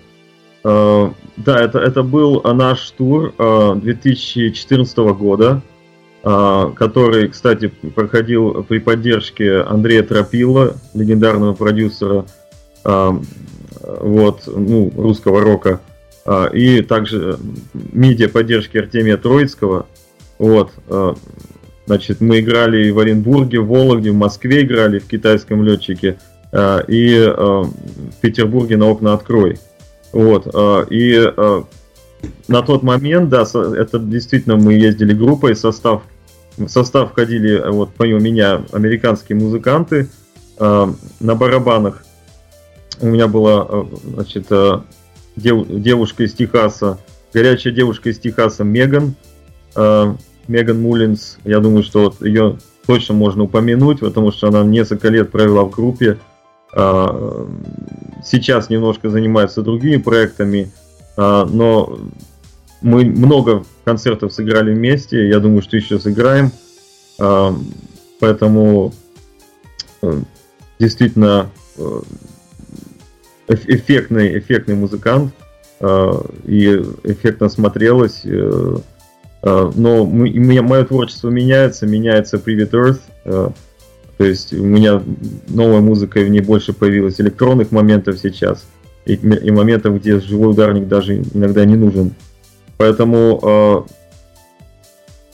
э, 0.65 1.09
да, 1.37 1.61
это, 1.61 1.79
это 1.79 2.03
был 2.03 2.41
наш 2.43 2.89
тур 2.91 3.33
э, 3.37 3.75
2014 3.81 4.97
года, 4.97 5.61
э, 6.23 6.71
который, 6.75 7.29
кстати, 7.29 7.67
проходил 7.67 8.65
при 8.65 8.79
поддержке 8.79 9.61
Андрея 9.61 10.03
Тропила, 10.03 10.75
легендарного 10.93 11.53
продюсера 11.53 12.25
э, 12.83 13.11
вот, 13.81 14.41
ну, 14.45 14.91
русского 14.97 15.39
рока, 15.39 15.79
э, 15.87 15.94
и 16.53 16.81
также 16.81 17.37
медиа 17.73 18.29
поддержки 18.29 18.77
Артемия 18.77 19.17
Троицкого. 19.17 19.85
Вот, 20.37 20.71
э, 20.87 21.13
значит, 21.85 22.21
мы 22.21 22.39
играли 22.39 22.89
в 22.89 22.99
Оренбурге, 22.99 23.59
в 23.59 23.67
Вологде, 23.67 24.11
в 24.11 24.15
Москве 24.15 24.63
играли, 24.63 24.99
в 24.99 25.07
китайском 25.07 25.63
летчике, 25.63 26.17
э, 26.51 26.79
и 26.87 27.15
э, 27.15 27.31
в 27.31 28.21
Петербурге 28.21 28.77
на 28.77 28.87
окна 28.87 29.13
открой. 29.13 29.59
Вот, 30.11 30.47
э, 30.53 30.85
и 30.89 31.13
э, 31.15 31.63
на 32.47 32.61
тот 32.61 32.83
момент, 32.83 33.29
да, 33.29 33.43
это 33.43 33.99
действительно 33.99 34.55
мы 34.55 34.73
ездили 34.73 35.13
группой, 35.13 35.55
состав, 35.55 36.03
в 36.57 36.67
состав 36.67 37.11
входили, 37.11 37.57
э, 37.57 37.69
вот 37.69 37.91
помимо 37.95 38.19
меня, 38.19 38.61
американские 38.71 39.37
музыканты 39.37 40.09
э, 40.59 40.87
на 41.19 41.35
барабанах. 41.35 42.03
У 42.99 43.07
меня 43.07 43.27
была, 43.27 43.67
э, 43.69 43.83
значит, 44.15 44.47
э, 44.49 44.79
дев- 45.35 45.67
девушка 45.67 46.23
из 46.23 46.33
Техаса, 46.33 46.99
горячая 47.33 47.73
девушка 47.73 48.09
из 48.09 48.19
Техаса 48.19 48.63
Меган, 48.63 49.15
э, 49.75 50.15
Меган 50.47 50.81
Муллинс. 50.81 51.37
Я 51.43 51.59
думаю, 51.59 51.83
что 51.83 52.05
вот 52.05 52.21
ее 52.21 52.57
точно 52.85 53.13
можно 53.15 53.43
упомянуть, 53.43 53.99
потому 53.99 54.31
что 54.31 54.47
она 54.47 54.63
несколько 54.63 55.09
лет 55.09 55.31
провела 55.31 55.63
в 55.63 55.71
группе. 55.71 56.17
Э, 56.75 57.45
Сейчас 58.23 58.69
немножко 58.69 59.09
занимается 59.09 59.61
другими 59.61 59.97
проектами, 59.97 60.71
э, 61.15 61.45
но 61.49 61.99
мы 62.81 63.05
много 63.05 63.63
концертов 63.83 64.33
сыграли 64.33 64.73
вместе. 64.73 65.27
Я 65.27 65.39
думаю, 65.39 65.61
что 65.61 65.77
еще 65.77 65.99
сыграем. 65.99 66.51
Э, 67.19 67.51
Поэтому 68.19 68.93
э, 70.01 70.21
действительно 70.79 71.49
э, 71.77 72.01
эффектный, 73.47 74.37
эффектный 74.37 74.75
музыкант 74.75 75.33
э, 75.79 76.11
и 76.45 76.83
эффектно 77.03 77.49
смотрелось. 77.49 78.21
э, 78.23 78.77
э, 79.43 79.71
Но 79.75 80.05
мое 80.05 80.85
творчество 80.85 81.29
меняется, 81.29 81.85
меняется 81.85 82.37
Private 82.37 82.71
Earth. 82.71 83.53
То 84.17 84.23
есть 84.23 84.53
у 84.53 84.63
меня 84.63 85.03
новая 85.49 85.81
музыка, 85.81 86.21
и 86.21 86.23
в 86.23 86.29
ней 86.29 86.39
больше 86.39 86.71
появилось 86.71 87.19
электронных 87.19 87.71
моментов 87.71 88.17
сейчас. 88.17 88.65
И, 89.05 89.15
и 89.15 89.51
моментов, 89.51 89.99
где 89.99 90.21
живой 90.21 90.51
ударник 90.51 90.87
даже 90.87 91.21
иногда 91.33 91.65
не 91.65 91.75
нужен. 91.75 92.13
Поэтому 92.77 93.85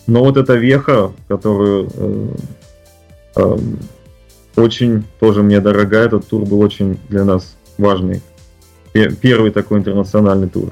но 0.08 0.24
вот 0.24 0.36
эта 0.36 0.56
веха, 0.56 1.12
которую 1.28 2.36
очень 4.56 5.04
тоже 5.20 5.44
мне 5.44 5.60
дорога, 5.60 6.00
этот 6.00 6.28
тур 6.28 6.44
был 6.46 6.60
очень 6.60 6.98
для 7.08 7.24
нас 7.24 7.56
важный. 7.78 8.22
Пе- 8.94 9.12
Первый 9.14 9.52
такой 9.52 9.80
интернациональный 9.80 10.50
тур. 10.50 10.72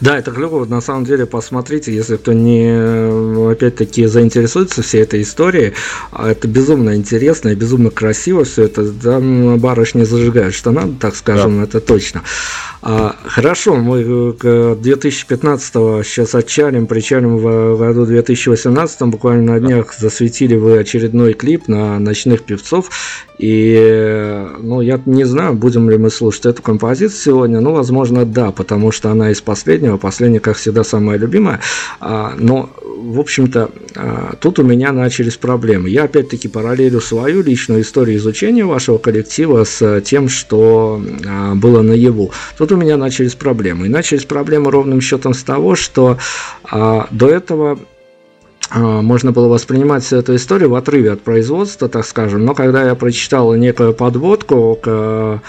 Да, 0.00 0.18
это 0.18 0.30
клево. 0.30 0.64
На 0.64 0.80
самом 0.80 1.04
деле, 1.04 1.26
посмотрите, 1.26 1.94
если 1.94 2.16
кто 2.16 2.32
не, 2.32 3.50
опять-таки, 3.50 4.06
заинтересуется 4.06 4.82
всей 4.82 5.02
этой 5.02 5.22
историей, 5.22 5.72
а 6.12 6.30
это 6.30 6.48
безумно 6.48 6.96
интересно 6.96 7.50
и 7.50 7.54
безумно 7.54 7.90
красиво 7.90 8.44
все 8.44 8.64
это. 8.64 8.92
Там 8.92 9.58
барышни 9.58 10.04
зажигают, 10.04 10.54
что 10.54 10.70
надо, 10.70 10.92
так 11.00 11.16
скажем, 11.16 11.62
это 11.62 11.80
точно. 11.80 12.22
А, 12.82 13.16
хорошо, 13.24 13.74
мы 13.74 14.32
к 14.34 14.76
2015 14.80 15.72
сейчас 16.06 16.34
отчалим, 16.34 16.86
причалим 16.86 17.38
в 17.38 17.76
году 17.78 18.06
2018, 18.06 19.02
буквально 19.02 19.54
на 19.54 19.60
днях 19.60 19.94
засветили 19.94 20.56
вы 20.56 20.78
очередной 20.78 21.32
клип 21.32 21.68
на 21.68 21.98
ночных 21.98 22.42
певцов. 22.42 22.90
И, 23.38 24.46
ну, 24.60 24.80
я 24.80 25.00
не 25.04 25.24
знаю, 25.24 25.54
будем 25.54 25.90
ли 25.90 25.98
мы 25.98 26.10
слушать 26.10 26.46
эту 26.46 26.62
композицию 26.62 27.18
сегодня. 27.18 27.60
Ну, 27.60 27.72
возможно, 27.72 28.24
да, 28.24 28.50
потому 28.50 28.92
что 28.92 29.10
она 29.10 29.30
из 29.30 29.40
последнего. 29.86 30.16
Последняя, 30.16 30.40
как 30.40 30.56
всегда, 30.56 30.82
самая 30.84 31.18
любимая. 31.18 31.60
А, 32.00 32.34
но, 32.38 32.70
в 32.82 33.20
общем-то, 33.20 33.70
а, 33.96 34.34
тут 34.40 34.58
у 34.58 34.62
меня 34.62 34.92
начались 34.92 35.36
проблемы. 35.36 35.90
Я, 35.90 36.04
опять-таки, 36.04 36.48
параллелю 36.48 37.00
свою 37.00 37.42
личную 37.42 37.82
историю 37.82 38.16
изучения 38.16 38.64
вашего 38.64 38.98
коллектива 38.98 39.64
с 39.64 40.00
тем, 40.00 40.28
что 40.28 41.00
а, 41.26 41.54
было 41.54 41.82
наяву. 41.82 42.32
Тут 42.56 42.72
у 42.72 42.76
меня 42.76 42.96
начались 42.96 43.34
проблемы. 43.34 43.86
И 43.86 43.88
начались 43.90 44.24
проблемы 44.24 44.70
ровным 44.70 45.00
счетом 45.00 45.34
с 45.34 45.42
того, 45.42 45.74
что 45.74 46.18
до 46.72 47.28
этого 47.28 47.78
можно 48.72 49.30
было 49.30 49.48
воспринимать 49.48 50.02
всю 50.02 50.16
эту 50.16 50.34
историю 50.34 50.70
в 50.70 50.74
отрыве 50.74 51.12
от 51.12 51.22
производства, 51.22 51.88
так 51.88 52.04
скажем. 52.06 52.44
Но 52.44 52.54
когда 52.54 52.84
я 52.84 52.94
прочитал 52.94 53.54
некую 53.54 53.92
подводку 53.92 54.78
к 54.82 55.40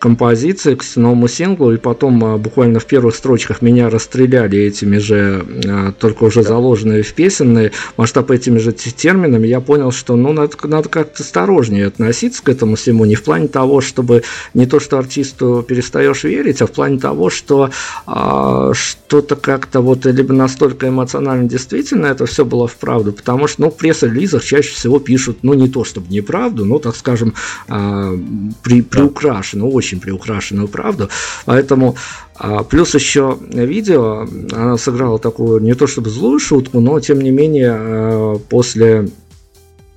композиции, 0.00 0.74
к 0.74 0.84
новому 0.96 1.28
синглу, 1.28 1.72
и 1.72 1.76
потом 1.76 2.24
а, 2.24 2.38
буквально 2.38 2.80
в 2.80 2.86
первых 2.86 3.14
строчках 3.14 3.60
меня 3.60 3.90
расстреляли 3.90 4.58
этими 4.58 4.96
же, 4.96 5.44
а, 5.66 5.92
только 5.92 6.24
уже 6.24 6.42
заложенные 6.42 7.02
в 7.02 7.12
песенные 7.12 7.72
масштаб 7.98 8.30
этими 8.30 8.58
же 8.58 8.72
те- 8.72 8.90
терминами, 8.90 9.46
я 9.46 9.60
понял, 9.60 9.92
что 9.92 10.16
ну 10.16 10.32
надо, 10.32 10.56
надо 10.64 10.88
как-то 10.88 11.22
осторожнее 11.22 11.86
относиться 11.86 12.42
к 12.42 12.48
этому 12.48 12.76
всему, 12.76 13.04
не 13.04 13.14
в 13.14 13.22
плане 13.22 13.46
того, 13.48 13.82
чтобы 13.82 14.22
не 14.54 14.64
то, 14.64 14.80
что 14.80 14.98
артисту 14.98 15.64
перестаешь 15.68 16.24
верить, 16.24 16.62
а 16.62 16.66
в 16.66 16.72
плане 16.72 16.98
того, 16.98 17.28
что 17.28 17.70
а, 18.06 18.72
что-то 18.72 19.36
как-то 19.36 19.82
вот 19.82 20.06
либо 20.06 20.32
настолько 20.32 20.88
эмоционально 20.88 21.46
действительно 21.46 22.06
это 22.06 22.24
все 22.24 22.46
было 22.46 22.66
вправду, 22.66 23.12
потому 23.12 23.46
что, 23.48 23.62
ну, 23.62 23.70
в 23.70 23.76
пресс-релизах 23.76 24.42
чаще 24.42 24.72
всего 24.72 24.98
пишут, 24.98 25.40
ну, 25.42 25.52
не 25.52 25.68
то 25.68 25.84
чтобы 25.84 26.06
неправду, 26.08 26.64
но, 26.64 26.78
так 26.78 26.96
скажем, 26.96 27.34
а, 27.68 28.18
при, 28.62 28.80
приукрашенную, 28.80 29.70
очень 29.70 29.89
приукрашенную 29.98 30.68
правду, 30.68 31.08
поэтому 31.44 31.96
а, 32.36 32.62
плюс 32.62 32.94
еще 32.94 33.36
видео, 33.40 34.28
она 34.52 34.76
сыграла 34.78 35.18
такую 35.18 35.60
не 35.60 35.74
то 35.74 35.88
чтобы 35.88 36.10
злую 36.10 36.38
шутку, 36.38 36.78
но 36.78 37.00
тем 37.00 37.20
не 37.20 37.30
менее 37.30 37.72
а, 37.74 38.38
после 38.48 39.08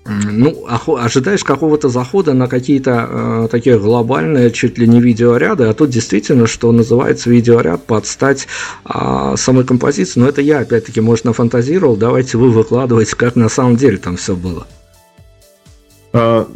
ну, 0.05 0.65
ожидаешь 0.67 1.43
какого-то 1.43 1.87
захода 1.87 2.33
на 2.33 2.47
какие-то 2.47 3.07
э, 3.09 3.47
такие 3.49 3.79
глобальные, 3.79 4.51
чуть 4.51 4.77
ли 4.77 4.85
не 4.85 4.99
видеоряды, 4.99 5.63
а 5.63 5.73
тут 5.73 5.91
действительно, 5.91 6.45
что 6.45 6.71
называется, 6.73 7.29
видеоряд 7.29 7.85
под 7.85 8.05
стать 8.05 8.47
а, 8.83 9.37
самой 9.37 9.63
композиции. 9.63 10.19
Но 10.19 10.27
это 10.27 10.41
я, 10.41 10.59
опять-таки, 10.59 10.99
может, 10.99 11.23
нафантазировал, 11.23 11.95
давайте 11.95 12.37
вы 12.37 12.51
выкладывайте, 12.51 13.15
как 13.15 13.37
на 13.37 13.47
самом 13.47 13.77
деле 13.77 13.97
там 13.97 14.17
все 14.17 14.35
было. 14.35 14.67
А, 16.11 16.49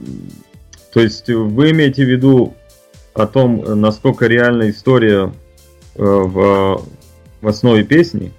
то 0.93 0.99
есть 0.99 1.29
вы 1.29 1.71
имеете 1.71 2.03
в 2.03 2.09
виду 2.09 2.53
о 3.17 3.25
том, 3.25 3.63
насколько 3.81 4.27
реальна 4.27 4.69
история 4.69 5.33
э, 5.95 6.03
в, 6.03 6.85
в 7.41 7.47
основе 7.47 7.83
песни? 7.83 8.31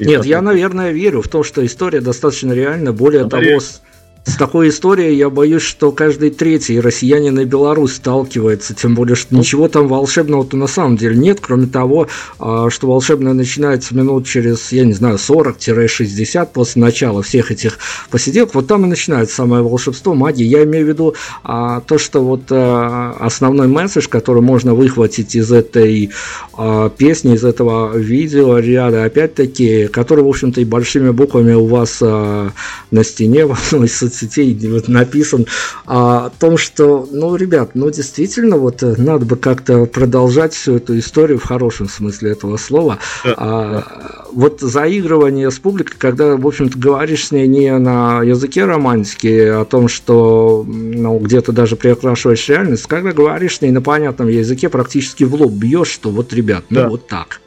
Нет, 0.00 0.24
я, 0.24 0.40
наверное, 0.40 0.90
верю 0.90 1.20
в 1.22 1.28
то, 1.28 1.42
что 1.42 1.64
история 1.64 2.00
достаточно 2.00 2.52
реальна. 2.52 2.92
Более 2.92 3.24
Ну, 3.24 3.28
того, 3.28 3.60
с, 3.60 3.82
с 4.24 4.36
такой 4.36 4.68
историей 4.68 5.16
я 5.16 5.30
боюсь, 5.30 5.62
что 5.62 5.90
каждый 5.90 6.30
третий 6.30 6.78
россиянин 6.78 7.40
и 7.40 7.44
белорус 7.44 7.94
сталкивается. 7.94 8.72
Тем 8.72 8.94
более, 8.94 9.16
что 9.16 9.34
ничего 9.34 9.66
там 9.66 9.88
волшебного-то 9.88 10.56
на 10.56 10.68
самом 10.68 10.96
деле 10.96 11.16
нет, 11.16 11.40
кроме 11.40 11.66
того, 11.66 12.06
а, 12.38 12.70
что 12.70 12.86
волшебное 12.86 13.32
начинается 13.32 13.96
минут 13.96 14.26
через, 14.26 14.70
я 14.70 14.84
не 14.84 14.92
знаю, 14.92 15.18
40-60 15.18 16.50
после 16.52 16.80
начала 16.80 17.22
всех 17.22 17.50
этих 17.50 17.78
посиделок. 18.10 18.54
Вот 18.54 18.68
там 18.68 18.84
и 18.84 18.88
начинается 18.88 19.34
самое 19.34 19.64
волшебство, 19.64 20.14
магия. 20.14 20.44
Я 20.44 20.62
имею 20.62 20.86
в 20.86 20.88
виду 20.88 21.14
а, 21.42 21.80
то, 21.80 21.98
что 21.98 22.24
вот 22.24 22.42
а, 22.50 23.16
основной 23.18 23.66
месседж, 23.66 24.06
который 24.08 24.42
можно 24.42 24.72
выхватить 24.74 25.34
из 25.34 25.50
этой 25.50 26.10
песни, 26.96 27.34
из 27.34 27.44
этого 27.44 27.96
видео 27.96 28.58
ряда, 28.58 29.04
опять-таки, 29.04 29.88
который, 29.88 30.22
в 30.22 30.28
общем-то, 30.28 30.60
и 30.60 30.64
большими 30.64 31.10
буквами 31.10 31.54
у 31.54 31.66
вас 31.66 32.00
на 32.00 33.04
стене 33.04 33.46
в 33.46 33.52
одной 33.52 33.86
из 33.86 34.11
соцсетей 34.12 34.54
вот 34.68 34.88
написан, 34.88 35.46
а, 35.86 36.26
о 36.26 36.30
том, 36.30 36.56
что, 36.56 37.08
ну, 37.10 37.34
ребят, 37.36 37.70
ну, 37.74 37.90
действительно, 37.90 38.56
вот 38.56 38.82
э, 38.82 38.94
надо 38.98 39.24
бы 39.24 39.36
как-то 39.36 39.86
продолжать 39.86 40.54
всю 40.54 40.76
эту 40.76 40.98
историю 40.98 41.38
в 41.38 41.44
хорошем 41.44 41.88
смысле 41.88 42.32
этого 42.32 42.56
слова. 42.56 42.98
А, 43.24 43.82
Вот 44.32 44.60
заигрывание 44.60 45.50
с 45.50 45.58
публикой, 45.58 45.96
когда, 45.98 46.36
в 46.36 46.46
общем-то, 46.46 46.78
говоришь 46.78 47.26
с 47.26 47.32
ней 47.32 47.46
не 47.46 47.76
на 47.78 48.22
языке 48.22 48.64
романтики, 48.64 49.48
о 49.48 49.64
том, 49.64 49.88
что 49.88 50.64
ну, 50.66 51.18
где-то 51.18 51.52
даже 51.52 51.76
приукрашиваешь 51.76 52.48
реальность, 52.48 52.86
когда 52.86 53.12
говоришь 53.12 53.58
с 53.58 53.60
ней 53.60 53.70
на 53.70 53.82
понятном 53.82 54.28
языке, 54.28 54.68
практически 54.68 55.24
в 55.24 55.34
лоб 55.34 55.52
бьешь, 55.52 55.88
что 55.88 56.10
вот, 56.10 56.32
ребят, 56.32 56.64
ну 56.70 56.80
Да. 56.80 56.88
вот 56.88 57.06
так. 57.08 57.40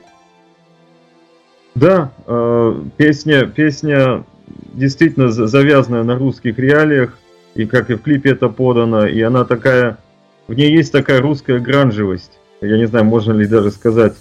Да, 1.75 2.11
э, 2.27 2.75
песня, 2.97 3.47
песня 3.47 4.23
действительно 4.75 5.29
за- 5.29 5.47
завязанная 5.47 6.03
на 6.03 6.15
русских 6.15 6.57
реалиях, 6.59 7.17
и 7.55 7.65
как 7.65 7.89
и 7.89 7.95
в 7.95 8.01
клипе 8.01 8.31
это 8.31 8.49
подано, 8.49 9.07
и 9.07 9.21
она 9.21 9.45
такая, 9.45 9.97
в 10.47 10.53
ней 10.53 10.75
есть 10.75 10.91
такая 10.91 11.21
русская 11.21 11.59
гранжевость. 11.59 12.31
я 12.61 12.77
не 12.77 12.85
знаю, 12.85 13.05
можно 13.05 13.33
ли 13.33 13.47
даже 13.47 13.71
сказать 13.71 14.13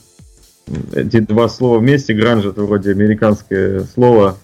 эти 0.92 1.20
два 1.20 1.48
слова 1.48 1.78
вместе, 1.78 2.14
гранж 2.14 2.44
это 2.46 2.62
вроде 2.62 2.90
американское 2.90 3.80
слово, 3.82 4.38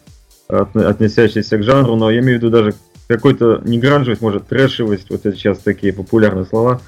относящееся 0.48 1.58
к 1.58 1.62
жанру, 1.62 1.96
но 1.96 2.10
я 2.10 2.20
имею 2.20 2.38
в 2.38 2.42
виду 2.42 2.50
даже 2.50 2.74
какой-то 3.08 3.60
не 3.64 3.78
гранжевость, 3.78 4.20
может 4.20 4.48
трэшевость, 4.48 5.10
вот 5.10 5.26
это 5.26 5.36
сейчас 5.36 5.58
такие 5.58 5.92
популярные 5.92 6.44
слова, 6.44 6.80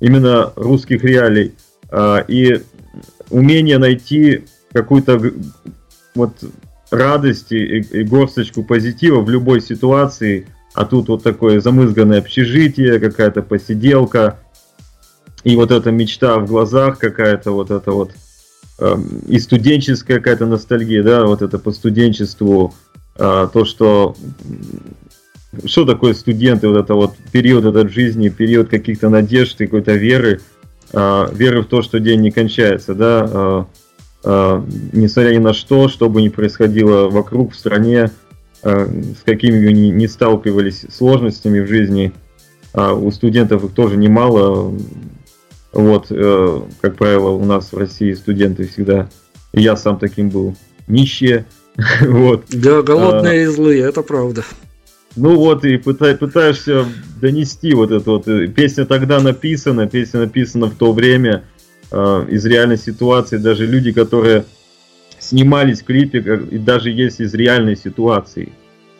именно 0.00 0.52
русских 0.56 1.04
реалий. 1.04 1.54
А, 1.90 2.24
и 2.26 2.60
умение 3.30 3.78
найти 3.78 4.44
какую-то 4.72 5.20
вот 6.14 6.32
радость 6.94 7.52
и, 7.52 7.78
и 7.78 8.02
горсточку 8.04 8.62
позитива 8.62 9.20
в 9.20 9.30
любой 9.30 9.60
ситуации, 9.60 10.46
а 10.74 10.84
тут 10.84 11.08
вот 11.08 11.22
такое 11.22 11.60
замызганное 11.60 12.18
общежитие, 12.18 12.98
какая-то 12.98 13.42
посиделка, 13.42 14.38
и 15.44 15.56
вот 15.56 15.70
эта 15.70 15.90
мечта 15.90 16.38
в 16.38 16.46
глазах 16.46 16.98
какая-то, 16.98 17.52
вот 17.52 17.70
это 17.70 17.92
вот, 17.92 18.12
э, 18.78 18.96
и 19.28 19.38
студенческая 19.38 20.16
какая-то 20.16 20.46
ностальгия, 20.46 21.02
да, 21.02 21.26
вот 21.26 21.42
это 21.42 21.58
по 21.58 21.70
студенчеству, 21.70 22.74
э, 23.16 23.48
то, 23.52 23.64
что 23.64 24.16
что 25.64 25.84
такое 25.84 26.14
студенты, 26.14 26.68
вот 26.68 26.78
это 26.78 26.94
вот 26.94 27.14
период 27.30 27.64
этот 27.64 27.92
жизни, 27.92 28.28
период 28.28 28.68
каких-то 28.68 29.08
надежд 29.08 29.60
и 29.60 29.66
какой-то 29.66 29.92
веры, 29.92 30.40
э, 30.92 31.28
веры 31.32 31.62
в 31.62 31.66
то, 31.66 31.82
что 31.82 32.00
день 32.00 32.20
не 32.20 32.30
кончается, 32.30 32.94
да, 32.94 33.28
э, 33.30 33.64
несмотря 34.24 35.34
ни 35.34 35.38
на 35.38 35.52
что, 35.52 35.88
что 35.88 36.08
бы 36.08 36.22
ни 36.22 36.28
происходило 36.28 37.08
вокруг, 37.10 37.52
в 37.52 37.56
стране, 37.56 38.10
э, 38.62 38.86
с 39.20 39.22
какими 39.22 39.64
бы 39.64 39.72
ни, 39.72 39.88
ни 39.88 40.06
сталкивались 40.06 40.86
сложностями 40.90 41.60
в 41.60 41.68
жизни, 41.68 42.12
э, 42.72 42.92
у 42.92 43.10
студентов 43.10 43.64
их 43.64 43.72
тоже 43.72 43.96
немало, 43.96 44.74
вот, 45.72 46.06
э, 46.10 46.60
как 46.80 46.96
правило, 46.96 47.30
у 47.30 47.44
нас 47.44 47.72
в 47.72 47.76
России 47.76 48.12
студенты 48.14 48.66
всегда, 48.66 49.08
я 49.52 49.76
сам 49.76 49.98
таким 49.98 50.30
был, 50.30 50.56
нищие, 50.86 51.44
вот. 52.00 52.44
Да, 52.50 52.82
голодные 52.82 53.40
а, 53.40 53.42
и 53.42 53.46
злые, 53.46 53.82
это 53.82 54.02
правда. 54.02 54.44
Ну 55.16 55.36
вот, 55.36 55.64
и 55.64 55.76
пытай, 55.76 56.16
пытаешься 56.16 56.86
донести 57.20 57.72
вот 57.74 57.90
это 57.90 58.10
вот. 58.10 58.26
Э, 58.26 58.48
песня 58.48 58.84
тогда 58.84 59.20
написана, 59.20 59.86
песня 59.86 60.20
написана 60.20 60.66
в 60.66 60.74
то 60.74 60.92
время, 60.92 61.44
э, 61.90 62.26
из 62.30 62.44
реальной 62.44 62.78
ситуации. 62.78 63.36
Даже 63.36 63.66
люди, 63.66 63.92
которые 63.92 64.44
снимались 65.18 65.82
в 65.82 65.84
клипе, 65.84 66.18
и 66.50 66.58
даже 66.58 66.90
есть 66.90 67.20
из 67.20 67.34
реальной 67.34 67.76
ситуации. 67.76 68.52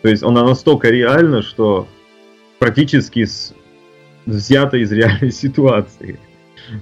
То 0.03 0.09
есть 0.09 0.22
она 0.22 0.45
настолько 0.45 0.89
реальна, 0.89 1.43
что 1.43 1.87
практически 2.59 3.24
с, 3.24 3.53
взята 4.26 4.76
из 4.78 4.93
реальной 4.93 5.32
ситуации. 5.32 6.18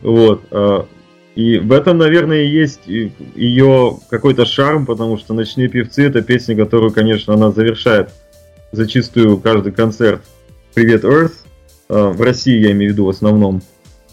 Вот. 0.03 0.43
Э, 0.51 0.85
и 1.35 1.59
в 1.59 1.73
этом, 1.73 1.97
наверное, 1.97 2.43
есть 2.43 2.87
ее 2.87 3.99
какой-то 4.11 4.45
шарм, 4.45 4.85
потому 4.85 5.17
что 5.17 5.33
«Ночные 5.33 5.69
певцы»— 5.69 6.03
это 6.07 6.21
песня, 6.21 6.55
которую, 6.55 6.93
конечно, 6.93 7.33
она 7.33 7.51
завершает 7.51 8.11
зачастую 8.71 9.39
каждый 9.39 9.73
концерт 9.73 10.23
«Привет, 10.75 11.05
Earth», 11.05 11.33
а, 11.89 12.11
в 12.11 12.21
России 12.21 12.59
я 12.59 12.73
имею 12.73 12.91
в 12.91 12.95
виду 12.95 13.05
в 13.07 13.09
основном, 13.09 13.63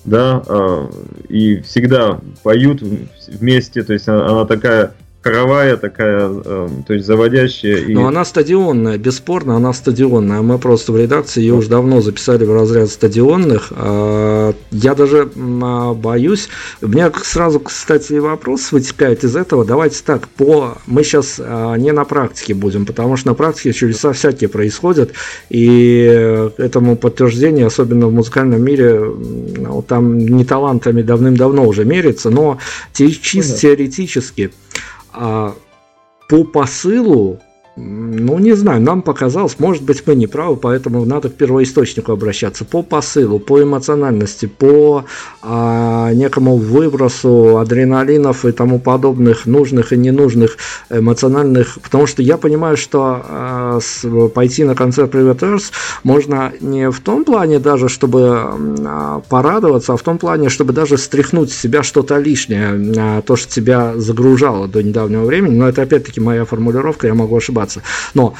да, 0.05 0.43
а, 0.47 0.89
и 1.27 1.61
всегда 1.61 2.19
поют 2.43 2.81
вместе, 2.81 3.83
то 3.83 3.93
есть 3.93 4.07
она 4.07 4.45
такая 4.45 4.93
хоровая 5.21 5.75
такая, 5.75 6.29
э, 6.29 6.69
то 6.87 6.93
есть 6.93 7.05
заводящая. 7.05 7.77
И... 7.77 7.93
Но 7.93 8.07
она 8.07 8.23
стадионная, 8.23 8.97
бесспорно, 8.97 9.57
она 9.57 9.73
стадионная. 9.73 10.41
Мы 10.41 10.57
просто 10.57 10.93
в 10.93 10.97
редакции 10.97 11.41
ее 11.41 11.55
уже 11.55 11.69
давно 11.69 11.99
записали 12.01 12.45
в 12.45 12.53
разряд 12.53 12.89
стадионных. 12.89 13.73
А, 13.75 14.53
я 14.71 14.95
даже 14.95 15.29
а, 15.35 15.93
боюсь. 15.93 16.47
У 16.81 16.87
меня 16.87 17.11
сразу, 17.21 17.59
кстати, 17.59 18.13
вопрос 18.13 18.71
вытекает 18.71 19.23
из 19.25 19.35
этого. 19.35 19.65
Давайте 19.65 20.01
так, 20.05 20.27
по 20.29 20.77
мы 20.87 21.03
сейчас 21.03 21.35
а, 21.39 21.75
не 21.75 21.91
на 21.91 22.05
практике 22.05 22.53
будем, 22.53 22.85
потому 22.85 23.17
что 23.17 23.27
на 23.29 23.33
практике 23.33 23.73
чудеса 23.73 24.13
всякие 24.13 24.49
происходят, 24.49 25.11
и 25.49 26.49
этому 26.57 26.95
подтверждение, 26.95 27.65
особенно 27.65 28.07
в 28.07 28.13
музыкальном 28.13 28.61
мире, 28.61 28.99
ну, 28.99 29.83
там 29.85 30.17
не 30.17 30.45
талантами 30.45 31.01
давным-давно 31.01 31.65
уже 31.67 31.83
мерится, 31.83 32.29
но 32.29 32.57
чисто 32.93 33.57
теоретически 33.57 34.51
а, 34.51 34.69
по 35.13 36.43
посылу 36.53 37.39
ну, 37.79 38.39
не 38.39 38.53
знаю, 38.53 38.81
нам 38.81 39.01
показалось, 39.01 39.59
может 39.59 39.83
быть, 39.83 40.03
мы 40.05 40.15
не 40.15 40.27
правы, 40.27 40.57
поэтому 40.57 41.05
надо 41.05 41.29
к 41.29 41.35
первоисточнику 41.35 42.11
обращаться. 42.11 42.65
По 42.65 42.81
посылу, 42.81 43.39
по 43.39 43.61
эмоциональности, 43.61 44.45
по 44.45 45.05
а, 45.41 46.11
некому 46.13 46.57
выбросу 46.57 47.57
адреналинов 47.57 48.45
и 48.45 48.51
тому 48.51 48.79
подобных 48.79 49.45
нужных 49.45 49.93
и 49.93 49.97
ненужных 49.97 50.57
эмоциональных, 50.89 51.79
потому 51.81 52.07
что 52.07 52.21
я 52.21 52.37
понимаю, 52.37 52.77
что 52.77 53.21
а, 53.23 53.79
с, 53.81 54.05
пойти 54.29 54.63
на 54.63 54.75
концерт 54.75 55.13
Private 55.13 55.39
Earth 55.39 55.71
можно 56.03 56.51
не 56.59 56.89
в 56.89 56.99
том 56.99 57.23
плане 57.23 57.59
даже, 57.59 57.89
чтобы 57.89 58.41
а, 58.85 59.21
порадоваться, 59.29 59.93
а 59.93 59.97
в 59.97 60.01
том 60.01 60.17
плане, 60.17 60.49
чтобы 60.49 60.73
даже 60.73 60.97
стряхнуть 60.97 61.51
с 61.51 61.57
себя 61.57 61.83
что-то 61.83 62.17
лишнее, 62.17 62.93
а, 62.97 63.21
то, 63.21 63.35
что 63.35 63.53
тебя 63.53 63.93
загружало 63.95 64.67
до 64.67 64.83
недавнего 64.83 65.25
времени, 65.25 65.55
но 65.55 65.69
это 65.69 65.83
опять-таки 65.83 66.19
моя 66.19 66.45
формулировка, 66.45 67.07
я 67.07 67.13
могу 67.13 67.37
ошибаться 67.37 67.68
развиваться. 67.69 67.81
Но 68.13 68.35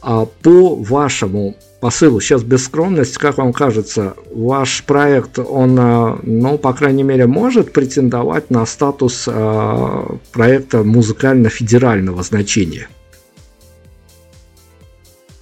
а, 0.00 0.26
по 0.26 0.74
вашему 0.76 1.56
посылу, 1.80 2.20
сейчас 2.20 2.42
без 2.42 2.64
скромности, 2.64 3.18
как 3.18 3.38
вам 3.38 3.52
кажется, 3.52 4.14
ваш 4.32 4.84
проект, 4.84 5.38
он, 5.38 5.76
а, 5.78 6.18
ну, 6.22 6.58
по 6.58 6.72
крайней 6.72 7.02
мере, 7.02 7.26
может 7.26 7.72
претендовать 7.72 8.50
на 8.50 8.64
статус 8.66 9.24
а, 9.28 10.16
проекта 10.32 10.82
музыкально-федерального 10.82 12.22
значения? 12.22 12.88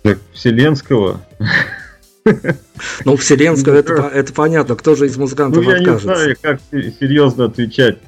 Так, 0.02 0.18
вселенского? 0.32 1.20
Ну, 3.04 3.16
вселенского, 3.16 3.74
это, 3.74 3.94
это 4.12 4.32
понятно, 4.32 4.74
кто 4.74 4.96
же 4.96 5.06
из 5.06 5.16
музыкантов 5.16 5.64
ну, 5.64 5.70
я 5.70 5.76
откажется? 5.76 6.08
не 6.08 6.14
знаю, 6.14 6.36
как 6.42 6.60
серьезно 6.70 7.44
отвечать. 7.44 7.98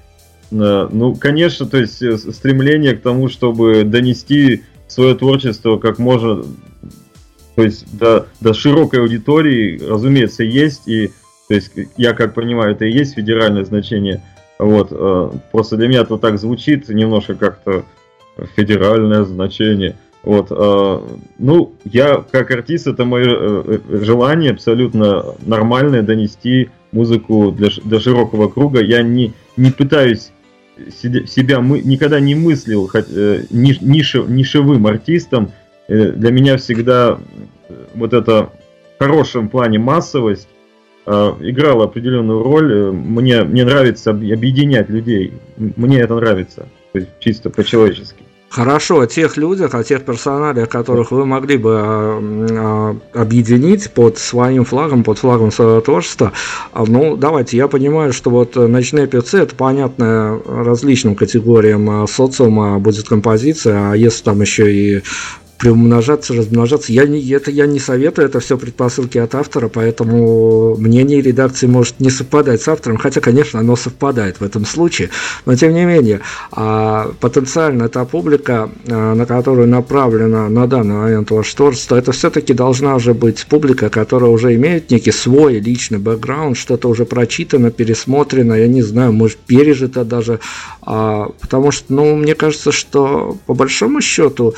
Ну, 0.51 1.14
конечно, 1.14 1.66
то 1.66 1.76
есть 1.76 2.03
э, 2.03 2.16
стремление 2.16 2.95
к 2.95 3.03
тому, 3.03 3.29
чтобы 3.29 3.85
донести 3.85 4.64
свое 4.89 5.14
творчество 5.14 5.76
как 5.78 5.99
можно, 5.99 6.43
то 7.55 7.62
есть 7.62 7.97
до, 7.97 8.26
до 8.41 8.55
широкой 8.55 9.01
аудитории, 9.01 9.80
разумеется, 9.80 10.43
есть, 10.43 10.89
и 10.89 11.11
то 11.49 11.55
есть 11.55 11.72
я 11.97 12.12
как 12.12 12.34
понимаю, 12.34 12.72
это 12.72 12.84
и 12.84 12.93
есть 12.93 13.14
федеральное 13.14 13.64
значение. 13.64 14.22
Вот, 14.59 14.89
э, 14.91 15.30
просто 15.53 15.76
для 15.76 15.89
меня 15.89 16.01
это 16.01 16.18
так 16.18 16.39
звучит 16.39 16.89
немножко 16.89 17.34
как-то 17.34 17.84
федеральное 18.57 19.24
значение. 19.24 19.97
Вот, 20.22 20.49
э, 20.51 21.01
ну, 21.39 21.74
я 21.84 22.24
как 22.30 22.51
артист, 22.51 22.86
это 22.86 23.05
мое 23.05 23.28
э, 23.30 23.78
желание 23.89 24.51
абсолютно 24.51 25.24
нормальное 25.47 26.03
донести 26.03 26.70
музыку 26.93 27.53
для, 27.53 27.68
для 27.84 28.01
широкого 28.01 28.49
круга. 28.49 28.82
Я 28.82 29.03
не, 29.03 29.32
не 29.57 29.70
пытаюсь 29.70 30.32
себя 30.91 31.61
мы, 31.61 31.81
никогда 31.81 32.20
не 32.20 32.35
мыслил 32.35 32.89
хоть, 32.89 33.07
э, 33.11 33.45
ниш, 33.51 33.81
нишевым 33.81 34.87
артистом. 34.87 35.53
Э, 35.89 36.12
для 36.12 36.31
меня 36.31 36.57
всегда 36.57 37.18
э, 37.68 37.74
вот 37.95 38.12
это 38.12 38.51
в 38.97 38.99
хорошем 38.99 39.49
плане 39.49 39.79
массовость 39.79 40.49
э, 41.07 41.11
играла 41.41 41.85
определенную 41.85 42.43
роль. 42.43 42.72
Э, 42.72 42.91
мне, 42.93 43.43
мне 43.45 43.64
нравится 43.64 44.11
объединять 44.11 44.89
людей. 44.89 45.33
Мне 45.57 46.01
это 46.01 46.14
нравится. 46.16 46.68
То 46.93 46.99
есть 46.99 47.11
чисто 47.20 47.51
по-человечески. 47.51 48.28
Хорошо, 48.51 49.01
о 49.01 49.07
тех 49.07 49.36
людях, 49.36 49.74
о 49.74 49.84
тех 49.84 50.05
персоналиях, 50.05 50.70
которых 50.70 51.11
вы 51.11 51.26
могли 51.26 51.59
бы 51.59 51.80
э, 51.82 52.94
объединить 53.12 53.90
под 53.90 54.16
своим 54.16 54.64
флагом, 54.64 55.05
под 55.05 55.18
флагом 55.18 55.53
своего 55.53 55.80
творчества. 55.82 56.32
А, 56.72 56.84
ну, 56.86 57.16
давайте, 57.16 57.59
я 57.59 57.68
понимаю, 57.68 58.14
что 58.14 58.30
вот 58.30 58.57
ночные 58.57 59.07
певцы 59.07 59.40
это 59.40 59.55
понятно 59.55 60.40
различным 60.46 61.14
категориям 61.14 62.07
социума 62.09 62.78
будет 62.78 63.07
композиция, 63.07 63.92
а 63.92 63.94
если 63.94 64.24
там 64.24 64.40
еще 64.40 64.72
и 64.72 65.03
приумножаться, 65.59 66.35
размножаться. 66.35 66.93
Я 66.93 67.05
не, 67.07 67.21
это 67.31 67.51
я 67.51 67.67
не 67.67 67.81
советую, 67.81 68.29
это 68.29 68.39
все 68.41 68.57
предпосылки 68.57 69.19
от 69.19 69.35
автора, 69.35 69.69
поэтому 69.69 70.77
мнение 70.77 71.21
редакции 71.21 71.67
может 71.67 71.99
не 71.99 72.11
совпадать 72.11 72.63
с 72.63 72.69
автором, 72.69 72.97
хотя, 72.97 73.21
конечно, 73.21 73.59
оно 73.59 73.75
совпадает 73.75 74.41
в 74.41 74.45
этом 74.45 74.65
случае, 74.65 75.11
но 75.47 75.57
тем 75.57 75.75
не 75.75 75.85
менее, 75.85 76.21
а, 76.53 77.13
потенциально 77.21 77.89
та 77.89 78.05
публика, 78.05 78.71
а, 78.89 79.15
на 79.15 79.27
которую 79.27 79.69
направлено 79.69 80.49
на 80.49 80.67
данный 80.69 80.95
момент 80.95 81.31
ваше 81.33 81.57
творчество, 81.57 81.97
это 81.97 82.13
все-таки 82.13 82.55
должна 82.55 82.95
уже 82.95 83.13
быть 83.13 83.45
публика, 83.47 83.91
которая 83.91 84.31
уже 84.31 84.55
имеет 84.55 84.91
некий 84.91 85.13
свой 85.13 85.59
личный 85.59 85.99
бэкграунд, 85.99 86.57
что-то 86.57 86.89
уже 86.89 87.05
прочитано, 87.05 87.73
пересмотрено, 87.73 88.55
я 88.55 88.69
не 88.69 88.83
знаю, 88.83 89.13
может, 89.13 89.39
пережито 89.39 90.05
даже, 90.05 90.39
а, 90.83 91.31
потому 91.41 91.73
что, 91.73 91.93
ну, 91.93 92.15
мне 92.15 92.37
кажется, 92.37 92.71
что 92.71 93.37
по 93.47 93.55
большому 93.55 94.01
счету 94.01 94.55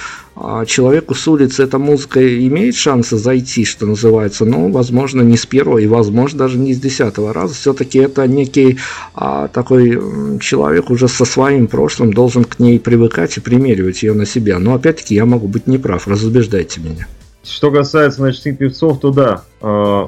человек 0.67 0.90
человеку 0.91 1.15
с 1.15 1.29
улицы 1.29 1.63
эта 1.63 1.79
музыка 1.79 2.21
имеет 2.47 2.75
шансы 2.75 3.17
зайти, 3.17 3.65
что 3.65 3.87
называется, 3.87 4.45
но, 4.45 4.69
возможно, 4.69 5.23
не 5.23 5.37
с 5.37 5.47
первого 5.47 5.79
и, 5.79 5.87
возможно, 5.87 6.41
даже 6.41 6.59
не 6.59 6.75
с 6.75 6.81
десятого 6.81 7.33
раза. 7.33 7.55
Все-таки 7.55 8.01
это 8.01 8.27
некий 8.27 8.79
а, 9.15 9.47
такой 9.47 10.01
человек 10.41 10.91
уже 10.91 11.07
со 11.07 11.25
своим 11.25 11.69
прошлым 11.69 12.13
должен 12.13 12.43
к 12.43 12.59
ней 12.59 12.81
привыкать 12.81 13.37
и 13.37 13.41
примеривать 13.41 14.03
ее 14.03 14.15
на 14.15 14.27
себя. 14.27 14.59
Но, 14.59 14.75
опять-таки, 14.75 15.15
я 15.15 15.27
могу 15.27 15.47
быть 15.47 15.69
неправ, 15.69 16.09
разубеждайте 16.09 16.81
меня. 16.81 17.07
Что 17.45 17.71
касается 17.71 18.21
ночных 18.23 18.59
певцов, 18.59 18.99
то 18.99 19.13
да, 19.13 19.45
э, 19.63 20.07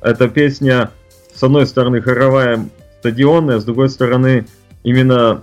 эта 0.00 0.28
песня, 0.28 0.90
с 1.34 1.42
одной 1.42 1.66
стороны, 1.66 2.00
хоровая, 2.00 2.66
стадионная, 3.00 3.60
с 3.60 3.64
другой 3.64 3.90
стороны, 3.90 4.46
именно 4.84 5.42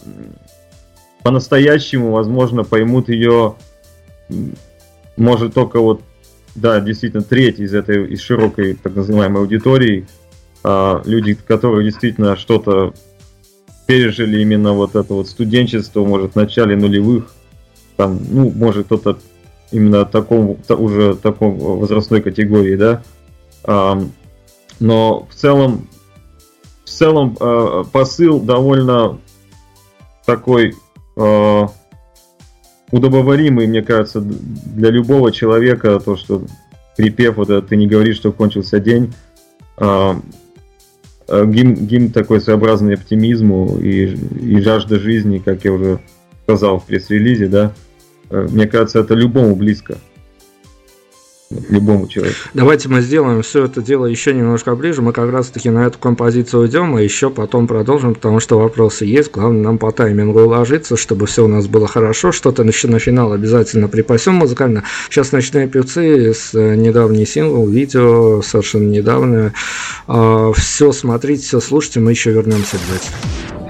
по-настоящему, 1.21 2.11
возможно, 2.11 2.63
поймут 2.63 3.09
ее, 3.09 3.57
может, 5.21 5.53
только 5.53 5.79
вот, 5.79 6.01
да, 6.55 6.79
действительно, 6.79 7.23
треть 7.23 7.59
из 7.59 7.73
этой, 7.73 8.07
из 8.07 8.21
широкой, 8.21 8.73
так 8.73 8.95
называемой 8.95 9.41
аудитории, 9.41 10.07
а 10.63 11.01
люди, 11.05 11.35
которые 11.35 11.85
действительно 11.85 12.35
что-то 12.35 12.93
пережили 13.85 14.41
именно 14.41 14.73
вот 14.73 14.95
это 14.95 15.13
вот 15.13 15.27
студенчество, 15.27 16.03
может, 16.03 16.33
в 16.33 16.35
начале 16.35 16.75
нулевых, 16.75 17.31
там, 17.97 18.19
ну, 18.29 18.49
может, 18.49 18.87
кто-то 18.87 19.19
именно 19.71 20.05
таком, 20.05 20.57
уже 20.69 21.15
таком 21.15 21.55
возрастной 21.57 22.21
категории, 22.21 22.75
да, 22.75 23.03
но 24.79 25.27
в 25.29 25.35
целом, 25.35 25.87
в 26.83 26.89
целом 26.89 27.37
а, 27.39 27.83
посыл 27.83 28.39
довольно 28.39 29.19
такой 30.25 30.73
э, 31.15 31.67
удобоваримый, 32.91 33.67
мне 33.67 33.81
кажется, 33.81 34.21
для 34.21 34.89
любого 34.89 35.31
человека, 35.31 35.99
то, 35.99 36.15
что 36.15 36.45
припев, 36.97 37.37
вот 37.37 37.49
это 37.49 37.65
ты 37.65 37.75
не 37.75 37.87
говоришь, 37.87 38.17
что 38.17 38.31
кончился 38.31 38.79
день, 38.79 39.13
э, 39.77 40.13
гимн, 41.27 41.75
гимн 41.75 42.11
такой 42.11 42.41
своеобразный 42.41 42.95
оптимизму 42.95 43.77
и, 43.79 44.13
и 44.13 44.59
жажда 44.61 44.99
жизни, 44.99 45.41
как 45.43 45.63
я 45.63 45.73
уже 45.73 45.99
сказал 46.43 46.79
в 46.79 46.85
пресс-релизе, 46.85 47.47
да, 47.47 47.73
мне 48.29 48.67
кажется, 48.67 48.99
это 48.99 49.13
любому 49.13 49.55
близко 49.55 49.97
любому 51.69 52.07
человеку. 52.07 52.37
Давайте 52.53 52.89
мы 52.89 53.01
сделаем 53.01 53.41
все 53.41 53.65
это 53.65 53.81
дело 53.81 54.05
еще 54.05 54.33
немножко 54.33 54.75
ближе. 54.75 55.01
Мы 55.01 55.13
как 55.13 55.31
раз-таки 55.31 55.69
на 55.69 55.85
эту 55.85 55.99
композицию 55.99 56.61
уйдем, 56.61 56.97
и 56.97 57.03
еще 57.03 57.29
потом 57.29 57.67
продолжим, 57.67 58.15
потому 58.15 58.39
что 58.39 58.59
вопросы 58.59 59.05
есть. 59.05 59.31
Главное 59.31 59.63
нам 59.63 59.77
по 59.77 59.91
таймингу 59.91 60.41
уложиться, 60.41 60.97
чтобы 60.97 61.27
все 61.27 61.45
у 61.45 61.47
нас 61.47 61.67
было 61.67 61.87
хорошо. 61.87 62.31
Что-то 62.31 62.63
на 62.63 62.71
финал 62.71 63.33
обязательно 63.33 63.87
припасем 63.87 64.35
музыкально. 64.35 64.83
Сейчас 65.09 65.31
ночные 65.31 65.67
певцы 65.67 66.33
с 66.33 66.53
э, 66.53 66.75
недавний 66.75 67.25
сингл, 67.25 67.67
видео 67.67 68.41
совершенно 68.41 68.89
недавно. 68.89 69.53
А, 70.07 70.51
все 70.53 70.91
смотрите, 70.91 71.43
все 71.43 71.59
слушайте, 71.59 71.99
мы 71.99 72.11
еще 72.11 72.31
вернемся 72.31 72.77
обязательно. 72.77 73.60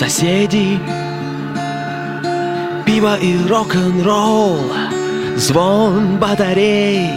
Соседи, 0.00 0.80
пиво 2.86 3.18
и 3.18 3.36
рок-н-ролл, 3.46 4.58
звон 5.36 6.16
батарей, 6.16 7.10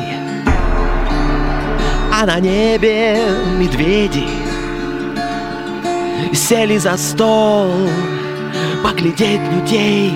а 2.11 2.25
на 2.25 2.41
небе 2.41 3.21
медведи 3.57 4.27
сели 6.34 6.77
за 6.77 6.97
стол 6.97 7.71
поглядеть 8.84 9.45
людей. 9.53 10.13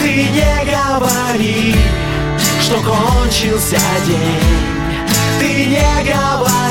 Ты 0.00 0.10
не 0.36 0.54
говори, 0.74 1.76
что 2.62 2.76
кончился 2.80 3.78
день. 4.08 4.64
Ты 5.38 5.66
не 5.66 6.12
говори 6.12 6.63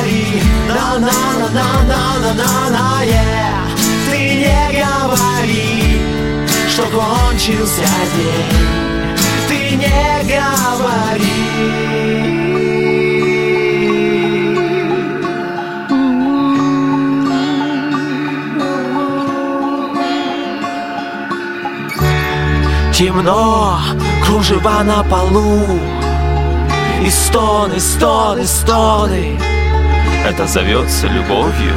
на 0.74 0.97
на 0.97 1.11
на 1.39 1.49
на 1.49 1.67
на 1.84 2.19
на 2.19 2.34
на 2.34 2.69
на 2.69 3.03
yeah. 3.03 3.74
Ты 4.09 4.17
не 4.41 4.61
говори, 4.82 6.01
что 6.67 6.84
кончился 6.84 7.89
день. 8.15 8.63
Ты 9.47 9.76
не 9.76 10.13
говори. 10.34 11.43
Темно, 22.93 23.80
кружева 24.26 24.84
на 24.84 25.03
полу. 25.03 25.80
И 27.05 27.09
стоны, 27.09 27.80
стоны, 27.80 28.45
стоны 28.45 29.53
Это 30.26 30.47
зовется 30.47 31.07
любовью. 31.07 31.76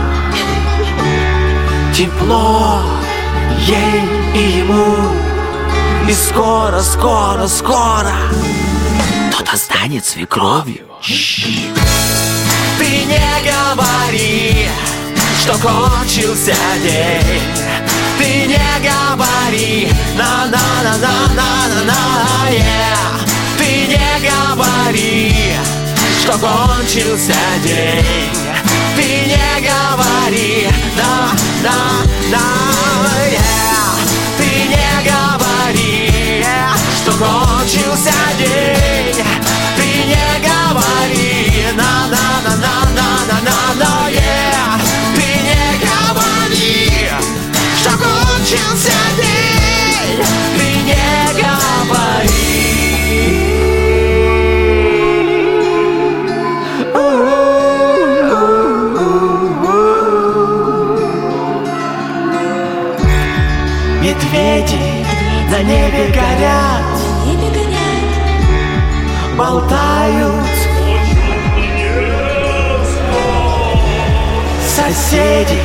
Тепло 1.93 2.81
ей 3.59 4.03
и 4.35 4.59
ему. 4.59 4.95
И 6.09 6.13
скоро, 6.13 6.81
скоро, 6.83 7.49
скоро 7.49 8.13
Кто-то 9.33 9.57
станет 9.57 10.05
свекровью. 10.05 10.87
Ты 12.79 13.05
не 13.05 13.43
говори, 13.43 14.69
что 15.41 15.59
кончился 15.59 16.55
день. 16.83 17.43
Ты 18.19 18.47
не 18.47 18.81
говори 18.81 19.89
на-на-на-на-на-на-на, 20.17 22.51
yeah. 22.51 23.21
Ты 23.59 23.87
не 23.89 24.21
говори, 24.29 25.56
что 26.27 26.39
кончился 26.39 27.35
день 27.63 28.05
Ты 28.97 29.27
не 29.27 29.61
говори, 29.61 30.69
да, 30.97 31.31
да, 31.63 31.73
да, 32.33 32.39
yeah. 33.31 33.95
Ты 34.37 34.49
не 34.67 35.09
говори, 35.09 36.45
что 36.97 37.13
кончился 37.13 38.13
день 38.39 39.25
Ты 39.77 39.87
не 40.05 40.29
говори, 40.43 41.69
на, 41.77 42.09
на, 42.09 42.41
на, 42.43 42.57
на, 42.57 42.75
на, 42.91 43.09
на, 43.29 43.41
на, 43.41 43.75
на, 43.85 44.11
yeah. 44.11 44.81
Ты 45.15 45.27
не 45.47 45.79
говори, 45.79 47.09
что 47.81 47.91
кончился 47.91 48.93
день 49.17 49.36
на 65.57 65.63
небе 65.63 66.13
горят, 66.13 66.85
болтают. 69.39 70.45
Соседи, 74.69 75.59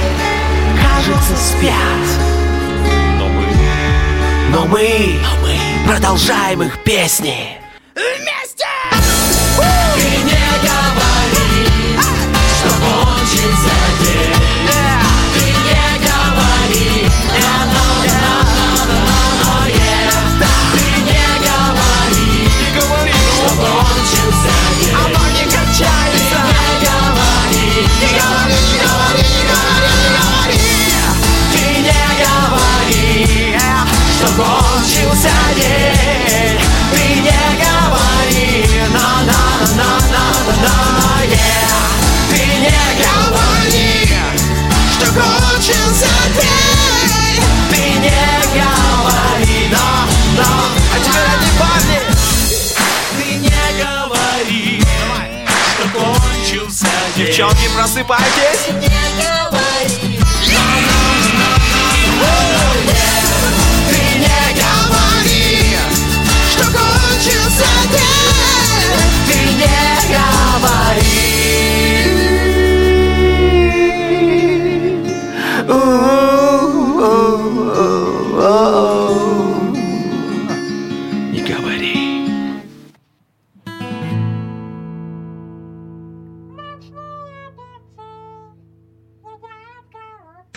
кажется, 0.82 1.36
спят. 1.36 2.08
Но 3.20 3.28
мы, 3.28 3.46
но 4.52 4.66
мы, 4.66 4.88
но 5.22 5.42
мы 5.42 5.94
продолжаем 5.94 6.64
их 6.64 6.82
песни. 6.86 7.60
кончился 34.36 35.32
день. 35.56 36.60
Ты 36.92 37.04
не 37.22 37.44
говори 37.62 38.88
на 38.90 39.08
на 39.24 39.42
на 39.76 39.90
на 40.12 40.24
на 40.62 40.76
на 40.98 41.24
yeah. 41.26 41.72
Ты 42.30 42.42
не 42.60 42.82
говори, 43.02 43.90
что 44.94 45.06
кончился 45.14 46.12
день. 46.36 47.44
Ты 47.70 47.82
не 48.00 48.24
говори 48.54 49.68
на 49.70 49.86
на 50.38 50.50
А 50.94 51.00
теперь 51.04 51.30
одни 51.36 51.52
парни. 51.60 52.00
Ты 53.18 53.26
не 53.36 53.64
говори, 53.84 54.84
что 55.74 56.00
кончился 56.00 56.90
день. 57.16 57.28
Девчонки, 57.28 57.68
просыпайтесь. 57.76 58.68
Не 58.70 59.24
говори 59.24 59.61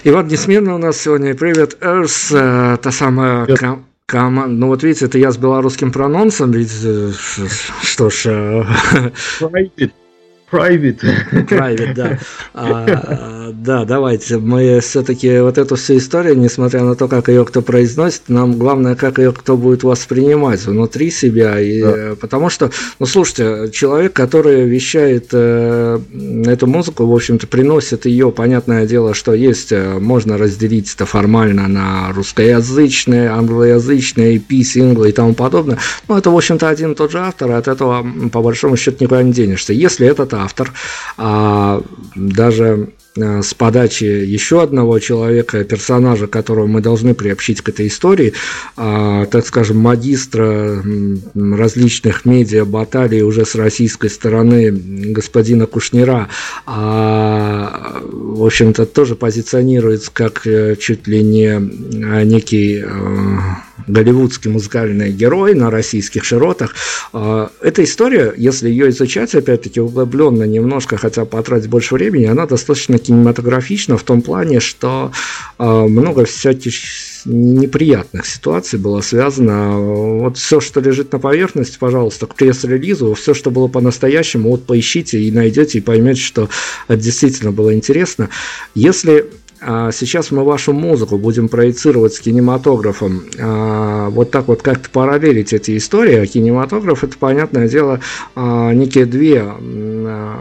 И 0.05 0.11
вот 0.11 0.30
несменно 0.30 0.74
у 0.74 0.78
нас 0.78 0.98
сегодня 1.00 1.34
привет 1.34 1.78
Эрс, 1.80 2.30
э, 2.30 2.76
та 2.82 2.90
самая 2.90 3.46
ком- 3.46 3.86
команда. 4.05 4.55
Ну 4.55 4.66
вот 4.66 4.82
видите, 4.82 5.07
это 5.07 5.16
я 5.16 5.32
с 5.32 5.38
белорусским 5.38 5.90
прононсом, 5.92 6.50
ведь 6.50 6.70
э, 6.84 7.11
что 7.82 8.11
ж, 8.11 8.26
э, 8.26 8.64
Private. 9.40 9.92
Private. 10.52 11.00
Private, 11.48 11.94
да. 11.94 12.18
Да, 13.53 13.84
давайте. 13.84 14.38
Мы 14.38 14.80
все-таки 14.80 15.38
вот 15.40 15.59
эту 15.59 15.76
всю 15.76 15.99
историю, 15.99 16.38
несмотря 16.38 16.82
на 16.82 16.95
то, 16.95 17.09
как 17.09 17.28
ее 17.28 17.45
кто 17.45 17.62
произносит, 17.62 18.22
нам 18.28 18.59
главное, 18.59 18.95
как 18.95 19.18
ее 19.18 19.32
кто 19.32 19.57
будет 19.57 19.82
воспринимать 19.82 20.64
внутри 20.64 21.11
себя. 21.11 21.61
И, 21.61 21.82
Да. 21.82 21.92
э, 21.97 22.16
Потому 22.16 22.49
что, 22.49 22.70
ну 22.99 23.07
слушайте, 23.07 23.70
человек, 23.72 24.12
который 24.12 24.66
вещает 24.66 25.28
э, 25.32 25.99
эту 26.47 26.66
музыку, 26.66 27.07
в 27.07 27.14
общем-то, 27.14 27.47
приносит 27.47 28.07
ее, 28.07 28.30
понятное 28.30 28.86
дело, 28.86 29.14
что 29.14 29.34
есть, 29.34 29.72
э, 29.72 29.99
можно 29.99 30.38
разделить 30.38 30.92
это 30.95 31.07
формально 31.07 31.68
на 31.68 32.12
русскоязычные, 32.12 33.28
англоязычные, 33.30 34.36
EP, 34.36 34.62
синглы 34.62 35.11
и 35.11 35.12
тому 35.12 35.34
подобное. 35.34 35.78
Но 36.09 36.18
это, 36.18 36.30
в 36.30 36.36
общем-то, 36.36 36.68
один 36.68 36.92
и 36.92 36.95
тот 36.95 37.12
же 37.12 37.18
автор, 37.18 37.51
и 37.51 37.55
от 37.55 37.68
этого, 37.68 38.07
по 38.32 38.42
большому 38.42 38.76
счету, 38.76 39.05
никуда 39.05 39.22
не 39.22 39.32
денешься. 39.32 39.72
Если 39.72 40.07
этот 40.07 40.34
автор 40.34 40.72
а, 41.16 41.82
даже 42.14 42.90
с 43.16 43.54
подачи 43.54 44.04
еще 44.04 44.62
одного 44.62 44.98
человека, 44.98 45.62
персонажа, 45.62 46.26
которого 46.26 46.66
мы 46.66 46.80
должны 46.80 47.14
приобщить 47.14 47.60
к 47.60 47.68
этой 47.68 47.86
истории, 47.86 48.32
а, 48.76 49.26
так 49.26 49.46
скажем, 49.46 49.78
магистра 49.78 50.82
различных 51.34 52.24
медиа 52.24 52.64
баталий 52.64 53.22
уже 53.22 53.46
с 53.46 53.54
российской 53.54 54.10
стороны 54.10 54.72
господина 54.72 55.66
Кушнира, 55.66 56.28
а, 56.66 58.00
в 58.02 58.44
общем-то, 58.44 58.84
тоже 58.86 59.14
позиционируется 59.14 60.10
как 60.12 60.46
э, 60.46 60.76
чуть 60.76 61.06
ли 61.06 61.22
не 61.22 61.46
э, 61.46 62.24
некий 62.24 62.82
э, 62.84 62.88
голливудский 63.86 64.50
музыкальный 64.50 65.10
герой 65.10 65.54
на 65.54 65.70
российских 65.70 66.24
широтах. 66.24 66.74
А, 67.12 67.50
Эта 67.60 67.84
история, 67.84 68.32
если 68.36 68.68
ее 68.68 68.90
изучать, 68.90 69.34
опять-таки, 69.34 69.80
углубленно 69.80 70.44
немножко, 70.44 70.96
хотя 70.96 71.24
потратить 71.24 71.68
больше 71.68 71.94
времени, 71.94 72.24
она 72.26 72.46
достаточно 72.46 72.98
кинематографична 73.05 73.96
в 73.96 74.02
том 74.02 74.22
плане, 74.22 74.61
что 74.61 75.12
а, 75.59 75.86
много 75.86 76.24
всяких 76.24 76.74
неприятных 77.24 78.26
ситуаций 78.26 78.78
было 78.78 79.00
связано. 79.00 79.78
Вот 79.78 80.36
все, 80.36 80.61
что 80.61 80.80
лежит 80.80 81.12
на 81.12 81.18
поверхности, 81.18 81.78
пожалуйста, 81.78 82.26
к 82.26 82.34
пресс-релизу, 82.34 83.14
все, 83.14 83.34
что 83.34 83.50
было 83.50 83.68
по-настоящему, 83.68 84.50
вот 84.50 84.66
поищите 84.66 85.20
и 85.20 85.30
найдете, 85.30 85.78
и 85.78 85.80
поймете, 85.80 86.20
что 86.20 86.48
это 86.88 87.02
действительно 87.02 87.52
было 87.52 87.74
интересно. 87.74 88.28
Если 88.74 89.30
а, 89.66 89.92
сейчас 89.92 90.30
мы 90.30 90.44
вашу 90.44 90.72
музыку 90.72 91.16
будем 91.16 91.48
проецировать 91.48 92.14
с 92.14 92.20
кинематографом, 92.20 93.24
а, 93.38 94.11
вот 94.11 94.30
так 94.30 94.48
вот 94.48 94.62
как-то 94.62 94.90
параллелить 94.90 95.52
эти 95.55 95.76
истории, 95.78 96.16
а 96.16 96.26
кинематограф 96.26 97.02
это, 97.02 97.16
понятное 97.18 97.68
дело, 97.68 98.00
некие 98.36 99.07
две, 99.07 99.44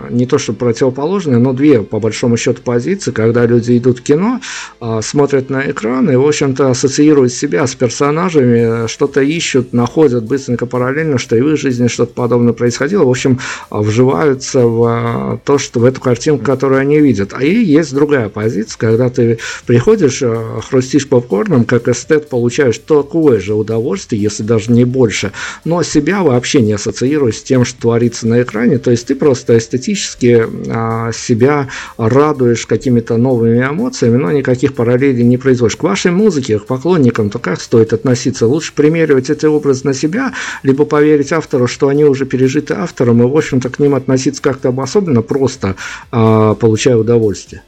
не 0.09 0.26
то 0.26 0.38
что 0.38 0.53
противоположные, 0.53 1.38
но 1.38 1.53
две, 1.53 1.82
по 1.82 1.99
большому 1.99 2.38
счету, 2.38 2.61
позиции, 2.63 3.11
когда 3.11 3.45
люди 3.45 3.78
идут 3.78 3.99
в 3.99 4.03
кино, 4.03 4.39
а, 4.80 5.01
смотрят 5.01 5.49
на 5.49 5.69
экран 5.69 6.09
и, 6.09 6.15
в 6.15 6.26
общем-то, 6.26 6.69
ассоциируют 6.69 7.34
себя 7.34 7.65
с 7.65 7.76
персонажами, 7.76 8.88
что-то 8.88 9.21
ищут, 9.21 9.74
находят 9.74 10.24
быстренько 10.24 10.65
параллельно, 10.65 11.17
что 11.17 11.36
и 11.36 11.41
в 11.41 11.49
их 11.49 11.59
жизни 11.59 11.88
что-то 11.88 12.13
подобное 12.13 12.53
происходило, 12.53 13.03
в 13.03 13.09
общем, 13.09 13.39
вживаются 13.69 14.65
в 14.65 15.39
то, 15.45 15.57
что 15.57 15.80
в 15.80 15.86
эту 15.86 16.01
картинку, 16.01 16.45
которую 16.45 16.80
они 16.80 16.99
видят. 16.99 17.34
А 17.34 17.43
и 17.43 17.53
есть 17.63 17.93
другая 17.93 18.30
позиция, 18.30 18.78
когда 18.78 19.09
ты 19.09 19.39
приходишь, 19.65 20.24
хрустишь 20.69 21.07
попкорном, 21.07 21.65
как 21.65 21.88
эстет, 21.88 22.30
получаешь 22.30 22.78
такое 22.80 23.39
же 23.39 23.53
удовольствие, 23.53 24.21
если 24.21 24.43
даже 24.43 24.71
не 24.71 24.86
больше, 24.86 25.32
но 25.65 25.84
себя 25.84 26.24
вообще 26.24 26.61
не 26.61 26.74
ассоциируешь 26.74 27.38
с 27.38 27.43
тем, 27.43 27.65
что 27.65 27.82
творится 27.82 28.28
на 28.28 28.41
экране, 28.41 28.78
то 28.78 28.91
есть 28.91 29.07
ты 29.07 29.15
просто 29.15 29.57
эстетически 29.64 30.45
а, 30.70 31.11
себя 31.11 31.70
радуешь 31.97 32.66
какими-то 32.66 33.18
новыми 33.18 33.59
эмоциями, 33.59 34.18
но 34.18 34.32
никаких 34.32 34.76
параллелей 34.76 35.24
не 35.24 35.38
производишь. 35.38 35.78
К 35.78 35.84
вашей 35.84 36.11
музыке, 36.11 36.59
к 36.59 36.66
поклонникам, 36.66 37.30
то 37.30 37.39
как 37.39 37.61
стоит 37.61 37.93
относиться? 37.93 38.47
Лучше 38.47 38.74
примеривать 38.74 39.30
эти 39.30 39.45
образы 39.45 39.86
на 39.86 39.93
себя, 39.93 40.34
либо 40.61 40.86
поверить 40.86 41.32
автору, 41.32 41.68
что 41.68 41.88
они 41.88 42.05
уже 42.05 42.26
пережиты 42.26 42.74
автором, 42.74 43.22
и, 43.22 43.26
в 43.26 43.36
общем-то, 43.36 43.70
к 43.70 43.80
ним 43.80 43.95
относиться 43.95 44.41
как-то 44.41 44.70
обособленно, 44.70 45.22
просто 45.22 45.76
а, 46.11 46.53
получая 46.55 46.97
удовольствие. 46.97 47.64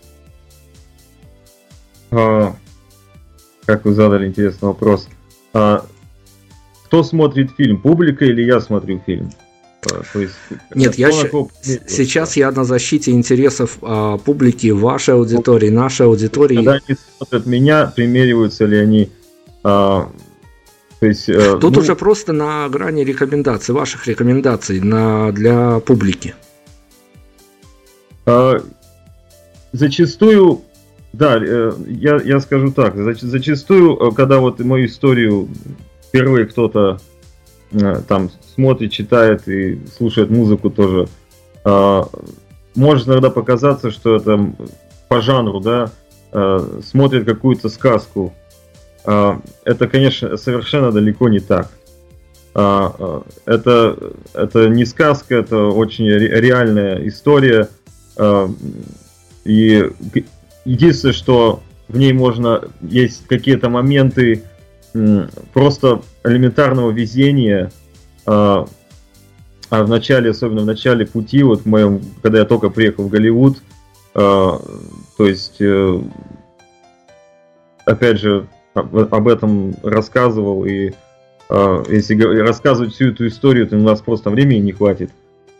А, 2.11 2.55
как 3.65 3.85
вы 3.85 3.93
задали 3.93 4.27
интересный 4.27 4.67
вопрос. 4.67 5.07
Кто 5.51 7.03
смотрит 7.03 7.51
фильм, 7.57 7.81
публика 7.81 8.25
или 8.25 8.43
я 8.43 8.59
смотрю 8.59 9.01
фильм? 9.05 9.31
То 9.89 10.19
есть, 10.19 10.33
Нет, 10.73 10.95
я 10.95 11.09
примерился? 11.09 11.49
сейчас 11.87 12.37
я 12.37 12.51
на 12.51 12.63
защите 12.63 13.11
интересов 13.11 13.77
а, 13.81 14.17
публики, 14.17 14.67
вашей 14.71 15.15
аудитории, 15.15 15.69
нашей 15.69 16.05
аудитории. 16.05 16.55
Когда 16.55 16.73
они 16.73 16.97
смотрят 17.17 17.45
меня, 17.45 17.93
примериваются 17.95 18.65
ли 18.65 18.77
они... 18.77 19.11
а, 19.63 20.09
то 20.99 21.07
есть, 21.07 21.27
э, 21.29 21.57
Тут 21.59 21.75
ну, 21.75 21.81
уже 21.81 21.95
просто 21.95 22.33
на 22.33 22.67
грани 22.69 23.03
рекомендаций, 23.03 23.75
ваших 23.75 24.07
рекомендаций 24.07 24.79
на, 24.79 25.31
для 25.31 25.79
публики. 25.79 26.35
А, 28.25 28.61
Зачастую, 29.75 30.61
да, 31.11 31.37
э, 31.37 31.73
я, 31.87 32.15
я 32.23 32.39
скажу 32.39 32.71
так, 32.71 32.95
зач- 32.95 33.25
зачастую, 33.25 33.97
э, 33.97 34.11
когда 34.15 34.39
вот 34.39 34.59
мою 34.61 34.85
историю 34.85 35.49
впервые 36.07 36.45
кто-то 36.45 36.97
э, 36.97 37.14
там 38.07 38.29
смотрит, 38.53 38.91
читает 38.91 39.47
и 39.47 39.79
слушает 39.87 40.29
музыку 40.29 40.69
тоже, 40.69 41.07
а, 41.63 42.07
может 42.75 43.07
иногда 43.07 43.29
показаться, 43.29 43.91
что 43.91 44.15
это 44.15 44.53
по 45.07 45.21
жанру, 45.21 45.59
да, 45.59 45.91
э, 46.31 46.79
смотрит 46.83 47.25
какую-то 47.25 47.69
сказку. 47.69 48.33
А, 49.05 49.39
Это, 49.63 49.87
конечно, 49.87 50.35
совершенно 50.37 50.91
далеко 50.91 51.29
не 51.29 51.39
так. 51.39 51.69
А, 52.53 52.93
а, 52.97 53.23
Это, 53.45 53.97
это 54.33 54.67
не 54.69 54.85
сказка, 54.85 55.35
это 55.35 55.65
очень 55.67 56.05
ре- 56.09 56.39
реальная 56.41 57.07
история. 57.07 57.69
И 59.43 59.89
единственное, 60.65 61.13
что 61.13 61.61
в 61.87 61.97
ней 61.97 62.13
можно, 62.13 62.63
есть 62.81 63.27
какие-то 63.27 63.69
моменты 63.69 64.43
просто 65.53 66.01
элементарного 66.23 66.91
везения. 66.91 67.71
А 68.25 68.65
а 69.69 69.83
в 69.83 69.89
начале, 69.89 70.29
особенно 70.29 70.61
в 70.61 70.65
начале 70.65 71.05
пути, 71.05 71.43
вот 71.43 71.61
в 71.61 71.65
моем, 71.65 72.01
когда 72.21 72.39
я 72.39 72.45
только 72.45 72.69
приехал 72.69 73.05
в 73.05 73.09
Голливуд, 73.09 73.57
а, 74.13 74.61
то 75.17 75.25
есть, 75.25 75.57
э, 75.59 76.01
опять 77.85 78.19
же, 78.19 78.47
об, 78.73 78.95
об 78.95 79.27
этом 79.27 79.75
рассказывал, 79.83 80.65
и 80.65 80.91
а, 81.49 81.83
если 81.89 82.15
рассказывать 82.39 82.93
всю 82.93 83.09
эту 83.09 83.27
историю, 83.27 83.67
то 83.67 83.75
у 83.75 83.81
нас 83.81 84.01
просто 84.01 84.29
времени 84.29 84.59
не 84.59 84.71
хватит. 84.71 85.11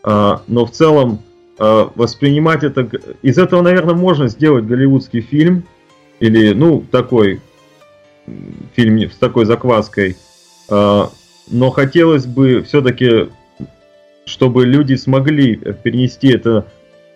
А, 0.02 0.42
но 0.46 0.64
в 0.66 0.70
целом 0.70 1.20
а, 1.58 1.90
воспринимать 1.94 2.62
это... 2.62 2.88
Из 3.22 3.38
этого, 3.38 3.60
наверное, 3.60 3.94
можно 3.94 4.28
сделать 4.28 4.66
голливудский 4.66 5.20
фильм, 5.20 5.64
или, 6.20 6.54
ну, 6.54 6.82
такой 6.90 7.40
фильм 8.74 8.96
не- 8.96 9.08
с 9.08 9.16
такой 9.16 9.44
закваской. 9.44 10.16
А, 10.68 11.10
но 11.50 11.70
хотелось 11.70 12.26
бы 12.26 12.62
все-таки, 12.62 13.28
чтобы 14.24 14.66
люди 14.66 14.94
смогли 14.94 15.56
перенести 15.56 16.28
это, 16.28 16.66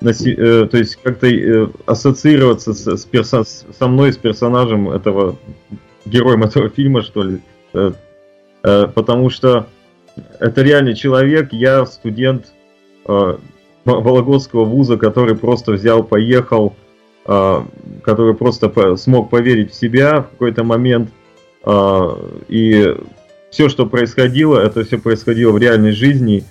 на 0.01 0.11
э, 0.11 0.67
то 0.67 0.79
есть 0.79 0.97
как-то 0.97 1.27
э, 1.27 1.69
ассоциироваться 1.87 2.73
с, 2.73 2.87
с 2.87 3.07
персо- 3.07 3.45
со 3.45 3.89
мной, 3.89 4.13
с 4.13 4.17
персонажем 4.17 4.91
этого, 4.91 5.37
героем 6.07 6.45
этого 6.45 6.69
фильма, 6.69 7.03
что 7.03 7.23
ли. 7.23 7.41
Э, 7.75 7.93
потому 8.63 9.31
что 9.31 9.67
это 10.39 10.63
реальный 10.63 10.95
человек, 10.95 11.53
я 11.53 11.87
студент, 11.87 12.53
Вологодского 13.85 14.65
вуза, 14.65 14.97
который 14.97 15.35
просто 15.35 15.73
взял, 15.73 16.05
поехал, 16.05 16.77
который 17.31 18.35
просто 18.35 18.97
смог 18.97 19.31
поверить 19.31 19.70
в 19.70 19.74
себя 19.74 20.22
в 20.22 20.31
какой-то 20.31 20.64
момент. 20.64 21.11
А, 21.62 22.18
и 22.49 22.97
все, 23.51 23.68
что 23.68 23.87
происходило, 23.87 24.59
это 24.59 24.85
все 24.85 24.99
происходило 24.99 25.53
в 25.53 25.59
реальной 25.59 25.93
жизни. 25.93 26.45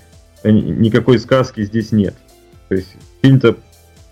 Никакой 0.43 1.19
сказки 1.19 1.63
здесь 1.63 1.91
нет. 1.91 2.15
То 2.69 2.75
есть 2.75 2.95
фильм-то, 3.21 3.57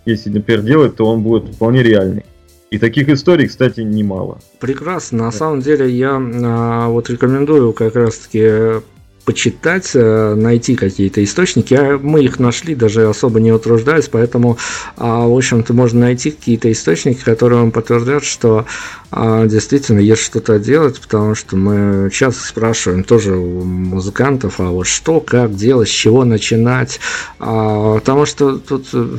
если, 0.06 0.30
например, 0.30 0.62
делать, 0.64 0.96
то 0.98 1.06
он 1.06 1.22
будет 1.22 1.56
вполне 1.56 1.84
реальный. 1.84 2.26
И 2.70 2.80
таких 2.80 3.08
историй, 3.08 3.48
кстати, 3.48 3.80
немало. 3.80 4.40
Прекрасно. 4.60 5.24
На 5.24 5.32
самом 5.32 5.62
деле 5.62 5.90
я 5.90 6.18
а, 6.20 6.90
вот 6.90 7.10
рекомендую 7.10 7.72
как 7.72 7.96
раз-таки 7.96 8.82
почитать, 9.28 9.92
э, 9.94 10.36
найти 10.36 10.78
какие-то 10.78 11.22
источники. 11.22 11.74
А 11.74 12.00
мы 12.02 12.24
их 12.24 12.40
нашли, 12.40 12.76
даже 12.76 13.10
особо 13.10 13.42
не 13.42 13.52
утруждаясь, 13.52 14.08
поэтому, 14.08 14.58
а, 14.96 15.28
в 15.28 15.36
общем-то, 15.36 15.74
можно 15.74 16.00
найти 16.00 16.32
какие-то 16.32 16.72
источники, 16.72 17.22
которые 17.26 17.60
вам 17.60 17.72
подтвердят, 17.72 18.24
что 18.24 18.66
а, 19.10 19.46
действительно 19.46 20.00
есть 20.00 20.22
что-то 20.22 20.60
делать, 20.60 21.00
потому 21.00 21.34
что 21.34 21.56
мы 21.56 22.10
часто 22.12 22.46
спрашиваем 22.46 23.04
тоже 23.04 23.36
у 23.36 23.64
музыкантов, 23.64 24.60
а 24.60 24.66
вот 24.66 24.86
что, 24.86 25.22
как 25.22 25.56
делать, 25.56 25.88
с 25.88 25.92
чего 25.92 26.26
начинать, 26.26 27.00
потому 27.38 28.26
что 28.26 28.58
тут 28.58 28.88
э, 28.92 29.18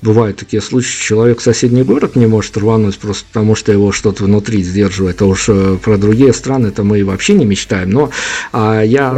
бывают 0.00 0.38
такие 0.38 0.62
случаи, 0.62 0.98
человек 0.98 1.40
в 1.40 1.42
соседний 1.42 1.82
город 1.82 2.16
не 2.16 2.26
может 2.26 2.56
рвануть 2.56 2.98
просто 2.98 3.26
потому, 3.28 3.54
что 3.54 3.70
его 3.70 3.92
что-то 3.92 4.24
внутри 4.24 4.62
сдерживает, 4.62 5.20
а 5.20 5.26
уж 5.26 5.46
э, 5.48 5.76
про 5.82 5.98
другие 5.98 6.32
страны 6.32 6.68
это 6.68 6.82
мы 6.82 7.04
вообще 7.04 7.34
не 7.34 7.44
мечтаем, 7.44 7.90
но 7.90 8.10
я 8.54 9.12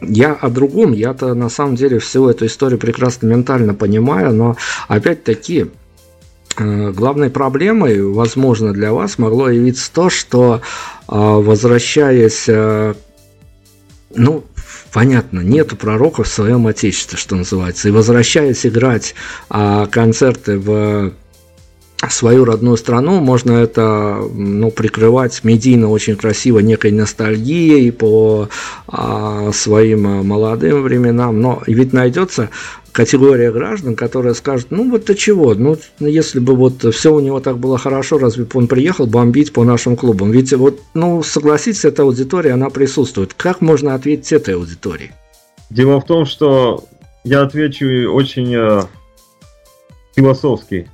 я 0.00 0.32
о 0.32 0.48
другом, 0.50 0.92
я-то 0.92 1.34
на 1.34 1.48
самом 1.48 1.76
деле 1.76 1.98
всю 1.98 2.28
эту 2.28 2.46
историю 2.46 2.78
прекрасно 2.78 3.26
ментально 3.26 3.74
понимаю, 3.74 4.32
но 4.32 4.56
опять-таки 4.88 5.66
э, 6.56 6.90
главной 6.90 7.30
проблемой, 7.30 8.02
возможно, 8.02 8.72
для 8.72 8.92
вас 8.92 9.18
могло 9.18 9.48
явиться 9.48 9.90
то, 9.92 10.10
что 10.10 10.60
э, 10.60 10.60
возвращаясь, 11.08 12.44
э, 12.48 12.94
ну, 14.14 14.44
понятно, 14.92 15.40
нету 15.40 15.76
пророка 15.76 16.22
в 16.22 16.28
своем 16.28 16.66
отечестве, 16.66 17.18
что 17.18 17.36
называется, 17.36 17.88
и 17.88 17.92
возвращаясь 17.92 18.64
играть 18.64 19.14
концерты 19.48 20.58
в 20.58 21.12
свою 22.10 22.44
родную 22.44 22.76
страну, 22.76 23.20
можно 23.20 23.52
это 23.52 24.20
ну, 24.32 24.70
прикрывать 24.70 25.42
медийно 25.44 25.90
очень 25.90 26.16
красиво 26.16 26.58
некой 26.58 26.92
ностальгией 26.92 27.90
по 27.90 28.48
а, 28.86 29.50
своим 29.52 30.06
а, 30.06 30.22
молодым 30.22 30.82
временам, 30.82 31.40
но 31.40 31.62
ведь 31.66 31.92
найдется 31.92 32.50
категория 32.92 33.50
граждан, 33.50 33.96
которая 33.96 34.34
скажет, 34.34 34.68
ну 34.70 34.90
вот 34.90 35.06
ты 35.06 35.14
чего, 35.14 35.54
ну 35.54 35.76
если 35.98 36.38
бы 36.38 36.54
вот 36.54 36.94
все 36.94 37.14
у 37.14 37.20
него 37.20 37.40
так 37.40 37.58
было 37.58 37.78
хорошо, 37.78 38.18
разве 38.18 38.44
бы 38.44 38.50
он 38.58 38.68
приехал 38.68 39.06
бомбить 39.06 39.52
по 39.52 39.64
нашим 39.64 39.96
клубам? 39.96 40.30
Ведь 40.30 40.52
вот, 40.52 40.80
ну 40.94 41.22
согласитесь, 41.22 41.84
эта 41.84 42.02
аудитория, 42.02 42.52
она 42.52 42.70
присутствует. 42.70 43.34
Как 43.34 43.60
можно 43.60 43.94
ответить 43.94 44.32
этой 44.32 44.54
аудитории? 44.54 45.12
Дело 45.70 46.00
в 46.00 46.06
том, 46.06 46.24
что 46.24 46.84
я 47.24 47.42
отвечу 47.42 48.10
очень 48.12 48.54
э, 48.54 48.82
философски 50.14 50.88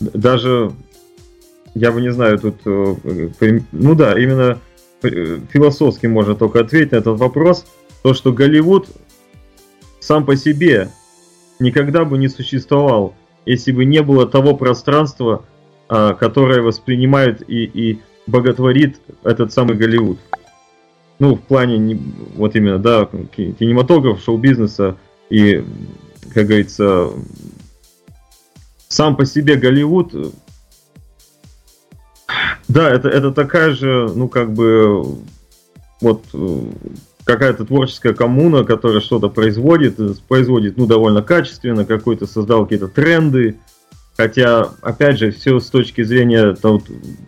даже, 0.00 0.72
я 1.74 1.92
бы 1.92 2.00
не 2.00 2.12
знаю, 2.12 2.38
тут, 2.38 2.56
э, 2.64 3.60
ну 3.72 3.94
да, 3.94 4.18
именно 4.18 4.58
э, 5.02 5.38
философски 5.50 6.06
можно 6.06 6.34
только 6.34 6.60
ответить 6.60 6.92
на 6.92 6.96
этот 6.96 7.18
вопрос, 7.18 7.66
то, 8.02 8.14
что 8.14 8.32
Голливуд 8.32 8.88
сам 10.00 10.24
по 10.24 10.36
себе 10.36 10.90
никогда 11.58 12.04
бы 12.04 12.18
не 12.18 12.28
существовал, 12.28 13.14
если 13.44 13.72
бы 13.72 13.84
не 13.84 14.02
было 14.02 14.26
того 14.26 14.54
пространства, 14.54 15.44
а, 15.88 16.14
которое 16.14 16.60
воспринимает 16.60 17.42
и, 17.48 17.64
и 17.64 18.00
боготворит 18.26 19.00
этот 19.24 19.52
самый 19.52 19.76
Голливуд. 19.76 20.18
Ну, 21.18 21.34
в 21.34 21.40
плане, 21.40 21.98
вот 22.36 22.54
именно, 22.54 22.78
да, 22.78 23.06
кинематограф, 23.06 24.22
шоу-бизнеса 24.22 24.96
и, 25.30 25.64
как 26.32 26.46
говорится, 26.46 27.10
сам 28.88 29.16
по 29.16 29.24
себе 29.24 29.56
Голливуд, 29.56 30.12
да, 32.68 32.90
это, 32.90 33.08
это 33.08 33.32
такая 33.32 33.72
же, 33.72 34.10
ну, 34.14 34.28
как 34.28 34.52
бы, 34.52 35.02
вот, 36.00 36.24
какая-то 37.24 37.64
творческая 37.64 38.14
коммуна, 38.14 38.64
которая 38.64 39.00
что-то 39.00 39.28
производит, 39.28 39.98
производит, 40.28 40.76
ну, 40.76 40.86
довольно 40.86 41.22
качественно, 41.22 41.84
какой-то 41.84 42.26
создал 42.26 42.64
какие-то 42.64 42.88
тренды, 42.88 43.56
хотя, 44.16 44.70
опять 44.82 45.18
же, 45.18 45.30
все 45.30 45.60
с 45.60 45.70
точки 45.70 46.02
зрения, 46.02 46.54
то, 46.54 46.82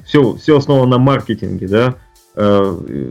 все, 0.04 0.34
все 0.36 0.58
основано 0.58 0.92
на 0.92 0.98
маркетинге, 0.98 1.68
да, 1.68 1.94
э, 2.36 3.10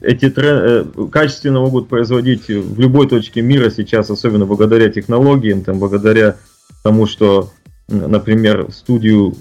эти 0.00 0.30
тренды 0.30 0.90
э, 0.96 1.06
качественно 1.10 1.60
могут 1.60 1.88
производить 1.88 2.48
в 2.48 2.80
любой 2.80 3.08
точке 3.08 3.42
мира 3.42 3.70
сейчас, 3.70 4.10
особенно 4.10 4.44
благодаря 4.44 4.88
технологиям, 4.90 5.62
там, 5.62 5.78
благодаря 5.78 6.36
тому, 6.82 7.06
что 7.06 7.50
например, 7.88 8.68
студию 8.70 9.34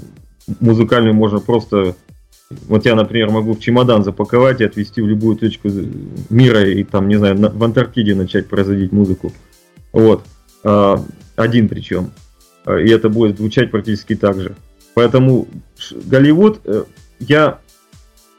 музыкальную 0.59 1.13
можно 1.13 1.39
просто... 1.39 1.95
Вот 2.67 2.85
я, 2.85 2.95
например, 2.95 3.31
могу 3.31 3.53
в 3.53 3.59
чемодан 3.59 4.03
запаковать 4.03 4.61
и 4.61 4.65
отвезти 4.65 5.01
в 5.01 5.07
любую 5.07 5.37
точку 5.37 5.69
мира 6.29 6.63
и 6.63 6.83
там, 6.83 7.07
не 7.07 7.15
знаю, 7.15 7.35
в 7.37 7.63
Антарктиде 7.63 8.13
начать 8.13 8.47
производить 8.47 8.91
музыку. 8.91 9.31
Вот. 9.91 10.23
А, 10.63 11.03
один 11.35 11.67
причем. 11.67 12.11
А, 12.65 12.77
и 12.77 12.89
это 12.89 13.09
будет 13.09 13.37
звучать 13.37 13.71
практически 13.71 14.15
так 14.15 14.39
же. 14.39 14.55
Поэтому 14.93 15.47
Голливуд, 16.05 16.61
э, 16.65 16.83
я, 17.19 17.59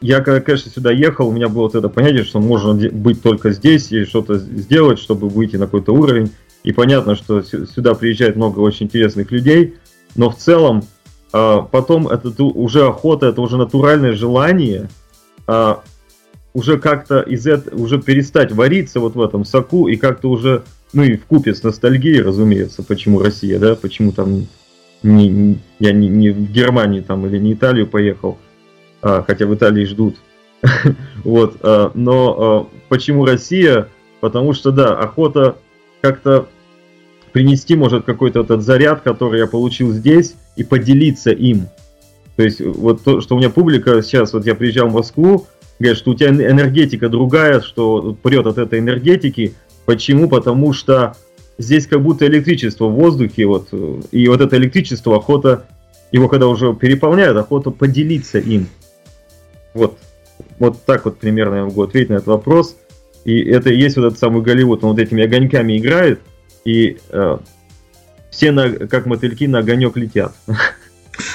я 0.00 0.20
конечно, 0.20 0.70
сюда 0.70 0.92
ехал, 0.92 1.28
у 1.28 1.32
меня 1.32 1.48
было 1.48 1.62
вот 1.62 1.74
это 1.74 1.88
понятие, 1.88 2.22
что 2.22 2.38
можно 2.38 2.74
быть 2.90 3.22
только 3.22 3.50
здесь 3.50 3.90
и 3.90 4.04
что-то 4.04 4.38
сделать, 4.38 5.00
чтобы 5.00 5.28
выйти 5.28 5.56
на 5.56 5.64
какой-то 5.66 5.92
уровень. 5.92 6.30
И 6.62 6.72
понятно, 6.72 7.14
что 7.14 7.42
сюда 7.42 7.94
приезжает 7.94 8.36
много 8.36 8.60
очень 8.60 8.86
интересных 8.86 9.30
людей, 9.30 9.74
но 10.14 10.30
в 10.30 10.36
целом 10.36 10.84
а, 11.32 11.62
потом 11.62 12.06
это 12.06 12.30
уже 12.44 12.86
охота, 12.86 13.26
это 13.26 13.40
уже 13.40 13.56
натуральное 13.56 14.12
желание 14.12 14.88
а, 15.48 15.82
уже 16.52 16.78
как-то 16.78 17.20
из 17.20 17.46
этого, 17.46 17.76
уже 17.82 18.00
перестать 18.00 18.52
вариться 18.52 19.00
вот 19.00 19.16
в 19.16 19.20
этом 19.20 19.44
соку 19.44 19.88
и 19.88 19.96
как-то 19.96 20.30
уже, 20.30 20.62
ну 20.92 21.02
и 21.02 21.16
в 21.16 21.26
купе 21.26 21.52
с 21.52 21.64
ностальгией, 21.64 22.22
разумеется, 22.22 22.84
почему 22.84 23.18
Россия, 23.18 23.58
да, 23.58 23.74
почему 23.74 24.12
там 24.12 24.46
не, 25.02 25.28
не, 25.28 25.58
я 25.80 25.92
не, 25.92 26.06
не 26.06 26.30
в 26.30 26.52
Германии 26.52 27.00
там 27.00 27.26
или 27.26 27.38
не 27.38 27.54
Италию 27.54 27.88
поехал, 27.88 28.38
а, 29.02 29.24
хотя 29.26 29.46
в 29.46 29.54
Италии 29.54 29.84
ждут. 29.84 30.16
вот, 31.24 31.56
а, 31.62 31.90
но 31.94 32.70
почему 32.88 33.24
Россия? 33.24 33.88
Потому 34.20 34.52
что, 34.52 34.70
да, 34.70 34.96
охота 34.96 35.56
как-то 36.00 36.46
принести, 37.34 37.74
может, 37.74 38.04
какой-то 38.04 38.42
этот 38.42 38.62
заряд, 38.62 39.00
который 39.00 39.40
я 39.40 39.48
получил 39.48 39.90
здесь, 39.90 40.36
и 40.54 40.62
поделиться 40.62 41.32
им. 41.32 41.66
То 42.36 42.44
есть, 42.44 42.60
вот 42.60 43.02
то, 43.02 43.20
что 43.20 43.34
у 43.34 43.38
меня 43.38 43.50
публика 43.50 44.00
сейчас, 44.02 44.32
вот 44.32 44.46
я 44.46 44.54
приезжал 44.54 44.88
в 44.88 44.94
Москву, 44.94 45.48
говорят, 45.80 45.98
что 45.98 46.12
у 46.12 46.14
тебя 46.14 46.28
энергетика 46.28 47.08
другая, 47.08 47.60
что 47.60 48.16
прет 48.22 48.46
от 48.46 48.58
этой 48.58 48.78
энергетики. 48.78 49.54
Почему? 49.84 50.28
Потому 50.28 50.72
что 50.72 51.16
здесь 51.58 51.88
как 51.88 52.02
будто 52.02 52.24
электричество 52.24 52.86
в 52.86 52.94
воздухе, 52.94 53.46
вот, 53.46 53.68
и 54.12 54.28
вот 54.28 54.40
это 54.40 54.56
электричество, 54.56 55.16
охота, 55.16 55.64
его 56.12 56.28
когда 56.28 56.46
уже 56.46 56.72
переполняют, 56.72 57.36
охота 57.36 57.70
поделиться 57.70 58.38
им. 58.38 58.68
Вот, 59.74 59.98
вот 60.60 60.84
так 60.84 61.04
вот 61.04 61.18
примерно 61.18 61.56
я 61.56 61.64
могу 61.64 61.82
ответить 61.82 62.10
на 62.10 62.14
этот 62.14 62.28
вопрос. 62.28 62.76
И 63.24 63.42
это 63.42 63.70
и 63.70 63.76
есть 63.76 63.96
вот 63.96 64.04
этот 64.04 64.20
самый 64.20 64.42
Голливуд, 64.42 64.84
он 64.84 64.90
вот 64.90 65.00
этими 65.00 65.24
огоньками 65.24 65.76
играет, 65.76 66.20
и 66.64 66.98
э, 67.10 67.38
все 68.30 68.52
на, 68.52 68.70
как 68.70 69.06
мотыльки 69.06 69.46
на 69.46 69.58
огонек 69.60 69.96
летят. 69.96 70.34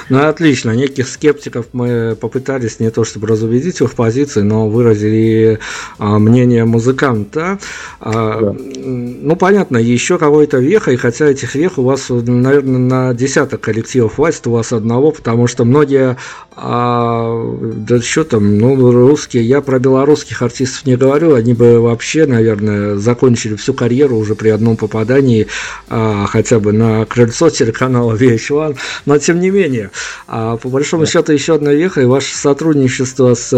Ну, 0.10 0.28
отлично. 0.28 0.72
Неких 0.72 1.08
скептиков 1.08 1.68
мы 1.74 2.18
попытались 2.20 2.80
не 2.80 2.90
то 2.90 3.04
чтобы 3.04 3.28
разубедить 3.28 3.80
их 3.80 3.94
позиции, 3.94 4.42
но 4.42 4.68
выразили 4.68 5.60
а, 6.00 6.18
мнение 6.18 6.66
музыканта. 6.66 7.60
А, 8.00 8.40
да. 8.42 8.56
Ну, 8.56 9.36
понятно, 9.36 9.78
еще 9.78 10.18
какой-то 10.18 10.58
веха, 10.58 10.92
и 10.92 10.96
хотя 10.96 11.28
этих 11.28 11.54
вех 11.54 11.78
у 11.78 11.84
вас, 11.84 12.08
наверное, 12.10 12.80
на 12.80 13.14
десяток 13.14 13.62
коллективов 13.62 14.16
хватит, 14.16 14.48
у 14.48 14.52
вас 14.52 14.74
одного, 14.74 15.12
потому 15.12 15.46
что 15.46 15.64
многие, 15.64 16.18
а, 16.56 17.56
да 17.62 18.02
что 18.02 18.24
там, 18.24 18.58
ну, 18.58 18.92
русские, 18.92 19.44
я 19.44 19.62
про 19.62 19.78
белорусских 19.78 20.42
артистов 20.42 20.88
не 20.88 20.96
говорю, 20.96 21.36
они 21.36 21.54
бы 21.54 21.80
вообще, 21.80 22.26
наверное, 22.26 22.96
закончили 22.96 23.56
всю 23.56 23.74
карьеру 23.76 24.18
уже 24.18 24.34
при 24.34 24.50
одном 24.50 24.76
попадании 24.76 25.48
а, 25.88 26.26
хотя 26.28 26.60
бы 26.60 26.72
на 26.74 27.06
крыльцо 27.06 27.52
телеканала 27.52 28.16
VH1, 28.16 28.78
но 29.06 29.18
тем 29.20 29.40
не 29.40 29.52
менее, 29.52 29.92
а 30.28 30.58
по 30.58 30.70
большому 30.70 31.06
счету 31.06 31.32
еще 31.32 31.56
одна 31.56 31.74
веха, 31.74 32.02
и 32.02 32.06
ваше 32.06 32.36
сотрудничество 32.36 33.34
с, 33.34 33.52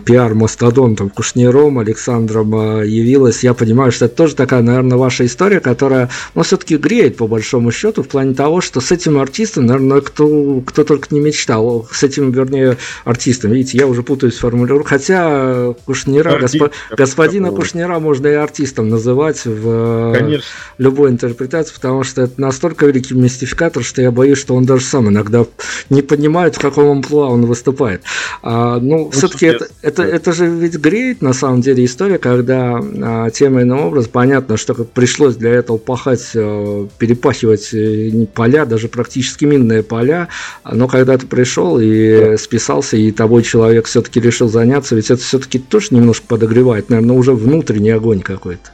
пиар-мастодонтом 0.00 1.10
Кушниром, 1.10 1.78
Александром 1.78 2.80
э, 2.80 2.86
явилась. 2.86 3.44
Я 3.44 3.54
понимаю, 3.54 3.92
что 3.92 4.06
это 4.06 4.16
тоже 4.16 4.34
такая, 4.34 4.62
наверное, 4.62 4.98
ваша 4.98 5.26
история, 5.26 5.60
которая, 5.60 6.10
ну, 6.34 6.42
все-таки 6.42 6.76
греет, 6.76 7.16
по 7.16 7.26
большому 7.26 7.70
счету, 7.70 8.02
в 8.02 8.08
плане 8.08 8.34
того, 8.34 8.60
что 8.60 8.80
с 8.80 8.90
этим 8.92 9.18
артистом, 9.18 9.66
наверное, 9.66 10.00
кто, 10.00 10.62
кто 10.66 10.84
только 10.84 11.08
не 11.14 11.20
мечтал, 11.20 11.88
с 11.90 12.02
этим, 12.02 12.30
вернее, 12.32 12.76
артистом. 13.04 13.52
Видите, 13.52 13.78
я 13.78 13.86
уже 13.86 14.02
путаюсь 14.02 14.34
в 14.34 14.40
формулировке. 14.40 14.88
Хотя 14.88 15.74
Кушнира, 15.84 16.38
госпо, 16.38 16.70
господина 16.96 17.50
Кушнира 17.50 17.98
можно 17.98 18.26
и 18.26 18.32
артистом 18.32 18.88
называть 18.88 19.44
в 19.44 20.14
Конечно. 20.16 20.46
любой 20.78 21.10
интерпретации, 21.10 21.74
потому 21.74 22.02
что 22.04 22.22
это 22.22 22.40
настолько 22.40 22.86
великий 22.86 23.14
мистификатор, 23.14 23.84
что 23.84 24.02
я 24.02 24.10
боюсь, 24.10 24.38
что 24.38 24.54
он 24.54 24.64
даже 24.64 24.84
сам 24.84 25.08
иногда 25.08 25.44
не 25.90 26.02
понимает, 26.02 26.56
в 26.56 26.60
каком 26.60 26.90
амплуа 26.90 27.26
он 27.26 27.46
выступает. 27.46 28.02
А, 28.42 28.78
ну, 28.78 29.10
все-таки 29.10 29.46
это, 29.46 29.68
это, 29.90 30.02
это 30.04 30.32
же 30.32 30.46
ведь 30.46 30.76
греет, 30.76 31.20
на 31.20 31.32
самом 31.32 31.60
деле, 31.60 31.84
история, 31.84 32.18
когда 32.18 32.80
а, 32.80 33.30
тем 33.30 33.58
или 33.58 33.64
иным 33.64 33.80
образом, 33.80 34.10
понятно, 34.12 34.56
что 34.56 34.74
как 34.74 34.90
пришлось 34.90 35.36
для 35.36 35.50
этого 35.50 35.78
пахать, 35.78 36.30
а, 36.34 36.86
перепахивать 36.98 37.74
э, 37.74 38.26
поля, 38.32 38.64
даже 38.64 38.88
практически 38.88 39.44
минные 39.44 39.82
поля, 39.82 40.28
но 40.64 40.86
когда 40.86 41.18
ты 41.18 41.26
пришел 41.26 41.78
и 41.80 42.36
списался, 42.36 42.96
и 42.96 43.10
тобой 43.10 43.42
человек 43.42 43.86
все-таки 43.86 44.20
решил 44.20 44.48
заняться, 44.48 44.94
ведь 44.94 45.10
это 45.10 45.20
все-таки 45.20 45.58
тоже 45.58 45.88
немножко 45.90 46.26
подогревает, 46.26 46.88
наверное, 46.88 47.16
уже 47.16 47.32
внутренний 47.32 47.90
огонь 47.90 48.20
какой-то. 48.20 48.70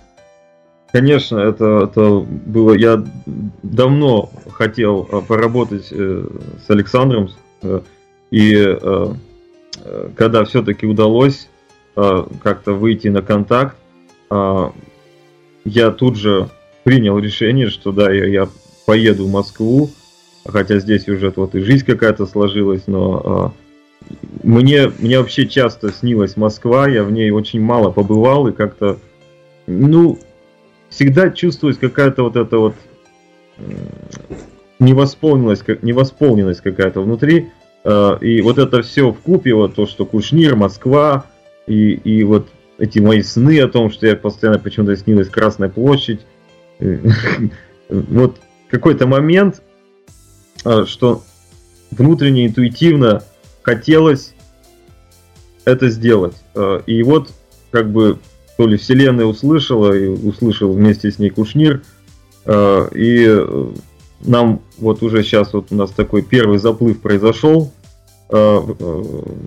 Конечно, 0.93 1.39
это, 1.39 1.91
это 1.91 2.21
было. 2.21 2.73
Я 2.75 3.05
давно 3.63 4.31
хотел 4.51 5.09
э, 5.11 5.21
поработать 5.27 5.87
с 5.87 6.71
Александром, 6.71 7.31
и 8.31 8.77
когда 10.17 10.45
все-таки 10.45 10.87
удалось 10.87 11.49
как-то 11.95 12.73
выйти 12.73 13.09
на 13.09 13.23
контакт, 13.23 13.77
я 14.31 15.91
тут 15.91 16.17
же 16.17 16.49
принял 16.85 17.19
решение, 17.19 17.71
что 17.71 17.93
да, 17.93 18.13
я, 18.13 18.27
я 18.27 18.49
поеду 18.87 19.27
в 19.27 19.31
Москву, 19.31 19.91
хотя 20.47 20.79
здесь 20.79 21.09
уже 21.09 21.33
вот 21.35 21.55
и 21.55 21.61
жизнь 21.61 21.85
какая-то 21.85 22.27
сложилась, 22.27 22.83
но 22.87 23.55
мне, 24.43 24.93
мне 24.99 25.19
вообще 25.19 25.47
часто 25.47 25.93
снилась 25.93 26.37
Москва, 26.37 26.89
я 26.89 27.03
в 27.03 27.11
ней 27.11 27.31
очень 27.31 27.61
мало 27.61 27.91
побывал 27.91 28.47
и 28.47 28.53
как-то, 28.53 28.99
ну, 29.67 30.19
всегда 30.91 31.31
чувствуется 31.31 31.81
какая-то 31.81 32.23
вот 32.23 32.37
эта 32.37 32.59
вот 32.59 32.75
невосполненность, 34.79 35.67
невосполненность 35.83 36.61
какая-то 36.61 37.01
внутри. 37.01 37.51
Э, 37.89 38.19
и 38.21 38.43
вот 38.43 38.59
это 38.59 38.83
все 38.83 39.13
в 39.13 39.19
купе, 39.21 39.55
вот 39.55 39.77
то, 39.77 39.87
что 39.87 40.05
Кушнир, 40.05 40.57
Москва, 40.57 41.27
и, 41.69 41.93
и 41.93 42.25
вот 42.25 42.49
эти 42.79 42.99
мои 42.99 43.23
сны 43.23 43.61
о 43.61 43.69
том, 43.69 43.91
что 43.91 44.09
я 44.09 44.17
постоянно 44.17 44.59
почему-то 44.59 44.97
снилась 44.97 45.29
Красная 45.29 45.69
площадь. 45.69 46.21
Вот 47.89 48.39
какой-то 48.69 49.07
момент, 49.07 49.63
э, 50.65 50.85
что 50.87 51.23
внутренне, 51.93 52.49
интуитивно 52.49 53.23
хотелось 53.63 54.35
это 55.65 55.89
сделать. 55.89 56.35
Э, 56.57 56.81
и 56.87 57.05
вот 57.05 57.31
как 57.71 57.93
бы 57.93 58.19
то 58.57 58.67
ли 58.67 58.77
вселенная 58.77 59.27
услышала, 59.27 59.93
и 59.93 60.09
услышал 60.09 60.73
вместе 60.73 61.13
с 61.13 61.21
ней 61.21 61.31
Кушнир. 61.31 61.83
Э, 62.47 62.89
и 62.93 63.25
э, 63.29 63.69
нам 64.25 64.63
вот 64.79 65.03
уже 65.03 65.23
сейчас 65.23 65.53
вот 65.53 65.67
у 65.71 65.75
нас 65.75 65.91
такой 65.91 66.23
первый 66.23 66.59
заплыв 66.59 67.01
произошел. 67.01 67.73
Э, 68.29 68.61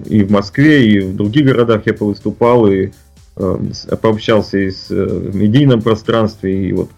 и 0.06 0.24
в 0.24 0.32
Москве, 0.32 0.88
и 0.88 1.00
в 1.00 1.16
других 1.16 1.46
городах 1.46 1.84
я 1.86 1.94
повыступал, 1.94 2.68
и 2.68 2.92
пообщался 4.02 4.58
и 4.58 4.70
с, 4.70 4.90
в 4.90 5.34
медийном 5.34 5.82
пространстве, 5.82 6.68
и 6.68 6.74
вот 6.74 6.90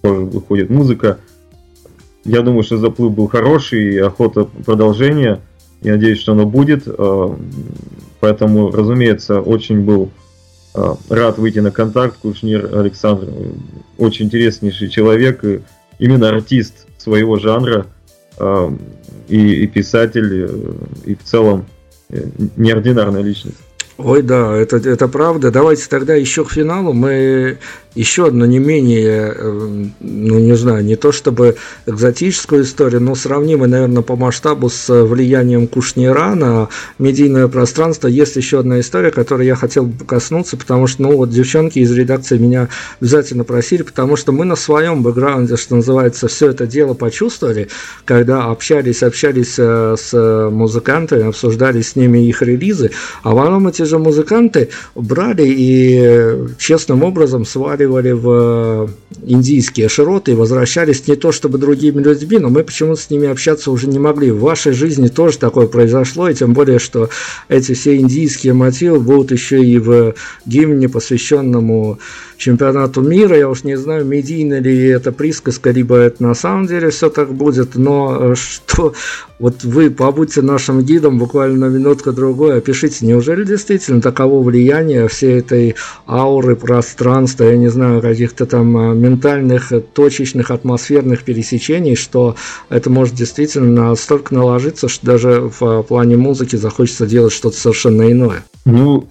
тоже 0.00 0.20
выходит 0.20 0.70
музыка. 0.70 1.18
Я 2.24 2.42
думаю, 2.42 2.62
что 2.62 2.76
заплыв 2.76 3.12
был 3.12 3.26
хороший, 3.26 3.94
и 3.94 3.98
охота 3.98 4.44
продолжения. 4.44 5.40
Я 5.82 5.94
надеюсь, 5.94 6.20
что 6.20 6.32
оно 6.32 6.46
будет. 6.46 6.86
Поэтому, 8.20 8.70
разумеется, 8.70 9.40
очень 9.40 9.80
был 9.80 10.10
рад 10.72 11.38
выйти 11.38 11.58
на 11.58 11.72
контакт. 11.72 12.18
Кушнир 12.22 12.78
Александр 12.78 13.28
очень 13.98 14.26
интереснейший 14.26 14.88
человек, 14.88 15.42
именно 15.98 16.28
артист 16.28 16.86
своего 16.96 17.38
жанра, 17.38 17.86
и, 19.30 19.64
и 19.64 19.66
писатель, 19.66 20.44
э, 20.44 20.72
и 21.06 21.14
в 21.14 21.22
целом 21.22 21.66
э, 22.08 22.24
неординарная 22.56 23.22
личность. 23.22 23.58
Ой, 24.02 24.22
да, 24.22 24.56
это, 24.56 24.76
это 24.78 25.08
правда. 25.08 25.50
Давайте 25.50 25.86
тогда 25.88 26.14
еще 26.14 26.44
к 26.44 26.52
финалу. 26.52 26.92
Мы 26.92 27.58
еще 27.94 28.26
одну 28.26 28.44
не 28.44 28.58
менее, 28.58 29.34
эм, 29.36 29.92
ну 30.00 30.38
не 30.38 30.54
знаю, 30.56 30.84
не 30.84 30.96
то 30.96 31.10
чтобы 31.10 31.56
экзотическую 31.86 32.62
историю, 32.62 33.00
но 33.00 33.14
сравнимую, 33.14 33.68
наверное, 33.68 34.02
по 34.02 34.16
масштабу 34.16 34.68
с 34.68 34.88
влиянием 35.04 35.66
Кушнира 35.66 36.34
на 36.34 36.68
медийное 36.98 37.48
пространство. 37.48 38.06
Есть 38.06 38.36
еще 38.36 38.60
одна 38.60 38.80
история, 38.80 39.10
которой 39.10 39.46
я 39.46 39.56
хотел 39.56 39.86
бы 39.86 40.04
коснуться, 40.04 40.56
потому 40.56 40.86
что, 40.86 41.02
ну 41.02 41.16
вот 41.16 41.30
девчонки 41.30 41.80
из 41.80 41.90
редакции 41.92 42.38
меня 42.38 42.68
обязательно 43.00 43.44
просили, 43.44 43.82
потому 43.82 44.16
что 44.16 44.30
мы 44.32 44.44
на 44.44 44.56
своем 44.56 45.02
бэкграунде, 45.02 45.56
что 45.56 45.76
называется, 45.76 46.28
все 46.28 46.50
это 46.50 46.66
дело 46.66 46.94
почувствовали, 46.94 47.68
когда 48.04 48.44
общались, 48.44 49.02
общались 49.02 49.56
э, 49.58 49.96
с 49.98 50.48
музыкантами, 50.50 51.28
обсуждали 51.28 51.80
с 51.80 51.96
ними 51.96 52.26
их 52.28 52.42
релизы, 52.42 52.92
а 53.22 53.34
потом 53.34 53.66
эти 53.66 53.82
же 53.90 53.98
музыканты 53.98 54.70
брали 54.94 55.44
и 55.46 56.56
честным 56.58 57.02
образом 57.02 57.44
свали 57.44 57.80
сваливали 57.80 58.12
в 58.12 58.28
э, 58.28 58.88
индийские 59.26 59.88
широты 59.88 60.32
и 60.32 60.34
возвращались 60.34 61.06
не 61.06 61.16
то 61.16 61.32
чтобы 61.32 61.58
другими 61.58 62.02
людьми, 62.02 62.38
но 62.38 62.48
мы 62.48 62.64
почему-то 62.64 63.00
с 63.00 63.10
ними 63.10 63.28
общаться 63.28 63.70
уже 63.70 63.86
не 63.88 63.98
могли. 63.98 64.30
В 64.30 64.40
вашей 64.40 64.72
жизни 64.72 65.08
тоже 65.08 65.38
такое 65.38 65.66
произошло, 65.66 66.28
и 66.28 66.34
тем 66.34 66.52
более, 66.52 66.78
что 66.78 67.08
эти 67.48 67.74
все 67.74 67.96
индийские 67.96 68.52
мотивы 68.52 69.00
будут 69.00 69.32
еще 69.32 69.64
и 69.64 69.78
в 69.78 70.14
гимне, 70.46 70.88
посвященному 70.88 71.98
чемпионату 72.40 73.02
мира. 73.02 73.36
Я 73.36 73.48
уж 73.48 73.64
не 73.64 73.76
знаю, 73.76 74.04
медийно 74.04 74.58
ли 74.60 74.88
это 74.88 75.12
присказка, 75.12 75.70
либо 75.70 75.96
это 75.96 76.22
на 76.22 76.34
самом 76.34 76.66
деле 76.66 76.90
все 76.90 77.10
так 77.10 77.32
будет, 77.32 77.76
но 77.76 78.32
э, 78.32 78.34
что 78.34 78.94
вот 79.38 79.64
вы 79.64 79.90
побудьте 79.90 80.42
нашим 80.42 80.82
гидом 80.82 81.18
буквально 81.18 81.68
на 81.68 81.72
минутку-другой, 81.72 82.58
опишите, 82.58 83.06
неужели 83.06 83.44
действительно 83.44 83.79
таково 84.00 84.42
влияние 84.42 85.08
всей 85.08 85.38
этой 85.40 85.76
ауры 86.06 86.56
пространства, 86.56 87.44
я 87.44 87.56
не 87.56 87.68
знаю, 87.68 88.00
каких-то 88.00 88.46
там 88.46 88.76
э, 88.76 88.94
ментальных, 88.94 89.72
точечных, 89.92 90.50
атмосферных 90.50 91.22
пересечений, 91.24 91.96
что 91.96 92.36
это 92.68 92.90
может 92.90 93.14
действительно 93.14 93.88
настолько 93.90 94.34
наложиться, 94.34 94.88
что 94.88 95.06
даже 95.06 95.40
в 95.40 95.62
э, 95.62 95.82
плане 95.82 96.16
музыки 96.16 96.56
захочется 96.56 97.06
делать 97.06 97.32
что-то 97.32 97.56
совершенно 97.56 98.10
иное. 98.10 98.44
Ну, 98.64 99.08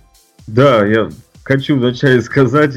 да, 0.47 0.85
я 0.85 1.09
хочу 1.43 1.77
вначале 1.77 2.21
сказать, 2.21 2.75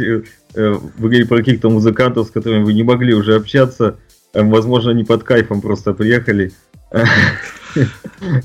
Э, 0.55 0.73
вы 0.73 0.91
говорили 0.99 1.25
про 1.25 1.39
каких-то 1.39 1.71
музыкантов, 1.71 2.29
с 2.29 2.31
которыми 2.31 2.65
вы 2.65 2.73
не 2.75 2.83
могли 2.83 3.15
уже 3.15 3.35
общаться. 3.35 3.97
Э, 4.35 4.43
возможно, 4.43 4.91
они 4.91 5.05
под 5.05 5.25
кайфом 5.25 5.61
просто 5.61 5.93
приехали. 5.93 6.53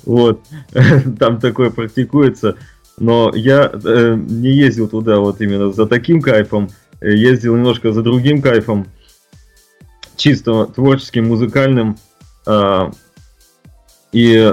Вот. 0.05 0.41
Там 1.19 1.41
такое 1.41 1.69
практикуется. 1.69 2.55
Но 2.99 3.31
я 3.35 3.71
э, 3.71 4.15
не 4.15 4.49
ездил 4.49 4.87
туда 4.87 5.19
вот 5.19 5.39
именно 5.41 5.71
за 5.71 5.85
таким 5.85 6.21
кайфом. 6.21 6.69
Ездил 7.01 7.55
немножко 7.55 7.91
за 7.91 8.01
другим 8.01 8.41
кайфом. 8.41 8.87
Чисто 10.15 10.65
творческим, 10.65 11.27
музыкальным. 11.27 11.97
А, 12.47 12.91
и 14.11 14.51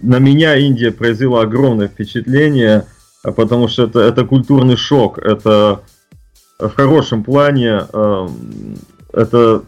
на 0.00 0.18
меня 0.18 0.56
Индия 0.56 0.90
произвела 0.90 1.42
огромное 1.42 1.88
впечатление, 1.88 2.86
потому 3.22 3.68
что 3.68 3.84
это, 3.84 4.00
это 4.00 4.24
культурный 4.24 4.76
шок. 4.76 5.18
Это 5.18 5.82
в 6.58 6.70
хорошем 6.70 7.24
плане. 7.24 7.82
Эм, 7.92 8.78
это, 9.12 9.64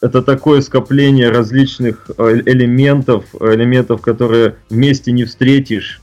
это 0.00 0.22
такое 0.22 0.62
скопление 0.62 1.30
различных 1.30 2.10
э, 2.18 2.40
элементов, 2.44 3.24
элементов, 3.38 4.00
которые 4.00 4.56
вместе 4.68 5.12
не 5.12 5.24
встретишь 5.24 6.00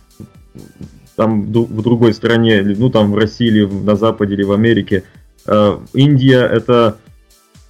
там 1.15 1.51
в 1.51 1.81
другой 1.81 2.13
стране, 2.13 2.61
ну 2.61 2.89
там 2.89 3.11
в 3.11 3.17
России 3.17 3.47
или 3.47 3.65
на 3.65 3.95
Западе 3.95 4.33
или 4.33 4.43
в 4.43 4.51
Америке. 4.51 5.03
Э, 5.45 5.77
Индия 5.93 6.41
это 6.41 6.97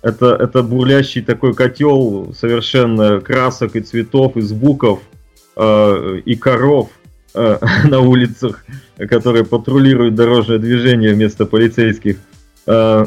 это, 0.03 0.35
это 0.35 0.63
бурлящий 0.63 1.21
такой 1.21 1.53
котел 1.53 2.35
совершенно 2.37 3.21
красок 3.21 3.77
и 3.77 3.79
цветов, 3.79 4.35
и 4.35 4.41
звуков, 4.41 4.99
э, 5.55 6.21
и 6.25 6.35
коров 6.35 6.89
э, 7.33 7.57
на 7.87 8.01
улицах, 8.01 8.65
которые 8.97 9.45
патрулируют 9.45 10.13
дорожное 10.13 10.59
движение 10.59 11.13
вместо 11.13 11.45
полицейских. 11.45 12.17
Э, 12.67 13.05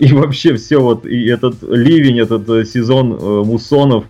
и 0.00 0.12
вообще 0.12 0.56
все 0.56 0.78
вот, 0.78 1.06
и 1.06 1.24
этот 1.26 1.62
ливень, 1.62 2.18
этот 2.18 2.68
сезон 2.68 3.12
э, 3.12 3.44
муссонов, 3.44 4.04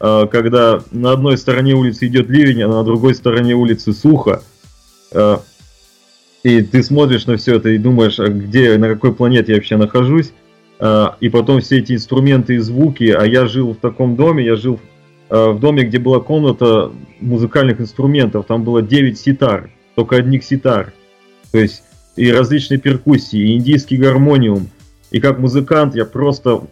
когда 0.00 0.80
на 0.92 1.10
одной 1.10 1.36
стороне 1.36 1.74
улицы 1.74 2.06
идет 2.06 2.30
ливень, 2.30 2.62
а 2.62 2.68
на 2.68 2.84
другой 2.84 3.16
стороне 3.16 3.54
улицы 3.54 3.92
сухо. 3.92 4.42
И 5.12 6.62
ты 6.62 6.82
смотришь 6.82 7.26
на 7.26 7.36
все 7.36 7.56
это 7.56 7.70
и 7.70 7.78
думаешь, 7.78 8.18
а 8.20 8.28
где, 8.28 8.76
на 8.78 8.88
какой 8.88 9.14
планете 9.14 9.52
я 9.52 9.56
вообще 9.56 9.76
нахожусь, 9.76 10.32
а, 10.78 11.16
и 11.20 11.28
потом 11.28 11.60
все 11.60 11.78
эти 11.78 11.92
инструменты 11.92 12.54
и 12.54 12.58
звуки, 12.58 13.10
а 13.10 13.24
я 13.24 13.46
жил 13.46 13.72
в 13.72 13.78
таком 13.78 14.16
доме, 14.16 14.44
я 14.44 14.56
жил 14.56 14.78
а, 15.28 15.52
в 15.52 15.60
доме, 15.60 15.84
где 15.84 15.98
была 15.98 16.20
комната 16.20 16.92
музыкальных 17.20 17.80
инструментов, 17.80 18.46
там 18.46 18.62
было 18.62 18.82
9 18.82 19.18
ситар, 19.18 19.70
только 19.96 20.16
одних 20.16 20.44
ситар, 20.44 20.92
то 21.50 21.58
есть 21.58 21.82
и 22.16 22.30
различные 22.30 22.78
перкуссии, 22.78 23.38
и 23.38 23.56
индийский 23.56 23.96
гармониум, 23.96 24.68
и 25.10 25.20
как 25.20 25.38
музыкант 25.38 25.96
я 25.96 26.04
просто, 26.04 26.62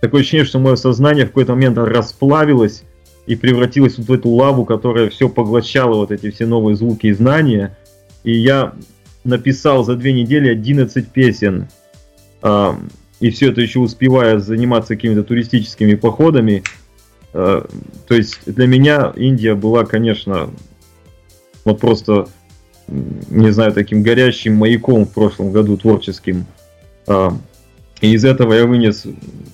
такое 0.00 0.22
ощущение, 0.22 0.46
что 0.46 0.58
мое 0.58 0.76
сознание 0.76 1.26
в 1.26 1.28
какой-то 1.28 1.52
момент 1.52 1.76
расплавилось 1.76 2.84
и 3.26 3.36
превратилось 3.36 3.98
вот 3.98 4.06
в 4.08 4.12
эту 4.12 4.30
лаву, 4.30 4.64
которая 4.64 5.08
все 5.10 5.28
поглощала 5.28 5.94
вот 5.94 6.10
эти 6.10 6.30
все 6.30 6.46
новые 6.46 6.76
звуки 6.76 7.06
и 7.06 7.12
знания, 7.12 7.76
и 8.24 8.32
я 8.32 8.74
написал 9.24 9.84
за 9.84 9.94
две 9.94 10.12
недели 10.12 10.48
11 10.48 11.08
песен, 11.08 11.68
и 13.22 13.30
все 13.30 13.50
это 13.50 13.60
еще 13.60 13.78
успевая 13.78 14.40
заниматься 14.40 14.96
какими-то 14.96 15.22
туристическими 15.22 15.94
походами. 15.94 16.64
Э, 17.32 17.62
то 18.08 18.14
есть 18.14 18.40
для 18.46 18.66
меня 18.66 19.12
Индия 19.14 19.54
была, 19.54 19.84
конечно, 19.84 20.50
вот 21.64 21.78
просто, 21.78 22.26
не 22.88 23.52
знаю, 23.52 23.72
таким 23.72 24.02
горящим 24.02 24.56
маяком 24.56 25.06
в 25.06 25.12
прошлом 25.12 25.52
году 25.52 25.76
творческим. 25.76 26.46
А, 27.06 27.32
и 28.00 28.12
из 28.12 28.24
этого 28.24 28.54
я 28.54 28.66
вынес 28.66 29.06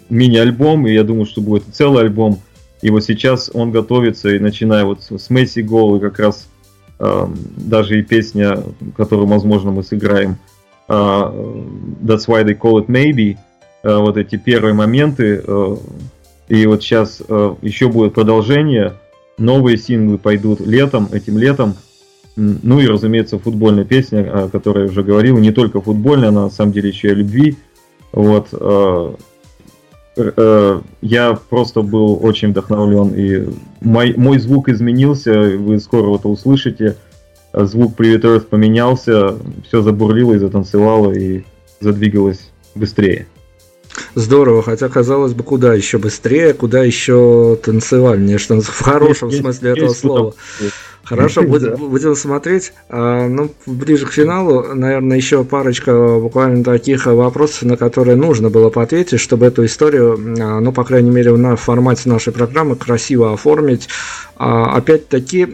мини-альбом, 0.09 0.87
и 0.87 0.95
я 0.95 1.05
думаю, 1.05 1.27
что 1.27 1.43
будет 1.43 1.65
целый 1.71 2.05
альбом. 2.05 2.41
И 2.81 2.91
вот 2.91 3.05
сейчас 3.05 3.51
он 3.53 3.71
готовится, 3.71 4.29
и 4.31 4.39
начиная 4.39 4.85
вот 4.85 5.03
с 5.03 5.31
Месси 5.31 5.63
Гол, 5.63 5.97
и 5.97 6.01
как 6.01 6.19
раз 6.19 6.49
э, 6.99 7.27
даже 7.57 7.99
и 7.99 8.03
песня, 8.03 8.63
которую, 8.97 9.27
возможно, 9.27 9.71
мы 9.71 9.83
сыграем, 9.83 10.39
э, 10.89 10.93
That's 10.93 12.27
why 12.27 12.45
they 12.45 12.57
call 12.57 12.85
it 12.85 12.87
maybe, 12.87 13.37
Э, 13.83 13.99
вот 13.99 14.17
эти 14.17 14.37
первые 14.37 14.75
моменты. 14.75 15.43
Э, 15.47 15.77
и 16.49 16.67
вот 16.67 16.83
сейчас 16.83 17.23
э, 17.27 17.55
еще 17.63 17.89
будет 17.89 18.15
продолжение. 18.15 18.95
Новые 19.39 19.79
синглы 19.79 20.19
пойдут 20.19 20.61
летом, 20.61 21.09
этим 21.13 21.39
летом. 21.39 21.77
Ну 22.35 22.81
и, 22.81 22.87
разумеется, 22.87 23.39
футбольная 23.39 23.85
песня, 23.85 24.45
о 24.45 24.49
которой 24.49 24.85
я 24.85 24.91
уже 24.91 25.03
говорил. 25.03 25.39
Не 25.39 25.53
только 25.53 25.81
футбольная, 25.81 26.29
она 26.29 26.45
на 26.45 26.51
самом 26.51 26.73
деле 26.73 26.89
еще 26.89 27.09
и 27.09 27.13
о 27.13 27.15
любви. 27.15 27.57
Вот. 28.13 28.49
Я 31.01 31.39
просто 31.49 31.83
был 31.83 32.19
очень 32.23 32.51
вдохновлен. 32.51 33.15
И 33.15 33.49
мой, 33.81 34.15
мой 34.17 34.39
звук 34.39 34.69
изменился. 34.69 35.57
Вы 35.57 35.79
скоро 35.81 36.17
это 36.17 36.29
услышите. 36.29 36.97
Звук 37.53 37.97
Привет 37.97 38.25
Earth 38.25 38.47
поменялся. 38.47 39.37
Все 39.67 39.83
забурлило 39.83 40.35
и 40.35 40.39
затанцевало 40.39 41.13
и 41.13 41.45
задвигалось 41.81 42.51
быстрее. 42.75 43.27
Здорово, 44.15 44.63
хотя 44.63 44.89
казалось 44.89 45.33
бы, 45.33 45.43
куда 45.43 45.75
еще 45.75 45.99
быстрее, 45.99 46.55
куда 46.55 46.83
еще 46.83 47.59
танцевальнее, 47.65 48.39
что 48.39 48.61
в 48.61 48.81
хорошем 48.81 49.31
смысле 49.31 49.73
этого 49.73 49.89
слова. 49.91 50.35
Хорошо, 51.09 51.43
будем, 51.45 51.77
будем 51.77 52.15
смотреть. 52.15 52.73
А, 52.91 53.27
ну, 53.29 53.51
ближе 53.67 54.07
к 54.07 54.13
финалу, 54.13 54.75
наверное, 54.75 55.17
еще 55.17 55.43
парочка 55.43 56.19
буквально 56.19 56.63
таких 56.63 57.07
вопросов, 57.07 57.63
на 57.63 57.77
которые 57.77 58.17
нужно 58.17 58.51
было 58.51 58.69
ответить, 58.69 59.19
чтобы 59.19 59.47
эту 59.47 59.65
историю, 59.65 60.19
а, 60.41 60.61
ну, 60.61 60.73
по 60.73 60.85
крайней 60.85 61.11
мере, 61.11 61.35
на 61.37 61.57
формате 61.57 62.09
нашей 62.09 62.33
программы 62.33 62.77
красиво 62.77 63.33
оформить. 63.33 63.89
А, 64.37 64.77
опять-таки, 64.77 65.47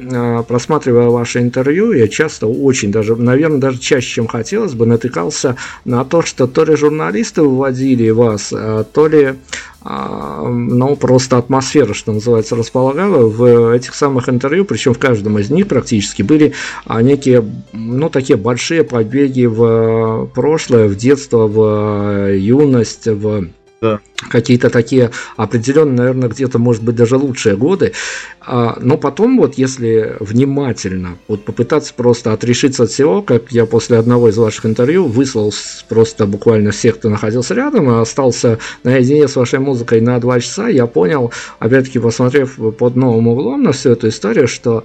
просматривая 0.46 1.08
ваше 1.08 1.38
интервью, 1.38 1.92
я 1.92 2.08
часто 2.08 2.46
очень, 2.46 2.92
даже, 2.92 3.16
наверное, 3.16 3.58
даже 3.58 3.78
чаще, 3.78 4.14
чем 4.14 4.26
хотелось 4.26 4.74
бы, 4.74 4.84
натыкался 4.84 5.56
на 5.84 6.04
то, 6.04 6.22
что 6.22 6.46
то 6.46 6.64
ли 6.64 6.76
журналисты 6.76 7.42
выводили 7.42 8.10
вас, 8.10 8.48
то 8.92 9.06
ли 9.06 9.36
ну, 9.84 10.96
просто 10.96 11.36
атмосфера, 11.36 11.92
что 11.92 12.12
называется, 12.12 12.56
располагала. 12.56 13.26
В 13.26 13.72
этих 13.74 13.94
самых 13.94 14.28
интервью, 14.28 14.64
причем 14.64 14.94
в 14.94 14.98
каждом 14.98 15.38
из 15.38 15.50
них 15.50 15.68
практически 15.68 16.22
были 16.22 16.54
а, 16.86 17.02
некие, 17.02 17.44
ну, 17.72 18.08
такие 18.08 18.36
большие 18.36 18.82
побеги 18.82 19.44
в 19.44 20.30
прошлое, 20.34 20.88
в 20.88 20.96
детство, 20.96 21.46
в 21.46 22.34
юность, 22.34 23.06
в 23.06 23.48
да. 23.84 24.00
какие-то 24.30 24.70
такие 24.70 25.10
определенные, 25.36 25.96
наверное, 25.96 26.28
где-то, 26.30 26.58
может 26.58 26.82
быть, 26.82 26.96
даже 26.96 27.16
лучшие 27.16 27.54
годы. 27.54 27.92
А, 28.40 28.78
но 28.80 28.96
потом, 28.96 29.36
вот 29.36 29.58
если 29.58 30.16
внимательно 30.20 31.18
вот 31.28 31.44
попытаться 31.44 31.92
просто 31.94 32.32
отрешиться 32.32 32.84
от 32.84 32.90
всего, 32.90 33.20
как 33.20 33.52
я 33.52 33.66
после 33.66 33.98
одного 33.98 34.30
из 34.30 34.38
ваших 34.38 34.64
интервью 34.64 35.06
выслал 35.06 35.52
просто 35.88 36.26
буквально 36.26 36.70
всех, 36.70 36.96
кто 36.96 37.10
находился 37.10 37.54
рядом, 37.54 37.90
и 37.90 38.00
остался 38.00 38.58
наедине 38.84 39.28
с 39.28 39.36
вашей 39.36 39.58
музыкой 39.58 40.00
на 40.00 40.18
два 40.18 40.40
часа, 40.40 40.68
я 40.68 40.86
понял, 40.86 41.30
опять-таки, 41.58 41.98
посмотрев 41.98 42.58
под 42.78 42.96
новым 42.96 43.28
углом 43.28 43.62
на 43.62 43.72
всю 43.72 43.90
эту 43.90 44.08
историю, 44.08 44.48
что 44.48 44.84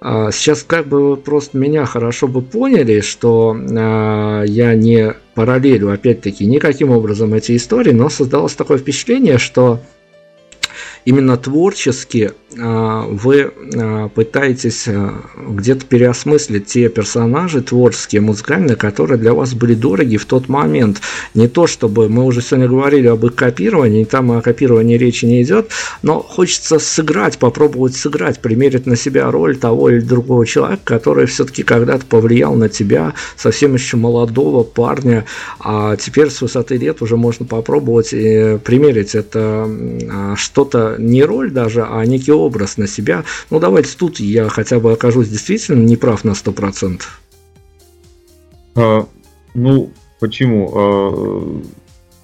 а, 0.00 0.30
сейчас 0.30 0.62
как 0.62 0.86
бы 0.86 1.10
вы 1.10 1.16
просто 1.16 1.58
меня 1.58 1.84
хорошо 1.84 2.28
бы 2.28 2.40
поняли, 2.40 3.00
что 3.00 3.56
э, 3.56 4.44
я 4.46 4.74
не 4.74 5.14
параллелю, 5.38 5.92
опять-таки, 5.92 6.44
никаким 6.46 6.90
образом 6.90 7.32
эти 7.32 7.54
истории, 7.56 7.92
но 7.92 8.08
создалось 8.08 8.54
такое 8.54 8.76
впечатление, 8.76 9.38
что 9.38 9.78
именно 11.04 11.36
творчески 11.36 12.32
вы 12.56 13.52
а, 13.76 14.08
пытаетесь 14.08 14.88
а, 14.88 15.20
где-то 15.36 15.84
переосмыслить 15.84 16.66
те 16.66 16.88
персонажи 16.88 17.60
творческие, 17.60 18.22
музыкальные, 18.22 18.76
которые 18.76 19.18
для 19.18 19.34
вас 19.34 19.52
были 19.52 19.74
дороги 19.74 20.16
в 20.16 20.24
тот 20.24 20.48
момент. 20.48 21.02
Не 21.34 21.46
то, 21.48 21.66
чтобы 21.66 22.08
мы 22.08 22.24
уже 22.24 22.40
сегодня 22.40 22.66
говорили 22.66 23.06
об 23.08 23.24
их 23.26 23.34
копировании, 23.34 24.04
там 24.04 24.32
о 24.32 24.40
копировании 24.40 24.96
речи 24.96 25.26
не 25.26 25.42
идет, 25.42 25.70
но 26.02 26.20
хочется 26.20 26.78
сыграть, 26.78 27.38
попробовать 27.38 27.94
сыграть, 27.94 28.40
примерить 28.40 28.86
на 28.86 28.96
себя 28.96 29.30
роль 29.30 29.56
того 29.58 29.90
или 29.90 30.00
другого 30.00 30.46
человека, 30.46 30.82
который 30.84 31.26
все-таки 31.26 31.62
когда-то 31.62 32.06
повлиял 32.06 32.54
на 32.54 32.70
тебя, 32.70 33.12
совсем 33.36 33.74
еще 33.74 33.98
молодого 33.98 34.62
парня, 34.62 35.26
а 35.60 35.96
теперь 35.96 36.30
с 36.30 36.40
высоты 36.40 36.78
лет 36.78 37.02
уже 37.02 37.18
можно 37.18 37.44
попробовать 37.44 38.14
и 38.14 38.58
примерить 38.64 39.14
это 39.14 39.68
что-то 40.36 40.96
не 40.98 41.22
роль 41.24 41.50
даже, 41.50 41.84
а 41.84 42.02
некий 42.06 42.37
образ 42.38 42.76
на 42.76 42.86
себя. 42.86 43.24
Ну, 43.50 43.60
давайте 43.60 43.96
тут 43.96 44.20
я 44.20 44.48
хотя 44.48 44.78
бы 44.78 44.92
окажусь 44.92 45.28
действительно 45.28 45.84
неправ 45.84 46.24
на 46.24 46.30
100%. 46.30 47.02
А, 48.76 49.06
ну, 49.54 49.92
почему? 50.20 50.70
А, 50.74 51.62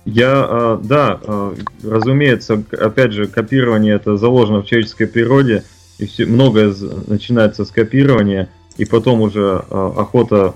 я, 0.04 0.32
а, 0.32 0.80
да, 0.82 1.20
а, 1.22 1.54
разумеется, 1.82 2.62
опять 2.72 3.12
же, 3.12 3.26
копирование 3.26 3.94
это 3.94 4.16
заложено 4.16 4.62
в 4.62 4.66
человеческой 4.66 5.06
природе, 5.06 5.64
и 5.98 6.06
все, 6.06 6.26
многое 6.26 6.74
начинается 7.06 7.64
с 7.64 7.70
копирования, 7.70 8.50
и 8.76 8.84
потом 8.84 9.22
уже 9.22 9.64
а, 9.70 9.94
охота 9.96 10.54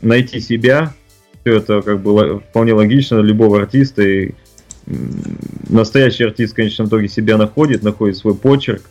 найти 0.00 0.40
себя, 0.40 0.94
все 1.42 1.56
это 1.56 1.82
как 1.82 2.00
бы 2.00 2.40
вполне 2.50 2.72
логично 2.72 3.16
любого 3.16 3.60
артиста, 3.60 4.02
и 4.02 4.32
настоящий 5.68 6.24
артист 6.24 6.52
в 6.52 6.56
конечном 6.56 6.88
итоге 6.88 7.08
себя 7.08 7.36
находит, 7.36 7.82
находит 7.82 8.16
свой 8.16 8.34
почерк. 8.34 8.82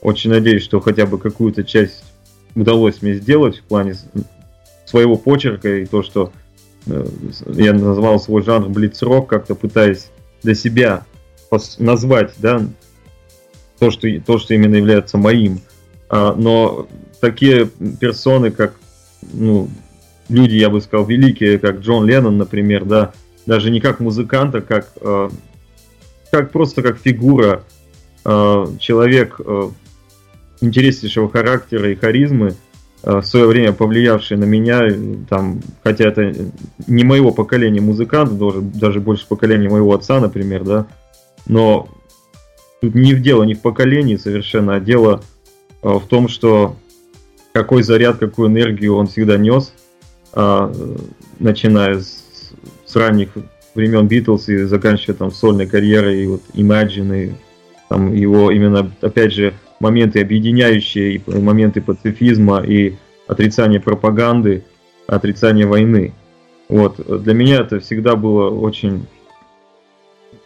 Очень 0.00 0.30
надеюсь, 0.30 0.62
что 0.62 0.80
хотя 0.80 1.06
бы 1.06 1.18
какую-то 1.18 1.64
часть 1.64 2.04
удалось 2.54 3.02
мне 3.02 3.14
сделать 3.14 3.58
в 3.58 3.62
плане 3.62 3.94
своего 4.84 5.16
почерка 5.16 5.78
и 5.78 5.86
то, 5.86 6.02
что 6.02 6.32
э, 6.86 7.06
я 7.54 7.72
назвал 7.72 8.20
свой 8.20 8.42
жанр 8.42 8.68
блицрок, 8.68 9.28
как-то 9.28 9.54
пытаясь 9.54 10.10
для 10.42 10.54
себя 10.54 11.04
назвать, 11.78 12.34
да, 12.38 12.62
то, 13.78 13.90
что, 13.90 14.08
то, 14.20 14.38
что 14.38 14.54
именно 14.54 14.76
является 14.76 15.18
моим. 15.18 15.60
А, 16.08 16.34
но 16.34 16.88
такие 17.20 17.66
персоны, 18.00 18.50
как, 18.50 18.74
ну, 19.32 19.68
люди, 20.28 20.54
я 20.54 20.70
бы 20.70 20.80
сказал, 20.80 21.06
великие, 21.06 21.58
как 21.58 21.80
Джон 21.80 22.06
Леннон, 22.06 22.38
например, 22.38 22.84
да, 22.84 23.12
даже 23.48 23.70
не 23.70 23.80
как 23.80 23.98
музыканта, 23.98 24.60
как, 24.60 24.90
э, 25.00 25.30
как 26.30 26.52
просто 26.52 26.82
как 26.82 26.98
фигура, 26.98 27.64
э, 28.26 28.66
человек 28.78 29.40
э, 29.40 29.70
интереснейшего 30.60 31.30
характера 31.30 31.90
и 31.90 31.94
харизмы, 31.94 32.54
в 33.00 33.22
свое 33.22 33.46
время 33.46 33.72
повлиявший 33.72 34.36
на 34.36 34.44
меня, 34.44 34.82
там, 35.30 35.60
хотя 35.84 36.08
это 36.08 36.34
не 36.88 37.04
моего 37.04 37.30
поколения 37.30 37.80
музыканта, 37.80 38.34
даже, 38.34 38.60
даже 38.60 39.00
больше 39.00 39.26
поколения 39.26 39.68
моего 39.68 39.94
отца, 39.94 40.18
например, 40.18 40.64
да, 40.64 40.86
но 41.46 41.88
тут 42.80 42.96
не 42.96 43.14
в 43.14 43.22
дело, 43.22 43.44
не 43.44 43.54
в 43.54 43.62
поколении 43.62 44.16
совершенно, 44.16 44.74
а 44.74 44.80
дело 44.80 45.22
в 45.80 46.02
том, 46.08 46.26
что 46.26 46.74
какой 47.52 47.84
заряд, 47.84 48.18
какую 48.18 48.48
энергию 48.48 48.96
он 48.96 49.06
всегда 49.06 49.38
нес, 49.38 49.72
начиная 51.38 52.00
с 52.00 52.27
с 52.88 52.96
ранних 52.96 53.30
времен 53.74 54.08
Битлз 54.08 54.48
и 54.48 54.64
заканчивая 54.64 55.14
там 55.14 55.30
сольной 55.30 55.66
карьерой 55.66 56.24
и 56.24 56.26
вот 56.26 56.42
Imagine, 56.54 57.26
и 57.26 57.32
там 57.88 58.12
его 58.14 58.50
именно, 58.50 58.90
опять 59.00 59.32
же, 59.32 59.54
моменты 59.80 60.20
объединяющие, 60.20 61.16
и 61.16 61.40
моменты 61.40 61.80
пацифизма 61.80 62.62
и 62.64 62.96
отрицания 63.26 63.80
пропаганды. 63.80 64.64
отрицание 65.06 65.66
войны. 65.66 66.12
Вот. 66.68 67.22
Для 67.22 67.34
меня 67.34 67.60
это 67.60 67.80
всегда 67.80 68.14
было 68.14 68.50
очень 68.50 69.06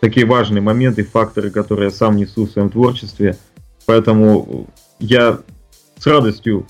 такие 0.01 0.27
важные 0.27 0.63
моменты, 0.63 1.03
факторы, 1.05 1.51
которые 1.51 1.87
я 1.87 1.91
сам 1.91 2.17
несу 2.17 2.47
в 2.47 2.51
своем 2.51 2.71
творчестве. 2.71 3.37
Поэтому 3.87 4.69
я 5.01 5.41
с 5.99 6.07
радостью 6.07 6.67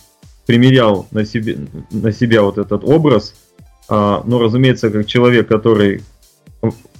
примерял 0.47 1.07
на, 1.11 1.25
себе, 1.25 1.59
на 1.91 2.13
себя 2.13 2.43
вот 2.43 2.59
этот 2.59 2.85
образ. 2.85 3.35
А, 3.89 4.23
но, 4.25 4.39
разумеется, 4.39 4.91
как 4.91 5.07
человек, 5.07 5.49
который 5.49 6.03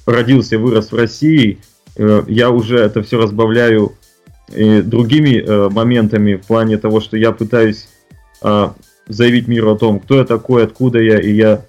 родился 0.07 0.57
и 0.57 0.59
вырос 0.59 0.93
в 0.93 0.97
России, 0.97 1.59
э, 1.97 2.23
я 2.27 2.51
уже 2.51 2.79
это 2.79 3.03
все 3.03 3.19
разбавляю 3.21 3.93
и 4.55 4.83
другими 4.83 5.41
э, 5.41 5.69
моментами 5.71 6.35
в 6.35 6.47
плане 6.47 6.77
того, 6.79 7.01
что 7.01 7.17
я 7.17 7.33
пытаюсь 7.33 7.89
э, 8.43 8.69
заявить 9.09 9.49
миру 9.49 9.73
о 9.73 9.79
том, 9.79 10.01
кто 10.01 10.17
я 10.17 10.25
такой, 10.25 10.65
откуда 10.65 11.01
я, 11.01 11.21
и 11.21 11.33
я 11.33 11.65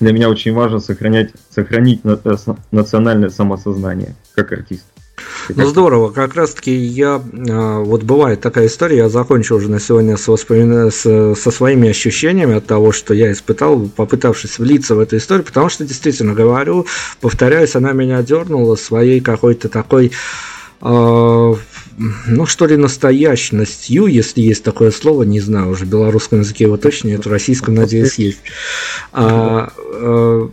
для 0.00 0.12
меня 0.12 0.28
очень 0.28 0.52
важно 0.52 0.78
сохранять, 0.80 1.30
сохранить 1.50 2.00
э, 2.04 2.36
национальное 2.70 3.30
самосознание 3.30 4.14
как 4.34 4.52
артист. 4.52 4.84
Ну 5.48 5.66
здорово, 5.66 6.10
как 6.10 6.34
раз 6.34 6.54
таки 6.54 6.74
я, 6.74 7.22
а, 7.50 7.80
вот 7.80 8.02
бывает 8.02 8.40
такая 8.40 8.66
история, 8.66 8.98
я 8.98 9.08
закончил 9.08 9.56
уже 9.56 9.70
на 9.70 9.80
сегодня 9.80 10.16
с 10.16 10.28
воспомина... 10.28 10.90
с, 10.90 11.34
со 11.34 11.50
своими 11.50 11.88
ощущениями 11.88 12.56
от 12.56 12.66
того, 12.66 12.92
что 12.92 13.14
я 13.14 13.32
испытал, 13.32 13.88
попытавшись 13.88 14.58
влиться 14.58 14.94
в 14.94 15.00
эту 15.00 15.16
историю, 15.16 15.44
потому 15.44 15.68
что 15.68 15.84
действительно 15.84 16.34
говорю, 16.34 16.86
повторяюсь, 17.20 17.76
она 17.76 17.92
меня 17.92 18.22
дернула 18.22 18.76
своей 18.76 19.20
какой-то 19.20 19.68
такой 19.68 20.12
э, 20.82 21.54
ну 22.26 22.46
что 22.46 22.66
ли, 22.66 22.76
настоящностью, 22.76 24.06
если 24.06 24.40
есть 24.42 24.62
такое 24.62 24.90
слово, 24.90 25.22
не 25.22 25.40
знаю, 25.40 25.70
уже 25.70 25.84
в 25.84 25.88
белорусском 25.88 26.40
языке 26.40 26.64
его 26.64 26.76
точно 26.76 27.08
нет, 27.08 27.24
в 27.24 27.30
российском, 27.30 27.74
надеюсь, 27.74 28.16
есть. 28.16 28.40
А, 29.12 29.72
а, 29.78 30.50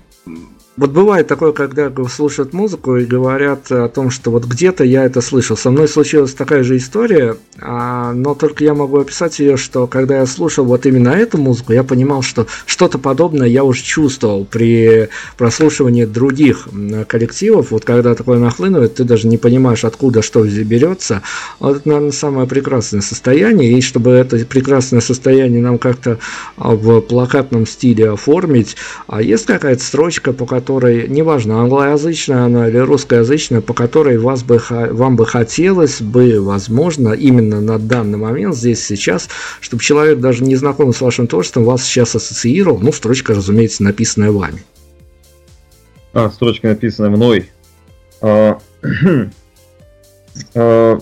вот 0.75 0.89
бывает 0.89 1.27
такое, 1.27 1.51
когда 1.51 1.91
слушают 2.09 2.51
музыку 2.51 2.97
и 2.97 3.05
говорят 3.05 3.71
о 3.71 3.87
том, 3.89 4.09
что 4.09 4.31
вот 4.31 4.45
где-то 4.45 4.83
я 4.83 5.05
это 5.05 5.21
слышал. 5.21 5.55
Со 5.55 5.69
мной 5.69 5.87
случилась 5.87 6.33
такая 6.33 6.63
же 6.63 6.77
история, 6.77 7.35
а, 7.61 8.11
но 8.13 8.33
только 8.33 8.63
я 8.63 8.73
могу 8.73 8.97
описать 8.97 9.37
ее, 9.37 9.55
что 9.55 9.85
когда 9.85 10.17
я 10.17 10.25
слушал 10.25 10.65
вот 10.65 10.87
именно 10.87 11.09
эту 11.09 11.37
музыку, 11.37 11.73
я 11.73 11.83
понимал, 11.83 12.23
что 12.23 12.47
что-то 12.65 12.97
подобное 12.97 13.47
я 13.47 13.63
уже 13.63 13.83
чувствовал 13.83 14.45
при 14.45 15.09
прослушивании 15.37 16.05
других 16.05 16.67
коллективов. 17.07 17.69
Вот 17.69 17.85
когда 17.85 18.15
такое 18.15 18.39
нахлынывает, 18.39 18.95
ты 18.95 19.03
даже 19.03 19.27
не 19.27 19.37
понимаешь, 19.37 19.85
откуда 19.85 20.23
что 20.23 20.43
берется. 20.43 21.21
Вот 21.59 21.77
это, 21.77 21.87
наверное, 21.87 22.11
самое 22.11 22.47
прекрасное 22.47 23.01
состояние. 23.01 23.77
И 23.77 23.81
чтобы 23.81 24.09
это 24.09 24.43
прекрасное 24.43 25.01
состояние 25.01 25.61
нам 25.61 25.77
как-то 25.77 26.17
в 26.57 27.01
плакатном 27.01 27.67
стиле 27.67 28.09
оформить, 28.09 28.75
а 29.05 29.21
есть 29.21 29.45
какая-то 29.45 29.83
строчка, 29.83 30.33
по 30.33 30.47
которой 30.47 30.62
которой, 30.63 31.09
неважно, 31.09 31.59
англоязычная 31.59 32.45
она 32.45 32.69
или 32.69 32.77
русскоязычная, 32.77 33.59
по 33.59 33.73
которой 33.73 34.17
вас 34.17 34.43
бы, 34.43 34.61
вам 34.69 35.17
бы 35.17 35.25
хотелось 35.25 36.01
бы, 36.01 36.39
возможно, 36.39 37.09
именно 37.09 37.59
на 37.59 37.77
данный 37.77 38.17
момент, 38.17 38.55
здесь, 38.55 38.85
сейчас, 38.85 39.27
чтобы 39.59 39.83
человек, 39.83 40.19
даже 40.19 40.41
не 40.45 40.55
знакомый 40.55 40.93
с 40.93 41.01
вашим 41.01 41.27
творчеством, 41.27 41.65
вас 41.65 41.83
сейчас 41.83 42.15
ассоциировал, 42.15 42.79
ну, 42.79 42.93
строчка, 42.93 43.33
разумеется, 43.33 43.83
написанная 43.83 44.31
вами. 44.31 44.63
А, 46.13 46.29
строчка 46.29 46.69
написанная 46.69 47.09
мной. 47.09 47.49
А, 48.21 48.57
а, 50.55 50.97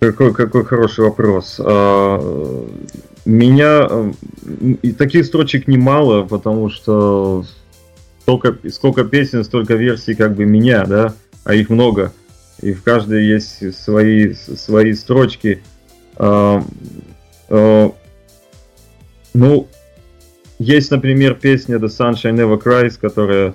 какой, 0.00 0.32
какой 0.32 0.64
хороший 0.64 1.04
вопрос. 1.04 1.60
А, 1.62 2.66
меня 3.24 3.88
и 4.82 4.92
таких 4.92 5.24
строчек 5.26 5.66
немало, 5.66 6.22
потому 6.24 6.68
что 6.70 7.44
столько, 8.20 8.56
сколько 8.70 9.04
песен, 9.04 9.44
столько 9.44 9.74
версий 9.74 10.14
как 10.14 10.34
бы 10.34 10.44
меня, 10.44 10.84
да, 10.84 11.14
а 11.44 11.54
их 11.54 11.70
много. 11.70 12.12
И 12.60 12.72
в 12.72 12.82
каждой 12.82 13.26
есть 13.26 13.74
свои, 13.74 14.32
свои 14.32 14.94
строчки. 14.94 15.62
А, 16.16 16.62
а, 17.48 17.92
ну, 19.34 19.68
есть, 20.58 20.90
например, 20.90 21.34
песня 21.34 21.76
The 21.76 21.88
Sunshine 21.88 22.36
Never 22.36 22.62
Cries, 22.62 22.98
которая 23.00 23.54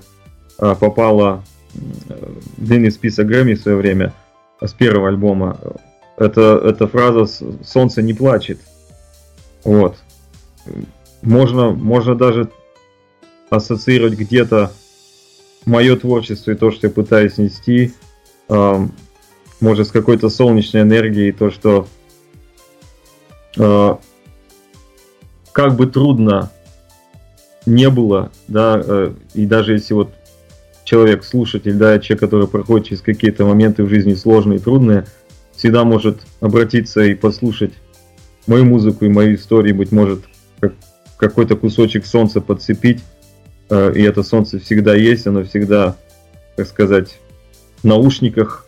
а, 0.58 0.76
попала 0.76 1.44
в 1.74 2.66
длинный 2.66 2.92
список 2.92 3.28
Грэмми 3.28 3.54
в 3.54 3.62
свое 3.62 3.78
время 3.78 4.14
с 4.62 4.74
первого 4.74 5.08
альбома. 5.08 5.60
Это, 6.18 6.62
эта 6.66 6.88
фраза 6.88 7.26
«Солнце 7.64 8.02
не 8.02 8.14
плачет». 8.14 8.60
Вот. 9.64 9.98
Можно, 11.22 11.72
можно 11.72 12.16
даже 12.16 12.50
ассоциировать 13.50 14.14
где-то 14.14 14.72
мое 15.66 15.96
творчество 15.96 16.52
и 16.52 16.56
то, 16.56 16.72
что 16.72 16.88
я 16.88 16.94
пытаюсь 16.94 17.38
нести, 17.38 17.94
э, 18.48 18.88
может, 19.60 19.88
с 19.88 19.92
какой-то 19.92 20.30
солнечной 20.30 20.84
энергией, 20.84 21.32
то, 21.32 21.52
что 21.52 21.88
э, 23.58 23.96
как 25.52 25.76
бы 25.76 25.88
трудно 25.88 26.52
не 27.66 27.90
было, 27.90 28.32
да, 28.48 28.82
э, 28.84 29.14
и 29.34 29.46
даже 29.46 29.74
если 29.74 29.94
вот 29.94 30.14
человек, 30.84 31.24
слушатель, 31.24 31.74
да, 31.74 32.00
человек, 32.00 32.22
который 32.22 32.48
проходит 32.48 32.88
через 32.88 33.02
какие-то 33.02 33.46
моменты 33.46 33.84
в 33.84 33.90
жизни 33.90 34.14
сложные 34.14 34.58
и 34.60 34.62
трудные, 34.62 35.06
всегда 35.56 35.84
может 35.84 36.20
обратиться 36.40 37.02
и 37.02 37.14
послушать 37.14 37.74
мою 38.50 38.66
музыку 38.66 39.06
и 39.06 39.10
мои 39.10 39.36
истории, 39.36 39.72
быть 39.72 39.92
может, 39.92 40.24
как, 40.60 40.74
какой-то 41.18 41.56
кусочек 41.56 42.06
солнца 42.06 42.42
подцепить. 42.42 43.02
Э, 43.70 43.94
и 43.96 44.02
это 44.02 44.24
солнце 44.24 44.60
всегда 44.60 44.96
есть, 44.96 45.28
оно 45.28 45.44
всегда, 45.44 45.96
так 46.56 46.68
сказать, 46.68 47.20
в 47.82 47.84
наушниках, 47.86 48.66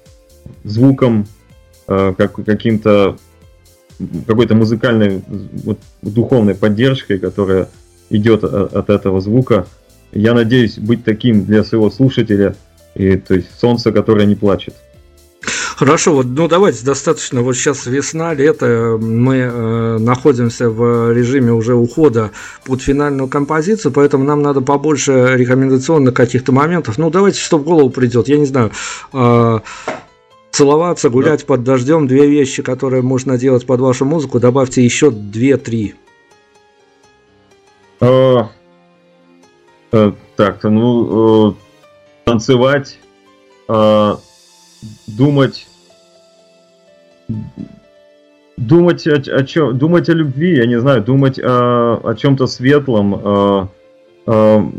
звуком, 0.63 1.27
э, 1.87 2.13
как, 2.17 2.35
каким-то 2.45 3.17
какой-то 4.25 4.55
музыкальной, 4.55 5.21
вот, 5.63 5.77
духовной 6.01 6.55
поддержкой, 6.55 7.19
которая 7.19 7.67
идет 8.09 8.43
от 8.43 8.89
этого 8.89 9.21
звука. 9.21 9.67
Я 10.11 10.33
надеюсь 10.33 10.79
быть 10.79 11.03
таким 11.03 11.45
для 11.45 11.63
своего 11.63 11.91
слушателя, 11.91 12.55
и, 12.95 13.15
то 13.17 13.35
есть 13.35 13.47
солнце, 13.59 13.91
которое 13.91 14.25
не 14.25 14.35
плачет. 14.35 14.73
Хорошо, 15.81 16.13
вот, 16.13 16.27
ну 16.27 16.47
давайте 16.47 16.85
достаточно. 16.85 17.41
Вот 17.41 17.55
сейчас 17.55 17.87
весна, 17.87 18.35
лето, 18.35 18.99
мы 19.01 19.37
э, 19.37 19.97
находимся 19.97 20.69
в 20.69 21.11
режиме 21.11 21.53
уже 21.53 21.73
ухода 21.73 22.29
под 22.65 22.83
финальную 22.83 23.27
композицию, 23.27 23.91
поэтому 23.91 24.23
нам 24.23 24.43
надо 24.43 24.61
побольше 24.61 25.31
рекомендационных 25.33 26.13
каких-то 26.13 26.51
моментов. 26.51 26.99
Ну 26.99 27.09
давайте, 27.09 27.39
что 27.39 27.57
в 27.57 27.63
голову 27.63 27.89
придет, 27.89 28.27
я 28.27 28.37
не 28.37 28.45
знаю. 28.45 28.69
Э, 29.11 29.61
целоваться, 30.51 31.09
гулять 31.09 31.39
да. 31.39 31.45
под 31.47 31.63
дождем, 31.63 32.05
две 32.05 32.27
вещи, 32.27 32.61
которые 32.61 33.01
можно 33.01 33.39
делать 33.39 33.65
под 33.65 33.79
вашу 33.79 34.05
музыку, 34.05 34.39
добавьте 34.39 34.85
еще 34.85 35.09
две-три. 35.09 35.95
А, 37.99 38.51
э, 39.91 40.11
так, 40.35 40.61
ну 40.61 41.49
э, 41.49 41.53
танцевать, 42.25 42.99
э, 43.67 44.15
думать 45.07 45.65
думать 48.57 49.07
о, 49.07 49.15
о 49.15 49.43
чем, 49.43 49.77
думать 49.77 50.09
о 50.09 50.13
любви, 50.13 50.57
я 50.57 50.65
не 50.65 50.79
знаю, 50.79 51.03
думать 51.03 51.39
о, 51.39 51.99
о 52.03 52.15
чем-то 52.15 52.47
светлом, 52.47 53.13
о, 53.13 53.69
о, 54.25 54.71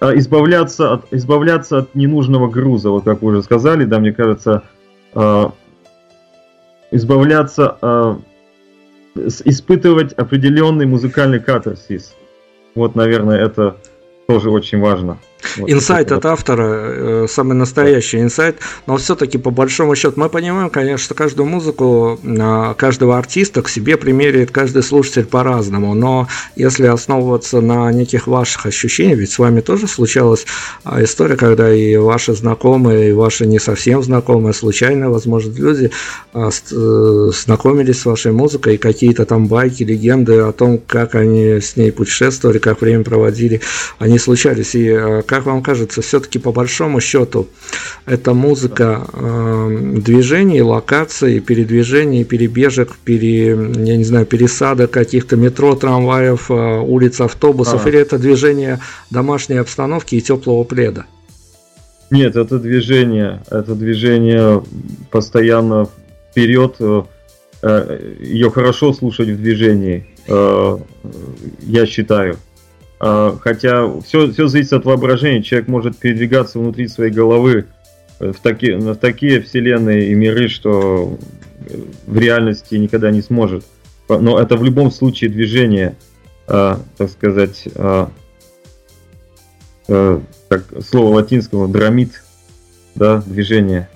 о 0.00 0.14
избавляться, 0.16 0.92
от, 0.92 1.12
избавляться 1.12 1.78
от 1.78 1.94
ненужного 1.94 2.48
груза, 2.48 2.90
вот 2.90 3.04
как 3.04 3.22
вы 3.22 3.32
уже 3.32 3.42
сказали, 3.42 3.84
да, 3.84 3.98
мне 3.98 4.12
кажется, 4.12 4.62
избавляться, 6.90 8.18
испытывать 9.14 10.12
определенный 10.12 10.86
музыкальный 10.86 11.40
катарсис. 11.40 12.14
Вот, 12.74 12.94
наверное, 12.94 13.38
это 13.38 13.76
тоже 14.26 14.50
очень 14.50 14.80
важно. 14.80 15.18
Инсайт 15.66 16.12
от 16.12 16.26
автора, 16.26 16.64
э, 16.64 17.26
самый 17.28 17.54
настоящий 17.54 18.20
инсайт, 18.20 18.58
но 18.86 18.96
все-таки 18.96 19.38
по 19.38 19.50
большому 19.50 19.94
счету 19.96 20.14
мы 20.16 20.28
понимаем, 20.28 20.70
конечно, 20.70 21.04
что 21.04 21.14
каждую 21.14 21.48
музыку 21.48 22.18
а, 22.24 22.74
каждого 22.74 23.18
артиста 23.18 23.62
к 23.62 23.68
себе 23.68 23.96
примеряет 23.96 24.50
каждый 24.50 24.82
слушатель 24.82 25.24
по-разному, 25.24 25.94
но 25.94 26.28
если 26.56 26.86
основываться 26.86 27.60
на 27.60 27.90
неких 27.92 28.26
ваших 28.26 28.66
ощущениях, 28.66 29.18
ведь 29.18 29.30
с 29.30 29.38
вами 29.38 29.60
тоже 29.60 29.86
случалась 29.86 30.46
а, 30.84 31.02
история, 31.02 31.36
когда 31.36 31.72
и 31.72 31.96
ваши 31.96 32.34
знакомые, 32.34 33.10
и 33.10 33.12
ваши 33.12 33.46
не 33.46 33.58
совсем 33.58 34.02
знакомые, 34.02 34.52
случайно, 34.52 35.10
возможно, 35.10 35.52
люди 35.56 35.90
э, 36.34 36.50
знакомились 37.32 38.00
с 38.00 38.04
вашей 38.04 38.32
музыкой, 38.32 38.74
и 38.74 38.78
какие-то 38.78 39.24
там 39.24 39.46
байки, 39.46 39.82
легенды 39.82 40.38
о 40.40 40.52
том, 40.52 40.78
как 40.78 41.14
они 41.14 41.60
с 41.60 41.76
ней 41.76 41.92
путешествовали, 41.92 42.58
как 42.58 42.80
время 42.80 43.04
проводили, 43.04 43.60
они 43.98 44.18
случались, 44.18 44.74
и 44.74 45.22
как 45.30 45.46
вам 45.46 45.62
кажется, 45.62 46.02
все-таки 46.02 46.40
по 46.40 46.50
большому 46.50 47.00
счету 47.00 47.46
это 48.04 48.34
музыка 48.34 49.06
э, 49.12 49.98
движений, 49.98 50.60
локаций, 50.60 51.38
передвижений, 51.38 52.24
перебежек, 52.24 52.96
пере, 53.04 53.50
я 53.50 53.96
не 53.96 54.02
знаю, 54.02 54.26
пересадок 54.26 54.90
каких-то 54.90 55.36
метро, 55.36 55.76
трамваев, 55.76 56.50
э, 56.50 56.80
улиц, 56.80 57.20
автобусов, 57.20 57.86
А. 57.86 57.88
или 57.88 58.00
это 58.00 58.18
движение 58.18 58.80
домашней 59.10 59.58
обстановки 59.58 60.16
и 60.16 60.20
теплого 60.20 60.64
пледа? 60.64 61.06
Нет, 62.10 62.34
это 62.34 62.58
движение, 62.58 63.40
это 63.52 63.76
движение 63.76 64.64
постоянно 65.12 65.88
вперед. 66.32 66.74
э, 66.80 67.02
э, 67.62 68.16
Ее 68.18 68.50
хорошо 68.50 68.92
слушать 68.92 69.28
в 69.28 69.36
движении, 69.36 70.08
э, 70.26 70.78
я 71.60 71.86
считаю. 71.86 72.36
Э, 73.00 73.36
Хотя 73.40 74.00
все, 74.00 74.30
все 74.30 74.46
зависит 74.46 74.72
от 74.72 74.84
воображения. 74.84 75.42
Человек 75.42 75.68
может 75.68 75.96
передвигаться 75.96 76.58
внутри 76.58 76.88
своей 76.88 77.10
головы 77.10 77.66
э, 78.18 78.32
в 78.32 78.40
такие, 78.40 78.76
в 78.76 78.94
такие 78.96 79.40
вселенные 79.40 80.10
и 80.10 80.14
миры, 80.14 80.48
что 80.48 81.18
э, 81.66 81.76
в 82.06 82.18
реальности 82.18 82.74
никогда 82.74 83.10
не 83.10 83.22
сможет. 83.22 83.64
Но 84.08 84.38
это 84.40 84.56
в 84.56 84.64
любом 84.64 84.90
случае 84.90 85.30
движение, 85.30 85.96
э, 86.48 86.76
так 86.96 87.10
сказать, 87.10 87.68
э, 87.74 88.06
э, 89.88 90.20
слово 90.88 91.14
латинского 91.14 91.68
драмит, 91.68 92.22
да, 92.96 93.22
движение. 93.24 93.88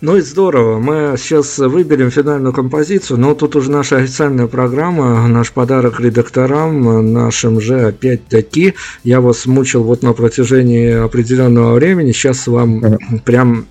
Ну 0.00 0.16
и 0.16 0.20
здорово, 0.20 0.78
мы 0.78 1.16
сейчас 1.18 1.58
выберем 1.58 2.12
финальную 2.12 2.52
композицию, 2.52 3.18
но 3.18 3.34
тут 3.34 3.56
уже 3.56 3.68
наша 3.72 3.96
официальная 3.96 4.46
программа, 4.46 5.26
наш 5.26 5.50
подарок 5.50 5.98
редакторам, 5.98 7.12
нашим 7.12 7.60
же 7.60 7.86
опять-таки, 7.86 8.74
я 9.02 9.20
вас 9.20 9.46
мучил 9.46 9.82
вот 9.82 10.04
на 10.04 10.12
протяжении 10.12 10.92
определенного 10.92 11.74
времени, 11.74 12.12
сейчас 12.12 12.46
вам 12.46 12.98
прям 13.24 13.66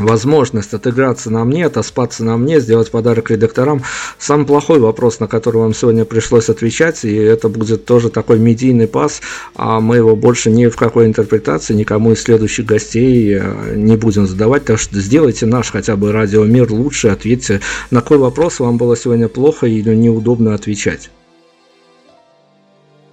возможность 0.00 0.74
отыграться 0.74 1.30
на 1.30 1.44
мне, 1.44 1.66
отоспаться 1.66 2.24
на 2.24 2.36
мне, 2.36 2.60
сделать 2.60 2.90
подарок 2.90 3.30
редакторам. 3.30 3.82
Самый 4.18 4.46
плохой 4.46 4.80
вопрос, 4.80 5.20
на 5.20 5.28
который 5.28 5.58
вам 5.58 5.74
сегодня 5.74 6.04
пришлось 6.04 6.48
отвечать, 6.48 7.04
и 7.04 7.14
это 7.14 7.48
будет 7.48 7.84
тоже 7.84 8.08
такой 8.10 8.38
медийный 8.38 8.88
пас, 8.88 9.22
а 9.54 9.80
мы 9.80 9.96
его 9.96 10.16
больше 10.16 10.50
ни 10.50 10.66
в 10.66 10.76
какой 10.76 11.06
интерпретации 11.06 11.74
никому 11.74 12.12
из 12.12 12.22
следующих 12.22 12.66
гостей 12.66 13.38
э, 13.38 13.74
не 13.76 13.96
будем 13.96 14.26
задавать, 14.26 14.64
так 14.64 14.78
что 14.78 15.00
сделайте 15.00 15.46
наш 15.46 15.70
хотя 15.70 15.96
бы 15.96 16.12
радиомир 16.12 16.72
лучше, 16.72 17.08
ответьте, 17.08 17.60
на 17.90 18.00
какой 18.00 18.18
вопрос 18.18 18.60
вам 18.60 18.78
было 18.78 18.96
сегодня 18.96 19.28
плохо 19.28 19.66
или 19.66 19.94
неудобно 19.94 20.54
отвечать. 20.54 21.10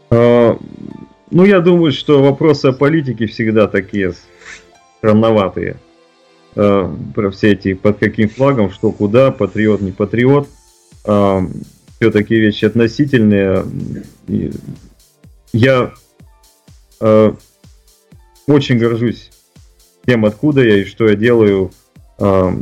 А, 0.09 0.57
Ну, 1.31 1.45
я 1.45 1.59
думаю, 1.59 1.91
что 1.91 2.23
вопросы 2.23 2.67
о 2.67 2.73
политике 2.73 3.27
всегда 3.27 3.67
такие 3.67 4.13
странноватые. 4.97 5.77
А, 6.55 6.95
Про 7.15 7.31
все 7.31 7.51
эти, 7.53 7.73
под 7.73 7.97
каким 7.99 8.29
флагом, 8.29 8.71
что 8.71 8.91
куда, 8.91 9.31
патриот, 9.31 9.81
не 9.81 9.91
патриот. 9.91 10.47
Все 11.03 12.11
такие 12.11 12.39
вещи 12.41 12.65
относительные. 12.65 13.65
Я 15.53 15.93
а, 17.01 17.35
очень 18.47 18.77
горжусь 18.77 19.31
тем, 20.05 20.25
откуда 20.25 20.63
я 20.63 20.77
и 20.81 20.85
что 20.85 21.07
я 21.07 21.15
делаю. 21.15 21.71
А, 22.19 22.53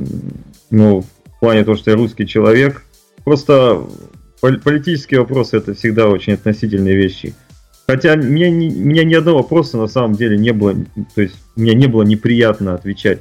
Ну, 0.70 1.02
в 1.02 1.40
плане 1.40 1.64
того, 1.64 1.78
что 1.78 1.92
я 1.92 1.98
русский 1.98 2.26
человек. 2.28 2.84
Просто 3.24 3.84
пол- 4.42 4.60
политические 4.64 5.20
вопросы 5.22 5.58
это 5.58 5.74
всегда 5.74 6.08
очень 6.08 6.34
относительные 6.34 6.96
вещи. 6.96 7.34
Хотя 7.88 8.16
мне, 8.16 8.50
ни- 8.52 8.70
меня 8.70 9.04
ни 9.04 9.14
одного 9.14 9.40
вопроса 9.40 9.78
на 9.78 9.88
самом 9.88 10.16
деле 10.16 10.38
не 10.38 10.52
было, 10.52 10.76
то 11.16 11.22
есть 11.22 11.36
мне 11.56 11.74
не 11.74 11.88
было 11.88 12.04
неприятно 12.04 12.74
отвечать 12.74 13.20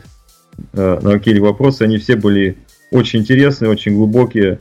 э, 0.73 1.01
на 1.01 1.13
какие-либо 1.13 1.47
вопросы. 1.47 1.83
Они 1.83 1.99
все 1.99 2.17
были 2.17 2.57
очень 2.91 3.21
интересные, 3.21 3.71
очень 3.71 3.95
глубокие. 3.95 4.59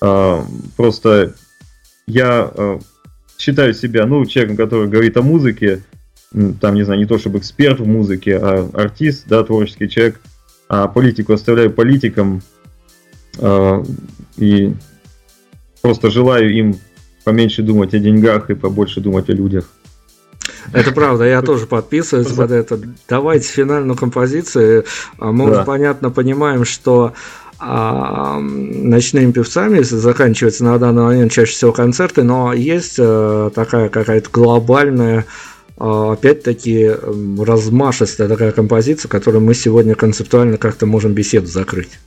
А, 0.00 0.44
просто 0.76 1.34
я 2.06 2.50
э, 2.54 2.78
считаю 3.38 3.74
себя, 3.74 4.06
ну, 4.06 4.24
человеком, 4.26 4.56
который 4.56 4.88
говорит 4.88 5.16
о 5.16 5.22
музыке, 5.22 5.82
там, 6.60 6.74
не 6.74 6.84
знаю, 6.84 7.00
не 7.00 7.06
то 7.06 7.18
чтобы 7.18 7.38
эксперт 7.38 7.80
в 7.80 7.86
музыке, 7.86 8.38
а 8.38 8.68
артист, 8.74 9.24
да, 9.26 9.42
творческий 9.42 9.88
человек, 9.88 10.20
а 10.68 10.86
политику 10.86 11.32
оставляю 11.32 11.72
политикам, 11.72 12.42
э, 13.38 13.84
и 14.36 14.72
просто 15.82 16.10
желаю 16.10 16.52
им 16.52 16.76
поменьше 17.24 17.62
думать 17.62 17.94
о 17.94 17.98
деньгах 17.98 18.50
и 18.50 18.54
побольше 18.54 19.00
думать 19.00 19.28
о 19.28 19.32
людях. 19.32 19.70
Это 20.72 20.92
правда, 20.92 21.24
я 21.24 21.42
тоже 21.42 21.66
подписываюсь 21.66 22.28
под 22.28 22.52
это. 22.52 22.78
Давайте 23.08 23.48
финальную 23.48 23.96
композицию. 23.96 24.84
А 25.18 25.32
Мы 25.32 25.46
Да. 25.46 25.52
уже 25.52 25.64
понятно 25.64 26.10
понимаем, 26.10 26.64
что 26.64 27.12
а, 27.58 28.38
ночными 28.40 29.32
певцами 29.32 29.82
заканчиваются 29.82 30.64
на 30.64 30.78
данный 30.78 31.02
момент 31.02 31.32
чаще 31.32 31.52
всего 31.52 31.72
концерты, 31.72 32.22
но 32.22 32.54
есть 32.54 32.94
э, 32.98 33.50
такая 33.54 33.90
какая-то 33.90 34.30
глобальная 34.30 35.26
а, 35.76 36.12
опять-таки 36.12 36.90
размашистая 37.38 38.28
такая 38.28 38.52
композиция, 38.52 39.10
которую 39.10 39.42
мы 39.42 39.54
сегодня 39.54 39.94
концептуально 39.94 40.56
как-то 40.56 40.86
можем 40.86 41.12
беседу 41.12 41.48
закрыть. 41.48 41.98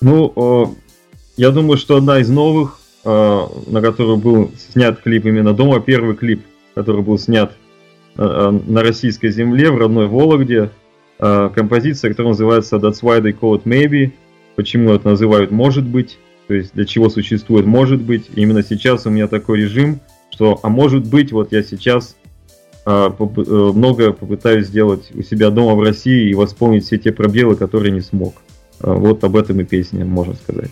Ну, 0.00 0.78
я 1.36 1.50
думаю, 1.50 1.76
что 1.76 1.96
одна 1.96 2.20
из 2.20 2.28
новых, 2.30 2.78
э, 3.04 3.40
на 3.66 3.82
которую 3.82 4.16
был 4.16 4.52
снят 4.72 5.00
клип 5.02 5.26
именно 5.26 5.52
дома, 5.52 5.80
первый 5.80 6.16
клип, 6.16 6.42
который 6.74 7.02
был 7.02 7.18
снят 7.18 7.52
э, 8.16 8.22
э, 8.22 8.50
на 8.66 8.82
российской 8.82 9.30
земле, 9.30 9.70
в 9.70 9.78
родной 9.78 10.06
Вологде, 10.06 10.70
э, 11.18 11.50
композиция, 11.54 12.10
которая 12.10 12.32
называется 12.32 12.76
That's 12.76 13.02
why 13.02 13.20
they 13.20 13.36
call 13.38 13.60
it 13.60 13.64
maybe. 13.64 14.12
Почему 14.56 14.92
это 14.92 15.08
называют 15.08 15.50
может 15.50 15.84
быть, 15.84 16.18
то 16.48 16.54
есть 16.54 16.74
для 16.74 16.84
чего 16.84 17.08
существует 17.08 17.66
может 17.66 18.00
быть. 18.02 18.26
И 18.34 18.42
именно 18.42 18.62
сейчас 18.62 19.06
у 19.06 19.10
меня 19.10 19.26
такой 19.26 19.60
режим, 19.60 20.00
что 20.30 20.58
а 20.62 20.68
может 20.68 21.06
быть, 21.06 21.32
вот 21.32 21.52
я 21.52 21.62
сейчас 21.62 22.16
многое 22.86 24.12
попытаюсь 24.12 24.66
сделать 24.66 25.10
у 25.14 25.22
себя 25.22 25.50
дома 25.50 25.74
в 25.74 25.82
России 25.82 26.30
и 26.30 26.34
восполнить 26.34 26.84
все 26.84 26.98
те 26.98 27.12
пробелы, 27.12 27.54
которые 27.54 27.92
не 27.92 28.00
смог. 28.00 28.34
Вот 28.80 29.22
об 29.22 29.36
этом 29.36 29.60
и 29.60 29.64
песня, 29.64 30.04
можно 30.04 30.34
сказать. 30.34 30.70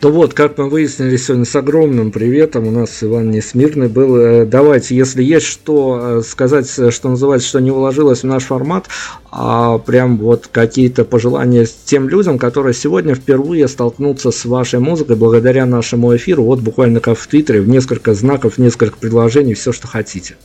То 0.00 0.10
вот, 0.10 0.34
как 0.34 0.58
мы 0.58 0.68
выяснили 0.68 1.16
сегодня 1.16 1.44
с 1.44 1.56
огромным 1.56 2.10
приветом, 2.10 2.66
у 2.66 2.70
нас 2.70 3.02
Иван 3.02 3.30
Несмирный 3.30 3.88
был. 3.88 4.16
Э, 4.16 4.44
Давайте, 4.44 4.94
если 4.94 5.22
есть 5.22 5.46
что 5.46 6.18
э, 6.18 6.22
сказать, 6.22 6.70
э, 6.78 6.90
что 6.90 7.08
называется, 7.08 7.48
что 7.48 7.60
не 7.60 7.70
уложилось 7.70 8.22
в 8.22 8.26
наш 8.26 8.44
формат, 8.44 8.86
а 9.30 9.78
прям 9.78 10.18
вот 10.18 10.48
какие-то 10.48 11.04
пожелания 11.04 11.66
тем 11.84 12.08
людям, 12.08 12.38
которые 12.38 12.74
сегодня 12.74 13.14
впервые 13.14 13.66
столкнутся 13.68 14.30
с 14.30 14.44
вашей 14.44 14.78
музыкой 14.78 15.16
благодаря 15.16 15.64
нашему 15.64 16.14
эфиру, 16.14 16.44
вот 16.44 16.60
буквально 16.60 17.00
как 17.00 17.18
в 17.18 17.26
Твиттере, 17.26 17.60
в 17.60 17.68
несколько 17.68 18.12
знаков, 18.14 18.54
в 18.54 18.58
несколько 18.58 18.98
предложений, 18.98 19.54
все, 19.54 19.72
что 19.72 19.86
хотите. 19.86 20.36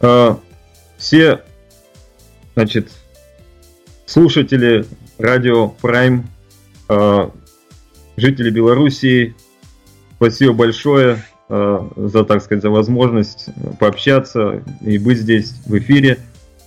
А, 0.00 0.38
Все, 0.98 1.40
значит, 2.54 2.90
слушатели 4.06 4.84
радио 5.18 5.74
Prime, 5.82 6.22
жители 8.18 8.50
Белоруссии, 8.50 9.34
спасибо 10.16 10.52
большое 10.52 11.24
а, 11.48 11.88
за, 11.96 12.24
так 12.24 12.42
сказать, 12.42 12.62
за 12.62 12.70
возможность 12.70 13.46
пообщаться 13.78 14.62
и 14.80 14.98
быть 14.98 15.18
здесь 15.18 15.54
в 15.66 15.76
эфире. 15.78 16.18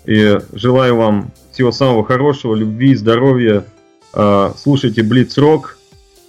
И 0.06 0.40
желаю 0.54 0.96
вам 0.96 1.32
всего 1.52 1.72
самого 1.72 2.04
хорошего, 2.04 2.56
любви, 2.56 2.96
здоровья. 2.96 3.66
А, 4.14 4.54
Слушайте 4.58 5.02
Blitz 5.02 5.38
Rock 5.38 5.76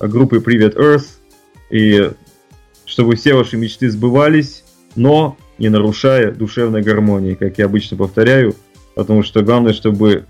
группы 0.01 0.41
Привет 0.41 0.77
Earth. 0.77 1.07
И 1.71 2.11
чтобы 2.85 3.17
все 3.17 3.33
ваши 3.35 3.57
мечты 3.57 3.91
сбывались, 3.91 4.65
но 4.95 5.39
не 5.57 5.71
нарушая 5.71 6.33
душевной 6.33 6.83
гармонии, 6.83 7.35
как 7.35 7.57
я 7.57 7.65
обычно 7.65 7.97
повторяю, 7.97 8.55
потому 8.95 9.23
что 9.23 9.43
главное, 9.43 9.73
чтобы 9.73 10.27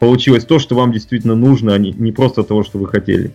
получилось 0.00 0.44
то, 0.44 0.58
что 0.58 0.74
вам 0.74 0.90
действительно 0.90 1.36
нужно, 1.36 1.74
а 1.74 1.78
не 1.78 2.10
просто 2.10 2.42
того, 2.42 2.64
что 2.64 2.78
вы 2.78 2.88
хотели. 2.88 3.32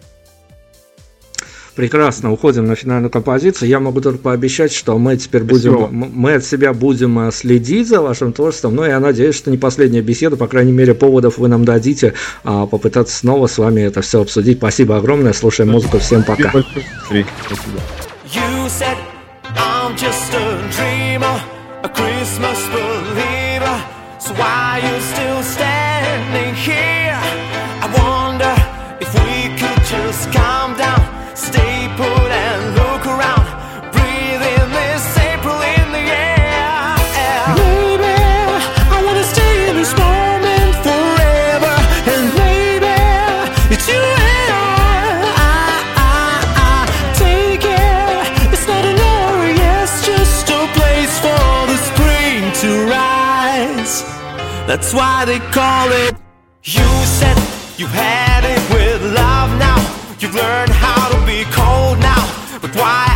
Прекрасно, 1.75 2.31
уходим 2.31 2.65
на 2.65 2.75
финальную 2.75 3.09
композицию. 3.09 3.67
Я 3.67 3.79
могу 3.79 3.99
только 3.99 4.19
пообещать, 4.19 4.71
что 4.71 4.97
мы 4.99 5.17
теперь 5.17 5.43
будем, 5.43 5.71
Спасибо. 5.73 5.87
м- 6.05 6.11
мы 6.13 6.33
от 6.35 6.45
себя 6.45 6.71
будем 6.73 7.17
э, 7.19 7.31
следить 7.31 7.87
за 7.87 8.01
вашим 8.01 8.31
творчеством. 8.31 8.75
Ну, 8.75 8.85
я 8.85 8.99
надеюсь, 8.99 9.35
что 9.35 9.49
не 9.49 9.57
последняя 9.57 10.01
беседа, 10.01 10.35
по 10.35 10.47
крайней 10.47 10.71
мере, 10.71 10.93
поводов 10.93 11.39
вы 11.39 11.47
нам 11.47 11.65
дадите 11.65 12.13
а, 12.43 12.67
попытаться 12.67 13.17
снова 13.17 13.47
с 13.47 13.57
вами 13.57 13.81
это 13.81 14.01
все 14.01 14.21
обсудить. 14.21 14.57
Спасибо 14.57 14.97
огромное, 14.97 15.33
слушаем 15.33 15.71
музыку, 15.71 15.97
всем 15.97 16.23
пока. 16.23 16.49
Спасибо 16.49 18.02
That's 54.65 54.93
why 54.93 55.25
they 55.25 55.39
call 55.39 55.91
it. 55.91 56.15
You 56.63 56.87
said 57.05 57.37
you 57.77 57.85
had 57.85 58.45
it 58.45 58.61
with 58.73 59.01
love 59.13 59.51
now. 59.59 59.77
You've 60.19 60.35
learned 60.35 60.71
how 60.71 61.09
to 61.09 61.25
be 61.25 61.43
cold 61.51 61.99
now. 61.99 62.59
But 62.61 62.73
why? 62.75 63.12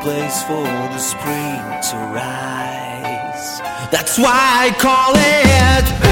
place 0.00 0.42
for 0.44 0.62
the 0.62 0.98
spring 0.98 1.60
to 1.90 1.96
rise. 2.14 3.60
That's 3.90 4.18
why 4.18 4.68
I 4.68 4.74
call 4.78 5.12
it. 5.14 6.09